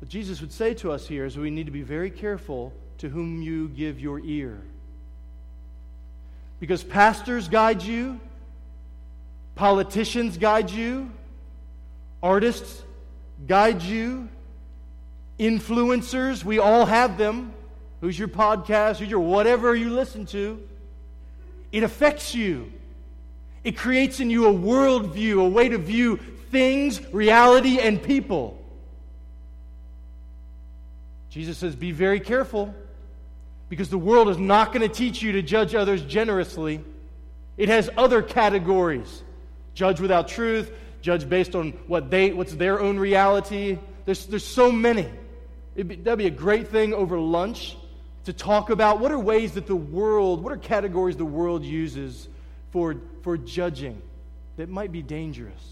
What 0.00 0.08
Jesus 0.08 0.40
would 0.40 0.52
say 0.52 0.74
to 0.74 0.92
us 0.92 1.06
here 1.06 1.24
is 1.24 1.36
we 1.36 1.50
need 1.50 1.66
to 1.66 1.72
be 1.72 1.82
very 1.82 2.10
careful 2.10 2.72
to 2.98 3.08
whom 3.08 3.42
you 3.42 3.68
give 3.68 4.00
your 4.00 4.20
ear. 4.20 4.62
Because 6.60 6.82
pastors 6.82 7.48
guide 7.48 7.82
you, 7.82 8.20
politicians 9.54 10.38
guide 10.38 10.70
you, 10.70 11.10
artists 12.22 12.82
guide 13.46 13.82
you, 13.82 14.28
influencers, 15.38 16.42
we 16.42 16.58
all 16.58 16.84
have 16.84 17.16
them 17.16 17.52
who's 18.00 18.18
your 18.18 18.28
podcast, 18.28 18.98
who's 18.98 19.10
your 19.10 19.20
whatever 19.20 19.74
you 19.74 19.90
listen 19.90 20.26
to, 20.26 20.62
it 21.72 21.82
affects 21.82 22.34
you. 22.34 22.72
It 23.64 23.76
creates 23.76 24.20
in 24.20 24.30
you 24.30 24.46
a 24.46 24.52
worldview, 24.52 25.44
a 25.44 25.48
way 25.48 25.68
to 25.68 25.78
view 25.78 26.18
things, 26.50 27.04
reality, 27.12 27.78
and 27.80 28.02
people. 28.02 28.56
Jesus 31.30 31.58
says, 31.58 31.76
Be 31.76 31.92
very 31.92 32.20
careful 32.20 32.74
because 33.68 33.90
the 33.90 33.98
world 33.98 34.28
is 34.28 34.38
not 34.38 34.72
going 34.72 34.86
to 34.86 34.94
teach 34.94 35.22
you 35.22 35.32
to 35.32 35.42
judge 35.42 35.74
others 35.74 36.02
generously. 36.02 36.82
It 37.56 37.68
has 37.68 37.90
other 37.96 38.22
categories 38.22 39.22
judge 39.74 40.00
without 40.00 40.26
truth, 40.26 40.72
judge 41.02 41.28
based 41.28 41.54
on 41.54 41.70
what 41.86 42.10
they, 42.10 42.32
what's 42.32 42.54
their 42.54 42.80
own 42.80 42.98
reality. 42.98 43.78
There's, 44.06 44.26
there's 44.26 44.46
so 44.46 44.72
many. 44.72 45.08
Be, 45.76 45.82
that'd 45.82 46.18
be 46.18 46.26
a 46.26 46.30
great 46.30 46.68
thing 46.68 46.92
over 46.94 47.18
lunch 47.18 47.76
to 48.24 48.32
talk 48.32 48.70
about 48.70 48.98
what 48.98 49.12
are 49.12 49.18
ways 49.18 49.52
that 49.52 49.66
the 49.66 49.76
world, 49.76 50.42
what 50.42 50.52
are 50.52 50.56
categories 50.56 51.16
the 51.16 51.24
world 51.24 51.64
uses 51.64 52.28
for, 52.72 52.96
for 53.22 53.38
judging 53.38 54.02
that 54.56 54.68
might 54.68 54.90
be 54.90 55.02
dangerous. 55.02 55.62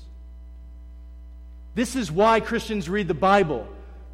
This 1.75 1.97
is 1.97 2.11
why 2.11 2.41
Christians 2.41 2.89
read 2.89 3.09
the 3.09 3.15
Bible. 3.15 3.67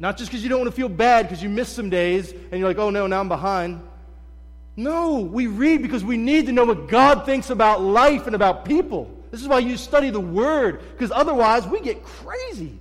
Not 0.03 0.17
just 0.17 0.29
because 0.29 0.43
you 0.43 0.49
don't 0.49 0.59
want 0.59 0.69
to 0.69 0.75
feel 0.75 0.89
bad 0.89 1.29
because 1.29 1.41
you 1.41 1.47
missed 1.47 1.77
some 1.77 1.89
days 1.89 2.29
and 2.29 2.59
you're 2.59 2.67
like, 2.67 2.77
oh 2.77 2.89
no, 2.89 3.07
now 3.07 3.21
I'm 3.21 3.29
behind. 3.29 3.81
No, 4.75 5.19
we 5.19 5.47
read 5.47 5.81
because 5.81 6.03
we 6.03 6.17
need 6.17 6.47
to 6.47 6.51
know 6.51 6.65
what 6.65 6.89
God 6.89 7.25
thinks 7.25 7.49
about 7.49 7.81
life 7.81 8.27
and 8.27 8.35
about 8.35 8.65
people. 8.65 9.09
This 9.31 9.41
is 9.41 9.47
why 9.47 9.59
you 9.59 9.77
study 9.77 10.09
the 10.09 10.19
Word, 10.19 10.81
because 10.91 11.09
otherwise 11.09 11.65
we 11.65 11.79
get 11.79 12.03
crazy. 12.03 12.77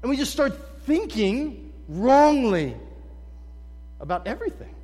And 0.00 0.08
we 0.08 0.16
just 0.16 0.32
start 0.32 0.58
thinking 0.84 1.70
wrongly 1.86 2.74
about 4.00 4.26
everything. 4.26 4.74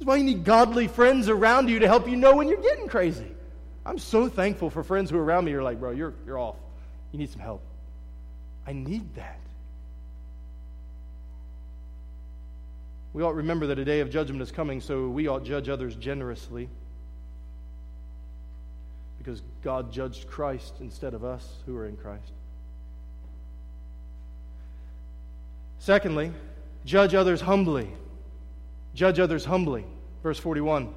That's 0.00 0.08
why 0.08 0.16
you 0.16 0.24
need 0.24 0.42
godly 0.42 0.88
friends 0.88 1.28
around 1.28 1.70
you 1.70 1.78
to 1.78 1.86
help 1.86 2.08
you 2.08 2.16
know 2.16 2.34
when 2.34 2.48
you're 2.48 2.62
getting 2.62 2.88
crazy. 2.88 3.30
I'm 3.86 4.00
so 4.00 4.28
thankful 4.28 4.70
for 4.70 4.82
friends 4.82 5.08
who 5.08 5.18
are 5.18 5.24
around 5.24 5.44
me. 5.44 5.52
You're 5.52 5.62
like, 5.62 5.78
bro, 5.78 5.92
you're, 5.92 6.14
you're 6.26 6.38
off. 6.38 6.56
You 7.12 7.20
need 7.20 7.30
some 7.30 7.42
help. 7.42 7.62
I 8.66 8.72
need 8.72 9.14
that. 9.14 9.38
We 13.12 13.22
ought 13.22 13.30
to 13.30 13.36
remember 13.36 13.66
that 13.68 13.78
a 13.78 13.84
day 13.84 14.00
of 14.00 14.10
judgment 14.10 14.42
is 14.42 14.50
coming, 14.50 14.80
so 14.80 15.08
we 15.08 15.28
ought 15.28 15.40
to 15.40 15.44
judge 15.44 15.68
others 15.68 15.94
generously 15.96 16.68
because 19.18 19.42
God 19.62 19.92
judged 19.92 20.28
Christ 20.28 20.74
instead 20.80 21.14
of 21.14 21.24
us 21.24 21.46
who 21.66 21.76
are 21.76 21.86
in 21.86 21.96
Christ. 21.96 22.32
Secondly, 25.78 26.32
judge 26.84 27.14
others 27.14 27.40
humbly. 27.40 27.88
Judge 28.94 29.20
others 29.20 29.44
humbly. 29.44 29.84
Verse 30.22 30.38
41. 30.38 30.94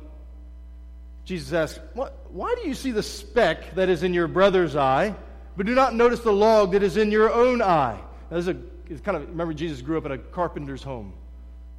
Jesus 1.26 1.54
asks, 1.54 1.80
Why 1.94 2.56
do 2.56 2.68
you 2.68 2.74
see 2.74 2.92
the 2.92 3.04
speck 3.04 3.76
that 3.76 3.90
is 3.90 4.04
in 4.04 4.14
your 4.14 4.28
brother's 4.28 4.76
eye, 4.76 5.16
but 5.58 5.66
do 5.66 5.74
not 5.74 5.96
notice 5.96 6.20
the 6.22 6.32
log 6.32 6.72
that 6.72 6.84
is 6.84 6.98
in 6.98 7.12
your 7.12 7.32
own 7.32 7.62
eye? 7.62 8.00
Now, 8.30 8.38
this 8.38 8.48
is 8.48 8.56
a, 8.56 9.00
kind 9.02 9.18
of, 9.18 9.30
remember, 9.30 9.54
Jesus 9.54 9.82
grew 9.82 9.98
up 9.98 10.06
in 10.06 10.12
a 10.12 10.18
carpenter's 10.18 10.84
home. 10.84 11.14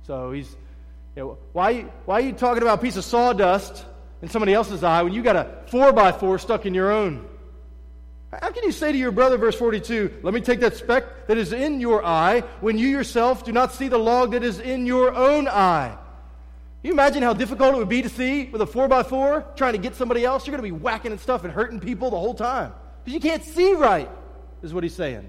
So 0.07 0.31
he's, 0.31 0.49
you 1.17 1.23
know, 1.23 1.39
why, 1.53 1.83
why 2.05 2.15
are 2.17 2.21
you 2.21 2.33
talking 2.33 2.63
about 2.63 2.79
a 2.79 2.83
piece 2.83 2.97
of 2.97 3.05
sawdust 3.05 3.85
in 4.23 4.29
somebody 4.29 4.55
else's 4.55 4.85
eye 4.85 5.03
when 5.03 5.13
you 5.13 5.23
got 5.23 5.35
a 5.35 5.49
four 5.67 5.93
by 5.93 6.13
four 6.13 6.39
stuck 6.39 6.65
in 6.65 6.75
your 6.75 6.93
own? 6.93 7.27
How 8.31 8.51
can 8.51 8.63
you 8.63 8.73
say 8.73 8.93
to 8.93 8.99
your 8.99 9.11
brother, 9.11 9.37
verse 9.37 9.57
42, 9.57 10.19
let 10.23 10.33
me 10.33 10.41
take 10.41 10.61
that 10.61 10.77
speck 10.77 11.27
that 11.27 11.37
is 11.37 11.53
in 11.53 11.81
your 11.81 12.05
eye 12.05 12.41
when 12.61 12.79
you 12.79 12.87
yourself 12.87 13.45
do 13.45 13.51
not 13.51 13.73
see 13.73 13.89
the 13.89 13.99
log 13.99 14.33
that 14.33 14.45
is 14.45 14.61
in 14.61 14.87
your 14.87 15.15
own 15.15 15.49
eye? 15.49 15.97
you 16.83 16.93
imagine 16.93 17.21
how 17.21 17.33
difficult 17.33 17.75
it 17.75 17.79
would 17.79 17.89
be 17.89 18.03
to 18.03 18.09
see 18.09 18.45
with 18.45 18.63
a 18.63 18.67
4x4 18.67 19.57
trying 19.57 19.73
to 19.73 19.79
get 19.79 19.97
somebody 19.97 20.25
else? 20.25 20.47
You're 20.47 20.57
going 20.57 20.71
to 20.71 20.77
be 20.77 20.83
whacking 20.83 21.11
and 21.11 21.21
stuff 21.21 21.43
and 21.43 21.53
hurting 21.53 21.81
people 21.81 22.11
the 22.11 22.19
whole 22.19 22.35
time 22.35 22.73
because 23.03 23.13
you 23.13 23.19
can't 23.19 23.43
see 23.43 23.73
right, 23.73 24.09
is 24.63 24.73
what 24.73 24.85
he's 24.85 24.95
saying. 24.95 25.29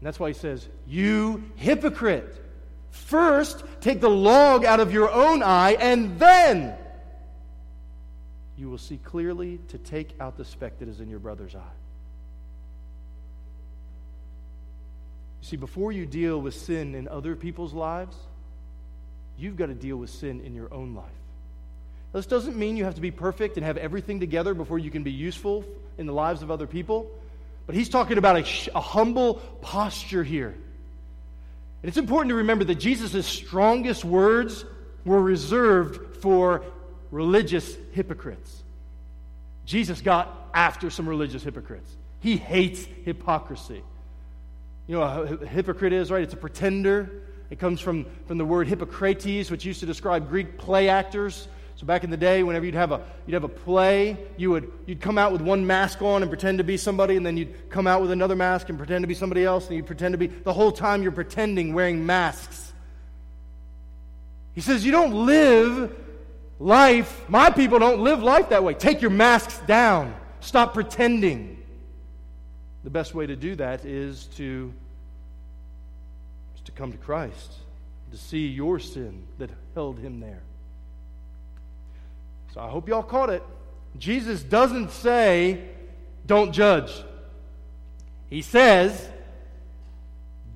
And 0.00 0.06
that's 0.06 0.20
why 0.20 0.28
he 0.28 0.34
says, 0.34 0.68
You 0.86 1.44
hypocrite. 1.56 2.44
First, 2.90 3.64
take 3.80 4.00
the 4.00 4.10
log 4.10 4.64
out 4.64 4.80
of 4.80 4.92
your 4.92 5.10
own 5.10 5.42
eye, 5.42 5.76
and 5.78 6.18
then 6.18 6.74
you 8.56 8.68
will 8.68 8.78
see 8.78 8.96
clearly 8.96 9.60
to 9.68 9.78
take 9.78 10.14
out 10.20 10.36
the 10.36 10.44
speck 10.44 10.78
that 10.78 10.88
is 10.88 11.00
in 11.00 11.08
your 11.08 11.18
brother's 11.18 11.54
eye. 11.54 11.74
You 15.40 15.48
see, 15.48 15.56
before 15.56 15.92
you 15.92 16.06
deal 16.06 16.40
with 16.40 16.54
sin 16.54 16.94
in 16.94 17.06
other 17.08 17.36
people's 17.36 17.72
lives, 17.72 18.16
you've 19.38 19.56
got 19.56 19.66
to 19.66 19.74
deal 19.74 19.96
with 19.96 20.10
sin 20.10 20.40
in 20.40 20.54
your 20.54 20.72
own 20.74 20.94
life. 20.94 21.06
This 22.12 22.26
doesn't 22.26 22.56
mean 22.56 22.76
you 22.76 22.84
have 22.84 22.96
to 22.96 23.00
be 23.00 23.10
perfect 23.10 23.56
and 23.56 23.64
have 23.64 23.76
everything 23.76 24.18
together 24.18 24.54
before 24.54 24.78
you 24.78 24.90
can 24.90 25.02
be 25.02 25.12
useful 25.12 25.64
in 25.98 26.06
the 26.06 26.12
lives 26.12 26.42
of 26.42 26.50
other 26.50 26.66
people. 26.66 27.10
But 27.68 27.76
he's 27.76 27.90
talking 27.90 28.16
about 28.16 28.36
a, 28.36 28.70
a 28.74 28.80
humble 28.80 29.34
posture 29.60 30.24
here. 30.24 30.48
And 31.82 31.88
it's 31.88 31.98
important 31.98 32.30
to 32.30 32.36
remember 32.36 32.64
that 32.64 32.76
Jesus' 32.76 33.26
strongest 33.26 34.06
words 34.06 34.64
were 35.04 35.20
reserved 35.20 36.16
for 36.16 36.64
religious 37.10 37.76
hypocrites. 37.92 38.62
Jesus 39.66 40.00
got 40.00 40.48
after 40.54 40.88
some 40.88 41.06
religious 41.06 41.42
hypocrites. 41.42 41.94
He 42.20 42.38
hates 42.38 42.86
hypocrisy. 43.04 43.82
You 44.86 44.94
know 44.94 45.00
what 45.00 45.42
a 45.42 45.46
hypocrite 45.46 45.92
is, 45.92 46.10
right? 46.10 46.22
It's 46.22 46.32
a 46.32 46.38
pretender. 46.38 47.22
It 47.50 47.58
comes 47.58 47.80
from, 47.82 48.06
from 48.26 48.38
the 48.38 48.46
word 48.46 48.66
Hippocrates, 48.66 49.50
which 49.50 49.66
used 49.66 49.80
to 49.80 49.86
describe 49.86 50.30
Greek 50.30 50.56
play 50.56 50.88
actors. 50.88 51.48
So 51.78 51.86
back 51.86 52.02
in 52.02 52.10
the 52.10 52.16
day, 52.16 52.42
whenever 52.42 52.66
you'd 52.66 52.74
have 52.74 52.90
a, 52.90 53.00
you'd 53.24 53.34
have 53.34 53.44
a 53.44 53.48
play, 53.48 54.16
you 54.36 54.50
would, 54.50 54.68
you'd 54.86 55.00
come 55.00 55.16
out 55.16 55.30
with 55.30 55.40
one 55.40 55.64
mask 55.64 56.02
on 56.02 56.22
and 56.22 56.30
pretend 56.30 56.58
to 56.58 56.64
be 56.64 56.76
somebody, 56.76 57.16
and 57.16 57.24
then 57.24 57.36
you'd 57.36 57.70
come 57.70 57.86
out 57.86 58.02
with 58.02 58.10
another 58.10 58.34
mask 58.34 58.68
and 58.68 58.76
pretend 58.76 59.04
to 59.04 59.06
be 59.06 59.14
somebody 59.14 59.44
else, 59.44 59.68
and 59.68 59.76
you'd 59.76 59.86
pretend 59.86 60.12
to 60.12 60.18
be, 60.18 60.26
the 60.26 60.52
whole 60.52 60.72
time 60.72 61.04
you're 61.04 61.12
pretending 61.12 61.74
wearing 61.74 62.04
masks 62.04 62.72
He 64.56 64.60
says, 64.60 64.84
You 64.84 64.90
don't 64.90 65.24
live 65.24 65.96
life, 66.58 67.28
my 67.28 67.48
people 67.48 67.78
don't 67.78 68.00
live 68.00 68.24
life 68.24 68.48
that 68.48 68.64
way. 68.64 68.74
Take 68.74 69.00
your 69.00 69.12
masks 69.12 69.56
down, 69.68 70.16
stop 70.40 70.74
pretending. 70.74 71.62
The 72.82 72.90
best 72.90 73.14
way 73.14 73.26
to 73.26 73.36
do 73.36 73.54
that 73.54 73.84
is 73.84 74.24
to, 74.36 74.72
is 76.56 76.60
to 76.62 76.72
come 76.72 76.90
to 76.90 76.98
Christ, 76.98 77.52
to 78.10 78.16
see 78.16 78.48
your 78.48 78.80
sin 78.80 79.22
that 79.38 79.50
held 79.76 80.00
him 80.00 80.18
there. 80.18 80.42
So 82.54 82.60
I 82.60 82.68
hope 82.68 82.88
y'all 82.88 83.02
caught 83.02 83.30
it. 83.30 83.42
Jesus 83.98 84.42
doesn't 84.42 84.90
say, 84.90 85.68
don't 86.26 86.52
judge. 86.52 86.92
He 88.30 88.42
says, 88.42 89.08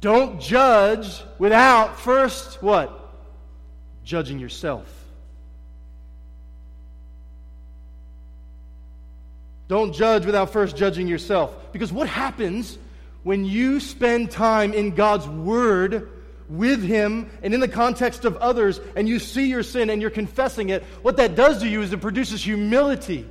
don't 0.01 0.41
judge 0.41 1.23
without 1.39 2.01
first 2.01 2.63
what? 2.63 3.15
Judging 4.05 4.39
yourself. 4.39 4.87
Don't 9.69 9.95
judge 9.95 10.27
without 10.27 10.51
first 10.51 10.77
judging 10.77 11.09
yourself. 11.09 11.55
Because 11.73 11.93
what 11.93 12.09
happens 12.09 12.77
when 13.23 13.45
you 13.45 13.81
spend 13.81 14.31
time 14.31 14.75
in 14.75 14.91
God's 14.91 15.27
Word 15.27 16.11
with 16.57 16.83
Him 16.83 17.31
and 17.43 17.55
in 17.55 17.61
the 17.61 17.69
context 17.69 18.25
of 18.25 18.37
others 18.37 18.81
and 18.97 19.09
you 19.09 19.19
see 19.19 19.49
your 19.49 19.63
sin 19.63 19.91
and 19.91 20.01
you're 20.01 20.11
confessing 20.11 20.69
it? 20.69 20.83
What 21.03 21.17
that 21.17 21.35
does 21.35 21.61
to 21.61 21.69
you 21.69 21.83
is 21.83 21.93
it 21.93 22.01
produces 22.01 22.43
humility 22.45 23.27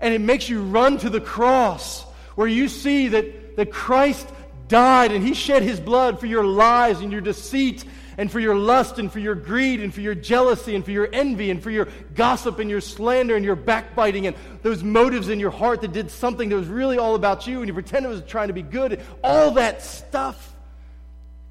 and 0.00 0.12
it 0.12 0.20
makes 0.20 0.48
you 0.48 0.62
run 0.62 0.98
to 0.98 1.10
the 1.10 1.20
cross 1.20 2.02
where 2.34 2.48
you 2.48 2.68
see 2.68 3.08
that, 3.08 3.56
that 3.56 3.72
Christ 3.72 4.28
died 4.68 5.12
and 5.12 5.24
He 5.24 5.34
shed 5.34 5.62
His 5.62 5.80
blood 5.80 6.20
for 6.20 6.26
your 6.26 6.44
lies 6.44 7.00
and 7.00 7.12
your 7.12 7.20
deceit 7.20 7.84
and 8.18 8.30
for 8.30 8.40
your 8.40 8.54
lust 8.54 8.98
and 8.98 9.12
for 9.12 9.18
your 9.18 9.34
greed 9.34 9.80
and 9.80 9.92
for 9.92 10.00
your 10.00 10.14
jealousy 10.14 10.74
and 10.74 10.84
for 10.84 10.90
your 10.90 11.08
envy 11.12 11.50
and 11.50 11.62
for 11.62 11.70
your 11.70 11.88
gossip 12.14 12.58
and 12.58 12.70
your 12.70 12.80
slander 12.80 13.36
and 13.36 13.44
your 13.44 13.56
backbiting 13.56 14.26
and 14.26 14.36
those 14.62 14.82
motives 14.82 15.28
in 15.28 15.38
your 15.38 15.50
heart 15.50 15.82
that 15.82 15.92
did 15.92 16.10
something 16.10 16.48
that 16.48 16.56
was 16.56 16.68
really 16.68 16.98
all 16.98 17.14
about 17.14 17.46
you 17.46 17.58
and 17.58 17.68
you 17.68 17.74
pretend 17.74 18.06
it 18.06 18.08
was 18.08 18.22
trying 18.22 18.48
to 18.48 18.54
be 18.54 18.62
good. 18.62 19.02
All 19.22 19.52
that 19.52 19.82
stuff 19.82 20.55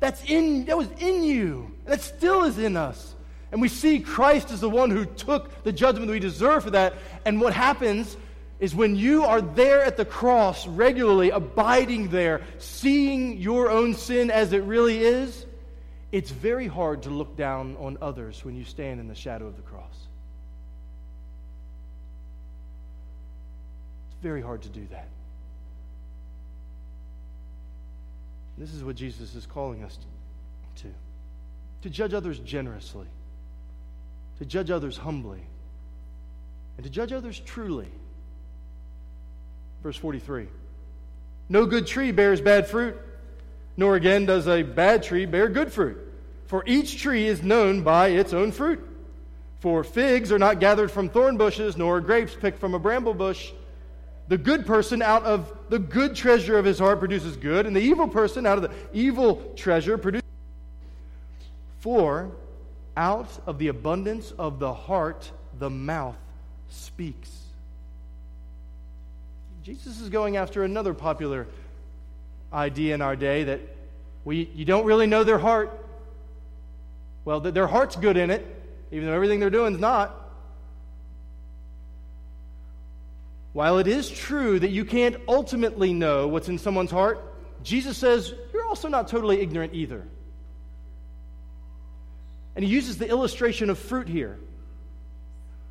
that's 0.06 0.24
in 0.26 0.66
that 0.66 0.78
was 0.78 0.88
in 0.99 1.24
you. 1.24 1.72
That 1.86 1.99
still 1.99 2.43
is 2.43 2.60
in 2.60 2.78
us. 2.78 3.16
And 3.51 3.60
we 3.60 3.68
see 3.68 3.99
Christ 3.99 4.51
as 4.51 4.62
the 4.62 4.70
one 4.70 4.91
who 4.91 5.06
took 5.06 5.64
the 5.64 5.72
judgment 5.72 6.06
that 6.06 6.14
we 6.14 6.20
deserve 6.20 6.64
for 6.64 6.70
that. 6.72 6.93
And 7.26 7.41
what 7.41 7.53
happens 7.53 8.16
is 8.60 8.76
when 8.76 8.95
you 8.95 9.24
are 9.24 9.41
there 9.41 9.84
at 9.84 9.97
the 9.97 10.06
cross 10.06 10.68
regularly, 10.68 11.32
abiding 11.32 12.10
there, 12.10 12.41
seeing 12.60 13.38
your 13.38 13.72
own 13.72 13.95
sin 13.95 14.30
as 14.30 14.53
it 14.53 14.64
really 14.64 14.99
is, 14.99 15.47
it's 16.12 16.30
very 16.30 16.68
hard 16.68 17.01
to 17.03 17.10
look 17.10 17.36
down 17.36 17.76
on 17.80 17.97
others 17.99 18.45
when 18.45 18.56
you 18.56 18.64
stand 18.64 18.99
in 18.99 19.08
the 19.08 19.16
shadow 19.16 19.47
of 19.47 19.56
the 19.56 19.64
cross. 19.64 20.08
It's 24.12 24.22
very 24.22 24.43
hard 24.43 24.62
to 24.62 24.70
do 24.70 24.86
that. 24.91 25.08
This 28.58 28.74
is 28.74 28.84
what 28.84 28.95
Jesus 28.95 29.36
is 29.36 29.45
calling 29.45 29.84
us 29.84 29.97
to 29.97 30.88
to 31.86 31.89
judge 31.91 32.16
others 32.16 32.39
generously, 32.39 33.06
to 34.39 34.45
judge 34.45 34.72
others 34.72 34.97
humbly, 34.97 35.41
and 36.78 36.84
to 36.84 36.89
judge 36.89 37.14
others 37.14 37.39
truly. 37.39 37.88
Verse 39.84 39.95
43 39.95 40.47
No 41.47 41.68
good 41.68 41.86
tree 41.86 42.12
bears 42.12 42.41
bad 42.41 42.68
fruit, 42.68 42.97
nor 43.78 43.95
again 43.95 44.26
does 44.26 44.47
a 44.47 44.64
bad 44.64 45.03
tree 45.03 45.28
bear 45.28 45.47
good 45.47 45.72
fruit. 45.72 45.99
For 46.47 46.64
each 46.66 46.99
tree 46.99 47.28
is 47.28 47.43
known 47.43 47.84
by 47.84 48.08
its 48.08 48.34
own 48.34 48.51
fruit. 48.51 48.84
For 49.60 49.84
figs 49.84 50.32
are 50.32 50.39
not 50.39 50.60
gathered 50.60 50.89
from 50.89 51.10
thorn 51.10 51.38
bushes, 51.38 51.78
nor 51.78 52.01
grapes 52.01 52.34
picked 52.34 52.58
from 52.58 52.74
a 52.74 52.80
bramble 52.80 53.14
bush. 53.14 53.51
The 54.28 54.38
good 54.38 54.66
person 54.66 55.02
out 55.02 55.24
of 55.24 55.52
the 55.70 55.80
good 55.80 56.16
treasure 56.16 56.58
of 56.58 56.66
his 56.66 56.80
heart 56.80 57.00
produces 57.00 57.38
good, 57.38 57.66
and 57.66 57.76
the 57.76 57.82
evil 57.82 58.08
person 58.08 58.46
out 58.46 58.58
of 58.58 58.64
the 58.64 58.72
evil 58.94 59.54
treasure 59.56 59.98
produces. 59.98 60.24
For 61.80 62.32
out 62.98 63.30
of 63.46 63.60
the 63.60 63.68
abundance 63.68 64.32
of 64.40 64.58
the 64.60 64.74
heart, 64.74 65.32
the 65.60 65.70
mouth 65.70 66.18
speaks. 66.70 67.30
Jesus 69.64 70.00
is 70.00 70.10
going 70.10 70.38
after 70.38 70.64
another 70.64 70.94
popular 70.94 71.48
idea 72.52 72.96
in 72.96 73.02
our 73.02 73.16
day 73.16 73.44
that 73.44 73.62
we, 74.24 74.50
you 74.56 74.66
don't 74.66 74.86
really 74.86 75.08
know 75.08 75.24
their 75.24 75.40
heart 75.40 75.86
well, 77.26 77.40
their 77.40 77.66
heart's 77.66 77.96
good 77.96 78.18
in 78.18 78.30
it, 78.30 78.46
even 78.92 79.08
though 79.08 79.14
everything 79.14 79.40
they're 79.40 79.50
doing 79.50 79.74
is 79.74 79.80
not. 79.80 80.25
While 83.56 83.78
it 83.78 83.88
is 83.88 84.10
true 84.10 84.60
that 84.60 84.72
you 84.72 84.84
can't 84.84 85.16
ultimately 85.30 85.93
know 85.93 86.28
what's 86.28 86.49
in 86.49 86.58
someone's 86.58 86.91
heart, 86.91 87.22
Jesus 87.64 87.97
says 87.97 88.34
you're 88.53 88.66
also 88.66 88.89
not 88.89 89.08
totally 89.08 89.39
ignorant 89.39 89.74
either. 89.74 90.06
And 92.58 92.66
he 92.66 92.70
uses 92.70 92.97
the 92.97 93.08
illustration 93.08 93.70
of 93.70 93.80
fruit 93.80 94.10
here. 94.10 94.38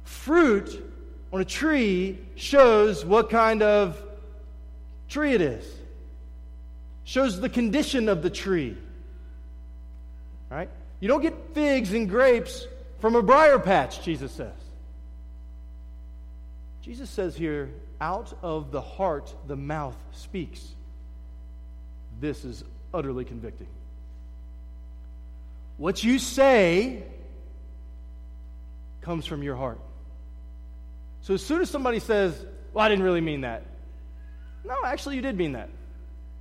Fruit 0.04 0.82
on 1.30 1.42
a 1.42 1.44
tree 1.44 2.18
shows 2.36 3.04
what 3.04 3.28
kind 3.28 3.62
of 3.62 4.02
tree 5.10 5.34
it 5.34 5.42
is, 5.42 5.70
shows 7.04 7.38
the 7.38 7.50
condition 7.50 8.08
of 8.08 8.22
the 8.22 8.30
tree. 8.30 8.78
Right? 10.48 10.70
You 11.00 11.08
don't 11.08 11.20
get 11.20 11.34
figs 11.52 11.92
and 11.92 12.08
grapes 12.08 12.66
from 13.00 13.14
a 13.14 13.22
briar 13.22 13.58
patch, 13.58 14.02
Jesus 14.02 14.32
says. 14.32 14.63
Jesus 16.84 17.08
says 17.08 17.34
here, 17.34 17.70
out 17.98 18.36
of 18.42 18.70
the 18.70 18.82
heart 18.82 19.34
the 19.46 19.56
mouth 19.56 19.96
speaks. 20.12 20.62
This 22.20 22.44
is 22.44 22.62
utterly 22.92 23.24
convicting. 23.24 23.68
What 25.78 26.04
you 26.04 26.18
say 26.18 27.02
comes 29.00 29.24
from 29.24 29.42
your 29.42 29.56
heart. 29.56 29.80
So 31.22 31.32
as 31.32 31.42
soon 31.42 31.62
as 31.62 31.70
somebody 31.70 32.00
says, 32.00 32.38
Well, 32.74 32.84
I 32.84 32.90
didn't 32.90 33.04
really 33.04 33.22
mean 33.22 33.40
that. 33.40 33.64
No, 34.62 34.76
actually, 34.84 35.16
you 35.16 35.22
did 35.22 35.38
mean 35.38 35.52
that. 35.52 35.70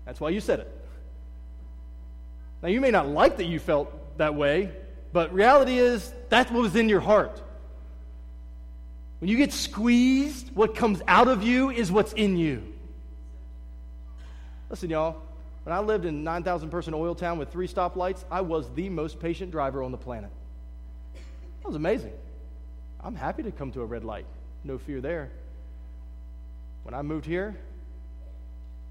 That's 0.03 0.19
why 0.19 0.29
you 0.29 0.41
said 0.41 0.59
it. 0.59 0.85
Now, 2.61 2.67
you 2.67 2.81
may 2.81 2.91
not 2.91 3.07
like 3.07 3.37
that 3.37 3.45
you 3.45 3.59
felt 3.59 4.17
that 4.17 4.35
way, 4.35 4.71
but 5.13 5.33
reality 5.33 5.77
is 5.77 6.13
that's 6.27 6.51
what 6.51 6.61
was 6.61 6.75
in 6.75 6.89
your 6.89 6.99
heart. 6.99 7.41
When 9.23 9.29
you 9.29 9.37
get 9.37 9.53
squeezed, 9.53 10.53
what 10.53 10.75
comes 10.75 11.01
out 11.07 11.29
of 11.29 11.43
you 11.43 11.69
is 11.69 11.89
what's 11.89 12.11
in 12.11 12.35
you. 12.35 12.61
Listen, 14.69 14.89
y'all, 14.89 15.15
when 15.63 15.73
I 15.73 15.79
lived 15.79 16.03
in 16.03 16.25
9,000 16.25 16.69
person 16.69 16.93
oil 16.93 17.15
town 17.15 17.37
with 17.37 17.49
three 17.49 17.69
stoplights, 17.69 18.25
I 18.29 18.41
was 18.41 18.69
the 18.73 18.89
most 18.89 19.21
patient 19.21 19.49
driver 19.49 19.81
on 19.81 19.93
the 19.93 19.97
planet. 19.97 20.29
That 21.13 21.67
was 21.67 21.77
amazing. 21.77 22.11
I'm 22.99 23.15
happy 23.15 23.43
to 23.43 23.51
come 23.53 23.71
to 23.71 23.81
a 23.81 23.85
red 23.85 24.03
light. 24.03 24.25
No 24.65 24.77
fear 24.77 24.99
there. 24.99 25.31
When 26.81 26.93
I 26.93 27.01
moved 27.01 27.25
here, 27.25 27.55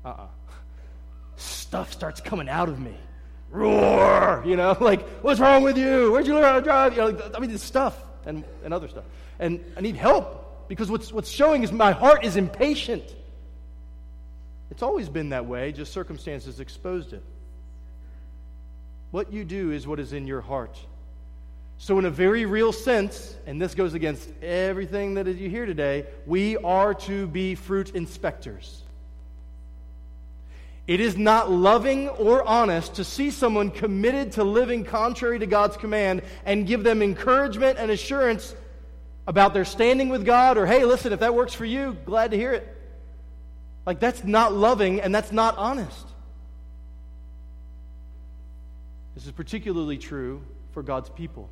uh 0.03 0.09
uh-uh. 0.09 0.22
uh 0.22 0.26
Stuff 1.37 1.93
starts 1.93 2.22
coming 2.22 2.49
out 2.49 2.70
of 2.70 2.80
me 2.80 2.97
roar, 3.51 4.43
you 4.47 4.57
know, 4.57 4.74
like, 4.80 5.07
what's 5.22 5.41
wrong 5.41 5.62
with 5.62 5.76
you? 5.76 6.11
Where'd 6.11 6.26
you 6.26 6.33
learn 6.33 6.45
how 6.45 6.55
to 6.55 6.62
drive? 6.62 6.97
You 6.97 7.12
know, 7.12 7.30
I 7.35 7.39
mean, 7.39 7.51
this 7.51 7.62
stuff 7.62 8.03
and, 8.27 8.45
and 8.64 8.73
other 8.73 8.89
stuff. 8.89 9.05
And 9.39 9.64
I 9.77 9.81
need 9.81 9.97
help 9.97 10.68
because 10.68 10.91
what's, 10.91 11.12
what's 11.12 11.31
showing 11.31 11.62
is 11.62 11.73
my 11.73 11.93
heart 11.93 12.25
is 12.25 12.37
impatient. 12.37 13.05
It's 14.70 14.83
always 14.83 15.09
been 15.09 15.31
that 15.31 15.47
way, 15.47 15.73
just 15.73 15.93
circumstances 15.93 16.61
exposed 16.61 17.12
it. 17.12 17.23
What 19.11 19.33
you 19.33 19.45
do 19.45 19.70
is 19.70 19.87
what 19.87 20.01
is 20.01 20.12
in 20.12 20.27
your 20.27 20.41
heart. 20.41 20.79
So, 21.77 21.99
in 21.99 22.05
a 22.05 22.11
very 22.11 22.47
real 22.47 22.73
sense, 22.73 23.37
and 23.45 23.61
this 23.61 23.75
goes 23.75 23.93
against 23.93 24.29
everything 24.41 25.14
that 25.14 25.27
you 25.27 25.51
hear 25.51 25.66
today, 25.66 26.07
we 26.27 26.57
are 26.59 26.95
to 26.95 27.27
be 27.27 27.57
fruit 27.57 27.91
inspectors. 27.91 28.82
It 30.93 31.01
is 31.01 31.16
not 31.16 31.51
loving 31.51 32.11
or 32.11 32.47
honest 32.47 32.97
to 32.97 33.05
see 33.05 33.30
someone 33.30 33.70
committed 33.70 34.32
to 34.32 34.45
living 34.45 34.84
contrary 34.84 35.38
to 35.38 35.47
God's 35.47 35.78
command 35.78 36.20
and 36.45 36.66
give 36.66 36.84
them 36.84 37.01
encouragement 37.01 37.78
and 37.78 37.90
assurance 37.90 38.55
about 39.26 39.55
their 39.55 39.64
standing 39.64 40.11
with 40.11 40.26
God, 40.26 40.59
or 40.59 40.66
hey, 40.66 40.84
listen, 40.84 41.14
if 41.14 41.20
that 41.20 41.34
works 41.34 41.55
for 41.55 41.64
you, 41.64 41.97
glad 42.05 42.32
to 42.32 42.36
hear 42.36 42.53
it. 42.53 42.76
Like, 43.86 44.01
that's 44.01 44.22
not 44.22 44.53
loving 44.53 45.01
and 45.01 45.14
that's 45.14 45.32
not 45.32 45.57
honest. 45.57 46.07
This 49.14 49.24
is 49.24 49.32
particularly 49.32 49.97
true 49.97 50.43
for 50.72 50.82
God's 50.82 51.09
people. 51.09 51.49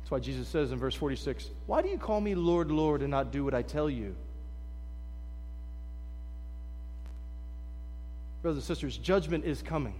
That's 0.00 0.10
why 0.10 0.18
Jesus 0.18 0.46
says 0.46 0.72
in 0.72 0.78
verse 0.78 0.94
46 0.94 1.48
Why 1.64 1.80
do 1.80 1.88
you 1.88 1.96
call 1.96 2.20
me 2.20 2.34
Lord, 2.34 2.70
Lord, 2.70 3.00
and 3.00 3.10
not 3.10 3.32
do 3.32 3.46
what 3.46 3.54
I 3.54 3.62
tell 3.62 3.88
you? 3.88 4.14
Brothers 8.46 8.62
and 8.62 8.76
sisters, 8.76 8.96
judgment 8.96 9.44
is 9.44 9.60
coming. 9.60 9.96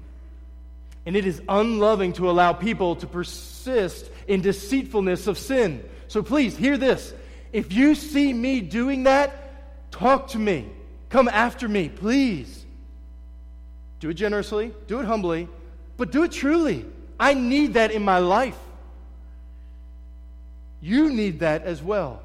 And 1.05 1.17
it 1.17 1.27
is 1.27 1.43
unloving 1.49 2.13
to 2.13 2.31
allow 2.31 2.53
people 2.53 2.95
to 2.95 3.05
persist 3.09 4.09
in 4.29 4.41
deceitfulness 4.41 5.27
of 5.27 5.37
sin. 5.37 5.83
So 6.07 6.23
please 6.23 6.57
hear 6.57 6.79
this. 6.79 7.13
If 7.53 7.73
you 7.73 7.97
see 7.97 8.33
me 8.33 8.61
doing 8.61 9.03
that, 9.03 9.91
talk 9.91 10.29
to 10.29 10.39
me. 10.39 10.65
Come 11.09 11.27
after 11.27 11.67
me, 11.67 11.89
please. 11.89 12.65
Do 13.99 14.11
it 14.11 14.15
generously, 14.15 14.73
do 14.87 15.01
it 15.01 15.07
humbly, 15.07 15.49
but 15.97 16.13
do 16.13 16.23
it 16.23 16.31
truly. 16.31 16.85
I 17.19 17.35
need 17.35 17.75
that 17.75 17.91
in 17.91 18.05
my 18.05 18.19
life. 18.19 18.59
You 20.81 21.11
need 21.11 21.41
that 21.41 21.65
as 21.65 21.83
well. 21.83 22.23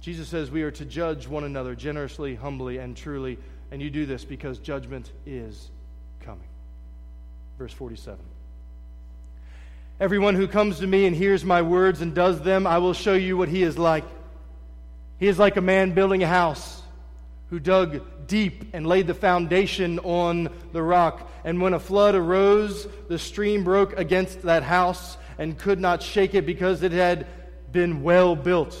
Jesus 0.00 0.28
says 0.28 0.52
we 0.52 0.62
are 0.62 0.70
to 0.70 0.84
judge 0.84 1.26
one 1.26 1.42
another 1.42 1.74
generously, 1.74 2.36
humbly, 2.36 2.78
and 2.78 2.96
truly, 2.96 3.36
and 3.70 3.80
you 3.80 3.90
do 3.90 4.06
this 4.06 4.24
because 4.24 4.58
judgment 4.58 5.10
is 5.26 5.70
coming. 6.20 6.48
Verse 7.58 7.72
47. 7.72 8.18
Everyone 10.00 10.34
who 10.34 10.48
comes 10.48 10.78
to 10.78 10.86
me 10.86 11.06
and 11.06 11.14
hears 11.14 11.44
my 11.44 11.62
words 11.62 12.00
and 12.00 12.14
does 12.14 12.40
them, 12.40 12.66
I 12.66 12.78
will 12.78 12.94
show 12.94 13.14
you 13.14 13.36
what 13.36 13.48
he 13.48 13.62
is 13.62 13.76
like. 13.76 14.04
He 15.18 15.28
is 15.28 15.38
like 15.38 15.56
a 15.56 15.60
man 15.60 15.92
building 15.92 16.22
a 16.22 16.26
house 16.26 16.82
who 17.50 17.60
dug 17.60 18.00
deep 18.26 18.70
and 18.72 18.86
laid 18.86 19.06
the 19.06 19.14
foundation 19.14 19.98
on 19.98 20.48
the 20.72 20.82
rock. 20.82 21.30
And 21.44 21.60
when 21.60 21.74
a 21.74 21.78
flood 21.78 22.14
arose, 22.14 22.86
the 23.08 23.18
stream 23.18 23.62
broke 23.62 23.98
against 23.98 24.42
that 24.42 24.62
house 24.62 25.18
and 25.36 25.58
could 25.58 25.80
not 25.80 26.02
shake 26.02 26.34
it 26.34 26.46
because 26.46 26.82
it 26.82 26.92
had 26.92 27.26
been 27.70 28.02
well 28.02 28.34
built. 28.34 28.78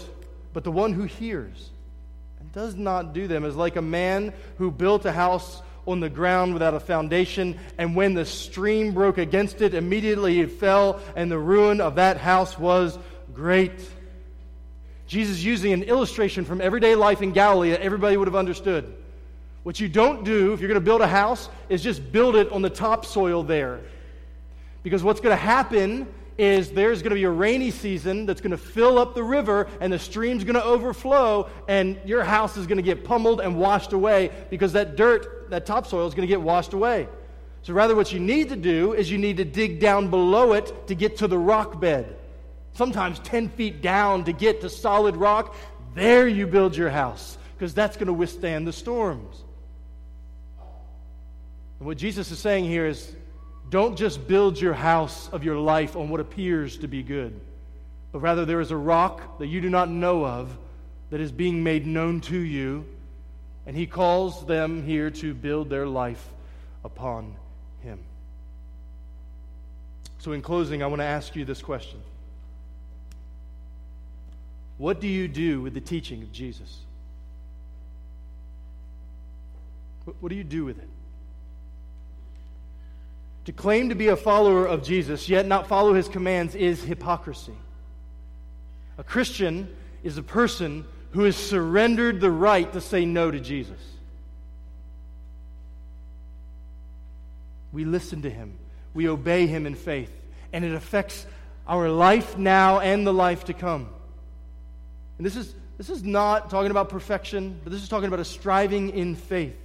But 0.52 0.64
the 0.64 0.72
one 0.72 0.94
who 0.94 1.04
hears 1.04 1.70
does 2.52 2.74
not 2.74 3.12
do 3.12 3.28
them 3.28 3.44
is 3.44 3.54
like 3.54 3.76
a 3.76 3.82
man 3.82 4.32
who 4.58 4.70
built 4.70 5.04
a 5.04 5.12
house 5.12 5.62
on 5.86 6.00
the 6.00 6.10
ground 6.10 6.52
without 6.52 6.74
a 6.74 6.80
foundation, 6.80 7.58
and 7.78 7.96
when 7.96 8.14
the 8.14 8.24
stream 8.24 8.92
broke 8.92 9.18
against 9.18 9.60
it, 9.60 9.74
immediately 9.74 10.40
it 10.40 10.52
fell, 10.52 11.00
and 11.16 11.30
the 11.30 11.38
ruin 11.38 11.80
of 11.80 11.94
that 11.94 12.16
house 12.16 12.58
was 12.58 12.98
great. 13.32 13.72
Jesus 15.06 15.42
using 15.42 15.72
an 15.72 15.82
illustration 15.84 16.44
from 16.44 16.60
everyday 16.60 16.94
life 16.94 17.22
in 17.22 17.32
Galilee 17.32 17.70
that 17.70 17.80
everybody 17.80 18.16
would 18.16 18.28
have 18.28 18.36
understood. 18.36 18.94
What 19.62 19.80
you 19.80 19.88
don't 19.88 20.24
do 20.24 20.52
if 20.52 20.60
you're 20.60 20.68
going 20.68 20.80
to 20.80 20.84
build 20.84 21.00
a 21.00 21.06
house 21.06 21.48
is 21.68 21.82
just 21.82 22.12
build 22.12 22.36
it 22.36 22.50
on 22.52 22.62
the 22.62 22.70
topsoil 22.70 23.42
there. 23.42 23.80
Because 24.82 25.02
what's 25.02 25.20
going 25.20 25.36
to 25.36 25.42
happen 25.42 26.06
is 26.40 26.70
there's 26.70 27.02
going 27.02 27.10
to 27.10 27.16
be 27.16 27.24
a 27.24 27.30
rainy 27.30 27.70
season 27.70 28.24
that's 28.24 28.40
going 28.40 28.50
to 28.50 28.56
fill 28.56 28.98
up 28.98 29.14
the 29.14 29.22
river 29.22 29.68
and 29.78 29.92
the 29.92 29.98
stream's 29.98 30.42
going 30.42 30.54
to 30.54 30.64
overflow 30.64 31.46
and 31.68 32.00
your 32.06 32.24
house 32.24 32.56
is 32.56 32.66
going 32.66 32.78
to 32.78 32.82
get 32.82 33.04
pummeled 33.04 33.42
and 33.42 33.58
washed 33.58 33.92
away 33.92 34.30
because 34.48 34.72
that 34.72 34.96
dirt, 34.96 35.50
that 35.50 35.66
topsoil 35.66 36.06
is 36.06 36.14
going 36.14 36.26
to 36.26 36.32
get 36.32 36.40
washed 36.40 36.72
away. 36.72 37.06
So 37.60 37.74
rather 37.74 37.94
what 37.94 38.10
you 38.10 38.20
need 38.20 38.48
to 38.48 38.56
do 38.56 38.94
is 38.94 39.10
you 39.10 39.18
need 39.18 39.36
to 39.36 39.44
dig 39.44 39.80
down 39.80 40.08
below 40.08 40.54
it 40.54 40.88
to 40.88 40.94
get 40.94 41.18
to 41.18 41.28
the 41.28 41.38
rock 41.38 41.78
bed. 41.78 42.16
Sometimes 42.72 43.18
10 43.18 43.50
feet 43.50 43.82
down 43.82 44.24
to 44.24 44.32
get 44.32 44.62
to 44.62 44.70
solid 44.70 45.16
rock. 45.16 45.54
There 45.94 46.26
you 46.26 46.46
build 46.46 46.74
your 46.74 46.88
house 46.88 47.36
because 47.54 47.74
that's 47.74 47.98
going 47.98 48.06
to 48.06 48.14
withstand 48.14 48.66
the 48.66 48.72
storms. 48.72 49.44
And 51.78 51.86
what 51.86 51.98
Jesus 51.98 52.30
is 52.30 52.38
saying 52.38 52.64
here 52.64 52.86
is 52.86 53.14
don't 53.70 53.96
just 53.96 54.26
build 54.26 54.60
your 54.60 54.74
house 54.74 55.28
of 55.28 55.44
your 55.44 55.56
life 55.56 55.96
on 55.96 56.08
what 56.10 56.20
appears 56.20 56.78
to 56.78 56.88
be 56.88 57.02
good, 57.04 57.40
but 58.10 58.18
rather 58.18 58.44
there 58.44 58.60
is 58.60 58.72
a 58.72 58.76
rock 58.76 59.38
that 59.38 59.46
you 59.46 59.60
do 59.60 59.70
not 59.70 59.88
know 59.88 60.26
of 60.26 60.56
that 61.10 61.20
is 61.20 61.30
being 61.30 61.62
made 61.62 61.86
known 61.86 62.20
to 62.20 62.38
you, 62.38 62.84
and 63.66 63.76
He 63.76 63.86
calls 63.86 64.44
them 64.46 64.84
here 64.84 65.10
to 65.10 65.32
build 65.34 65.70
their 65.70 65.86
life 65.86 66.24
upon 66.84 67.36
Him. 67.82 68.00
So, 70.18 70.32
in 70.32 70.42
closing, 70.42 70.82
I 70.82 70.86
want 70.86 71.00
to 71.00 71.06
ask 71.06 71.36
you 71.36 71.44
this 71.44 71.62
question 71.62 72.00
What 74.78 75.00
do 75.00 75.06
you 75.06 75.28
do 75.28 75.62
with 75.62 75.74
the 75.74 75.80
teaching 75.80 76.22
of 76.22 76.32
Jesus? 76.32 76.78
What 80.18 80.28
do 80.28 80.34
you 80.34 80.44
do 80.44 80.64
with 80.64 80.78
it? 80.78 80.88
To 83.50 83.56
claim 83.56 83.88
to 83.88 83.96
be 83.96 84.06
a 84.06 84.16
follower 84.16 84.64
of 84.64 84.84
Jesus, 84.84 85.28
yet 85.28 85.44
not 85.44 85.66
follow 85.66 85.92
his 85.92 86.06
commands, 86.06 86.54
is 86.54 86.84
hypocrisy. 86.84 87.56
A 88.96 89.02
Christian 89.02 89.74
is 90.04 90.16
a 90.16 90.22
person 90.22 90.84
who 91.10 91.24
has 91.24 91.34
surrendered 91.34 92.20
the 92.20 92.30
right 92.30 92.72
to 92.72 92.80
say 92.80 93.04
no 93.04 93.28
to 93.28 93.40
Jesus. 93.40 93.80
We 97.72 97.84
listen 97.84 98.22
to 98.22 98.30
him, 98.30 98.56
we 98.94 99.08
obey 99.08 99.48
him 99.48 99.66
in 99.66 99.74
faith, 99.74 100.12
and 100.52 100.64
it 100.64 100.72
affects 100.72 101.26
our 101.66 101.88
life 101.88 102.38
now 102.38 102.78
and 102.78 103.04
the 103.04 103.12
life 103.12 103.46
to 103.46 103.52
come. 103.52 103.88
And 105.18 105.26
this 105.26 105.34
is, 105.34 105.52
this 105.76 105.90
is 105.90 106.04
not 106.04 106.50
talking 106.50 106.70
about 106.70 106.88
perfection, 106.88 107.58
but 107.64 107.72
this 107.72 107.82
is 107.82 107.88
talking 107.88 108.06
about 108.06 108.20
a 108.20 108.24
striving 108.24 108.90
in 108.90 109.16
faith. 109.16 109.56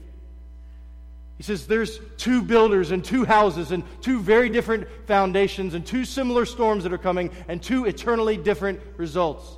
He 1.37 1.43
says 1.43 1.67
there's 1.67 1.99
two 2.17 2.41
builders 2.41 2.91
and 2.91 3.03
two 3.03 3.25
houses 3.25 3.71
and 3.71 3.83
two 4.01 4.21
very 4.21 4.49
different 4.49 4.87
foundations 5.05 5.73
and 5.73 5.85
two 5.85 6.05
similar 6.05 6.45
storms 6.45 6.83
that 6.83 6.93
are 6.93 6.97
coming 6.97 7.29
and 7.47 7.61
two 7.61 7.85
eternally 7.85 8.37
different 8.37 8.79
results. 8.95 9.57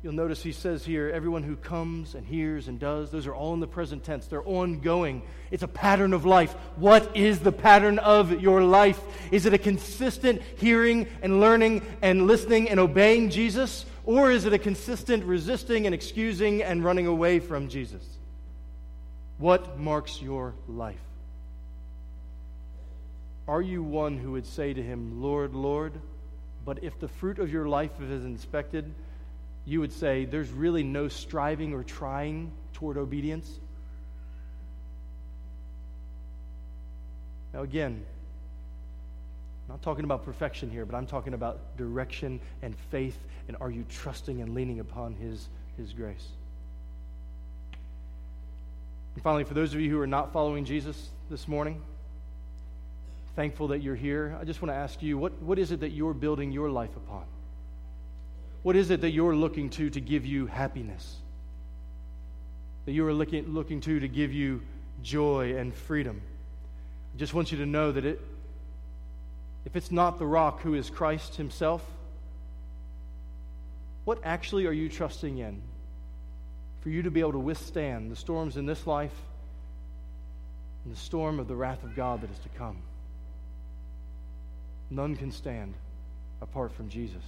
You'll 0.00 0.12
notice 0.12 0.42
he 0.42 0.52
says 0.52 0.84
here 0.84 1.10
everyone 1.10 1.42
who 1.42 1.56
comes 1.56 2.14
and 2.14 2.24
hears 2.24 2.68
and 2.68 2.78
does, 2.78 3.10
those 3.10 3.26
are 3.26 3.34
all 3.34 3.52
in 3.52 3.60
the 3.60 3.66
present 3.66 4.04
tense. 4.04 4.26
They're 4.26 4.46
ongoing. 4.46 5.22
It's 5.50 5.64
a 5.64 5.68
pattern 5.68 6.14
of 6.14 6.24
life. 6.24 6.52
What 6.76 7.16
is 7.16 7.40
the 7.40 7.52
pattern 7.52 7.98
of 7.98 8.40
your 8.40 8.62
life? 8.62 9.02
Is 9.32 9.44
it 9.44 9.52
a 9.52 9.58
consistent 9.58 10.40
hearing 10.56 11.08
and 11.20 11.40
learning 11.40 11.82
and 12.00 12.26
listening 12.26 12.70
and 12.70 12.80
obeying 12.80 13.28
Jesus? 13.28 13.84
Or 14.06 14.30
is 14.30 14.46
it 14.46 14.52
a 14.52 14.58
consistent 14.58 15.24
resisting 15.24 15.84
and 15.84 15.94
excusing 15.94 16.62
and 16.62 16.82
running 16.82 17.06
away 17.06 17.40
from 17.40 17.68
Jesus? 17.68 18.17
What 19.38 19.78
marks 19.78 20.20
your 20.20 20.54
life? 20.66 21.00
Are 23.46 23.62
you 23.62 23.82
one 23.82 24.18
who 24.18 24.32
would 24.32 24.46
say 24.46 24.74
to 24.74 24.82
him, 24.82 25.22
Lord, 25.22 25.54
Lord? 25.54 25.94
But 26.64 26.82
if 26.82 26.98
the 26.98 27.08
fruit 27.08 27.38
of 27.38 27.50
your 27.50 27.66
life 27.66 27.92
is 28.00 28.24
inspected, 28.24 28.92
you 29.64 29.80
would 29.80 29.92
say, 29.92 30.24
there's 30.24 30.50
really 30.50 30.82
no 30.82 31.08
striving 31.08 31.72
or 31.72 31.82
trying 31.82 32.52
toward 32.74 32.98
obedience? 32.98 33.58
Now, 37.54 37.62
again, 37.62 38.04
I'm 39.68 39.74
not 39.74 39.82
talking 39.82 40.04
about 40.04 40.24
perfection 40.24 40.70
here, 40.70 40.84
but 40.84 40.96
I'm 40.96 41.06
talking 41.06 41.32
about 41.32 41.76
direction 41.76 42.40
and 42.60 42.74
faith, 42.90 43.18
and 43.46 43.56
are 43.60 43.70
you 43.70 43.84
trusting 43.88 44.42
and 44.42 44.54
leaning 44.54 44.80
upon 44.80 45.14
His, 45.14 45.48
His 45.76 45.92
grace? 45.92 46.26
And 49.18 49.22
finally, 49.24 49.42
for 49.42 49.54
those 49.54 49.74
of 49.74 49.80
you 49.80 49.90
who 49.90 49.98
are 49.98 50.06
not 50.06 50.32
following 50.32 50.64
Jesus 50.64 51.08
this 51.28 51.48
morning, 51.48 51.82
thankful 53.34 53.66
that 53.66 53.80
you're 53.80 53.96
here, 53.96 54.38
I 54.40 54.44
just 54.44 54.62
want 54.62 54.70
to 54.70 54.76
ask 54.76 55.02
you 55.02 55.18
what, 55.18 55.32
what 55.42 55.58
is 55.58 55.72
it 55.72 55.80
that 55.80 55.90
you're 55.90 56.14
building 56.14 56.52
your 56.52 56.70
life 56.70 56.96
upon? 56.96 57.24
What 58.62 58.76
is 58.76 58.92
it 58.92 59.00
that 59.00 59.10
you're 59.10 59.34
looking 59.34 59.70
to 59.70 59.90
to 59.90 60.00
give 60.00 60.24
you 60.24 60.46
happiness? 60.46 61.16
That 62.86 62.92
you 62.92 63.04
are 63.08 63.12
looking, 63.12 63.54
looking 63.54 63.80
to 63.80 63.98
to 63.98 64.06
give 64.06 64.32
you 64.32 64.62
joy 65.02 65.56
and 65.56 65.74
freedom? 65.74 66.22
I 67.12 67.18
just 67.18 67.34
want 67.34 67.50
you 67.50 67.58
to 67.58 67.66
know 67.66 67.90
that 67.90 68.04
it, 68.04 68.20
if 69.64 69.74
it's 69.74 69.90
not 69.90 70.20
the 70.20 70.26
rock 70.26 70.60
who 70.60 70.74
is 70.74 70.90
Christ 70.90 71.34
Himself, 71.34 71.84
what 74.04 74.20
actually 74.22 74.66
are 74.66 74.72
you 74.72 74.88
trusting 74.88 75.38
in? 75.38 75.60
For 76.80 76.90
you 76.90 77.02
to 77.02 77.10
be 77.10 77.20
able 77.20 77.32
to 77.32 77.38
withstand 77.38 78.10
the 78.10 78.16
storms 78.16 78.56
in 78.56 78.66
this 78.66 78.86
life 78.86 79.14
and 80.84 80.94
the 80.94 80.98
storm 80.98 81.40
of 81.40 81.48
the 81.48 81.56
wrath 81.56 81.82
of 81.82 81.94
God 81.94 82.20
that 82.20 82.30
is 82.30 82.38
to 82.40 82.48
come. 82.50 82.78
None 84.90 85.16
can 85.16 85.30
stand 85.32 85.74
apart 86.40 86.72
from 86.72 86.88
Jesus. 86.88 87.24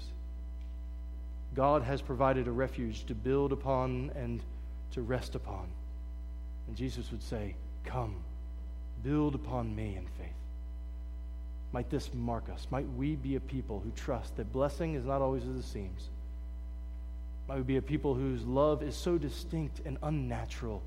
God 1.55 1.83
has 1.83 2.01
provided 2.01 2.47
a 2.47 2.53
refuge 2.53 3.05
to 3.07 3.15
build 3.15 3.53
upon 3.53 4.13
and 4.15 4.43
to 4.93 5.03
rest 5.03 5.35
upon. 5.35 5.67
And 6.69 6.77
Jesus 6.77 7.11
would 7.11 7.23
say, 7.23 7.57
Come, 7.85 8.15
build 9.03 9.35
upon 9.35 9.75
me 9.75 9.97
in 9.97 10.07
faith. 10.19 10.29
Might 11.73 11.91
this 11.91 12.13
mark 12.15 12.49
us? 12.53 12.67
Might 12.71 12.89
we 12.97 13.17
be 13.17 13.37
a 13.37 13.41
people 13.41 13.81
who 13.81 13.91
trust 13.93 14.37
that 14.37 14.53
blessing 14.53 14.95
is 14.95 15.05
not 15.05 15.23
always 15.23 15.45
as 15.45 15.57
it 15.57 15.65
seems? 15.65 16.09
Might 17.51 17.57
we 17.57 17.63
be 17.65 17.79
a 17.79 17.83
people 17.83 18.15
whose 18.15 18.45
love 18.45 18.81
is 18.81 18.95
so 18.95 19.19
distinct 19.19 19.81
and 19.85 19.99
unnatural 20.05 20.81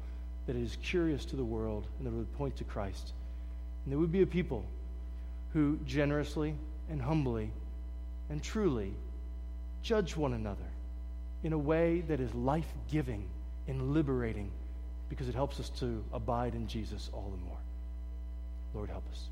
that 0.48 0.56
it 0.56 0.62
is 0.62 0.78
curious 0.82 1.26
to 1.26 1.36
the 1.36 1.44
world 1.44 1.86
and 1.98 2.08
that 2.08 2.14
would 2.14 2.34
point 2.38 2.56
to 2.56 2.64
Christ. 2.64 3.12
And 3.84 3.92
there 3.92 4.00
would 4.00 4.14
be 4.14 4.22
a 4.22 4.26
people 4.26 4.64
who 5.52 5.78
generously 5.86 6.56
and 6.90 7.02
humbly 7.02 7.52
and 8.30 8.42
truly 8.42 8.94
judge 9.82 10.16
one 10.16 10.32
another 10.32 10.64
in 11.44 11.52
a 11.52 11.58
way 11.58 12.00
that 12.08 12.22
is 12.22 12.34
life 12.34 12.74
giving 12.90 13.26
and 13.68 13.94
liberating 13.94 14.50
because 15.10 15.28
it 15.28 15.36
helps 15.36 15.60
us 15.60 15.68
to 15.82 16.02
abide 16.14 16.56
in 16.56 16.66
Jesus 16.68 17.10
all 17.12 17.30
the 17.30 17.46
more. 17.46 17.58
Lord, 18.74 18.90
help 18.90 19.04
us. 19.12 19.26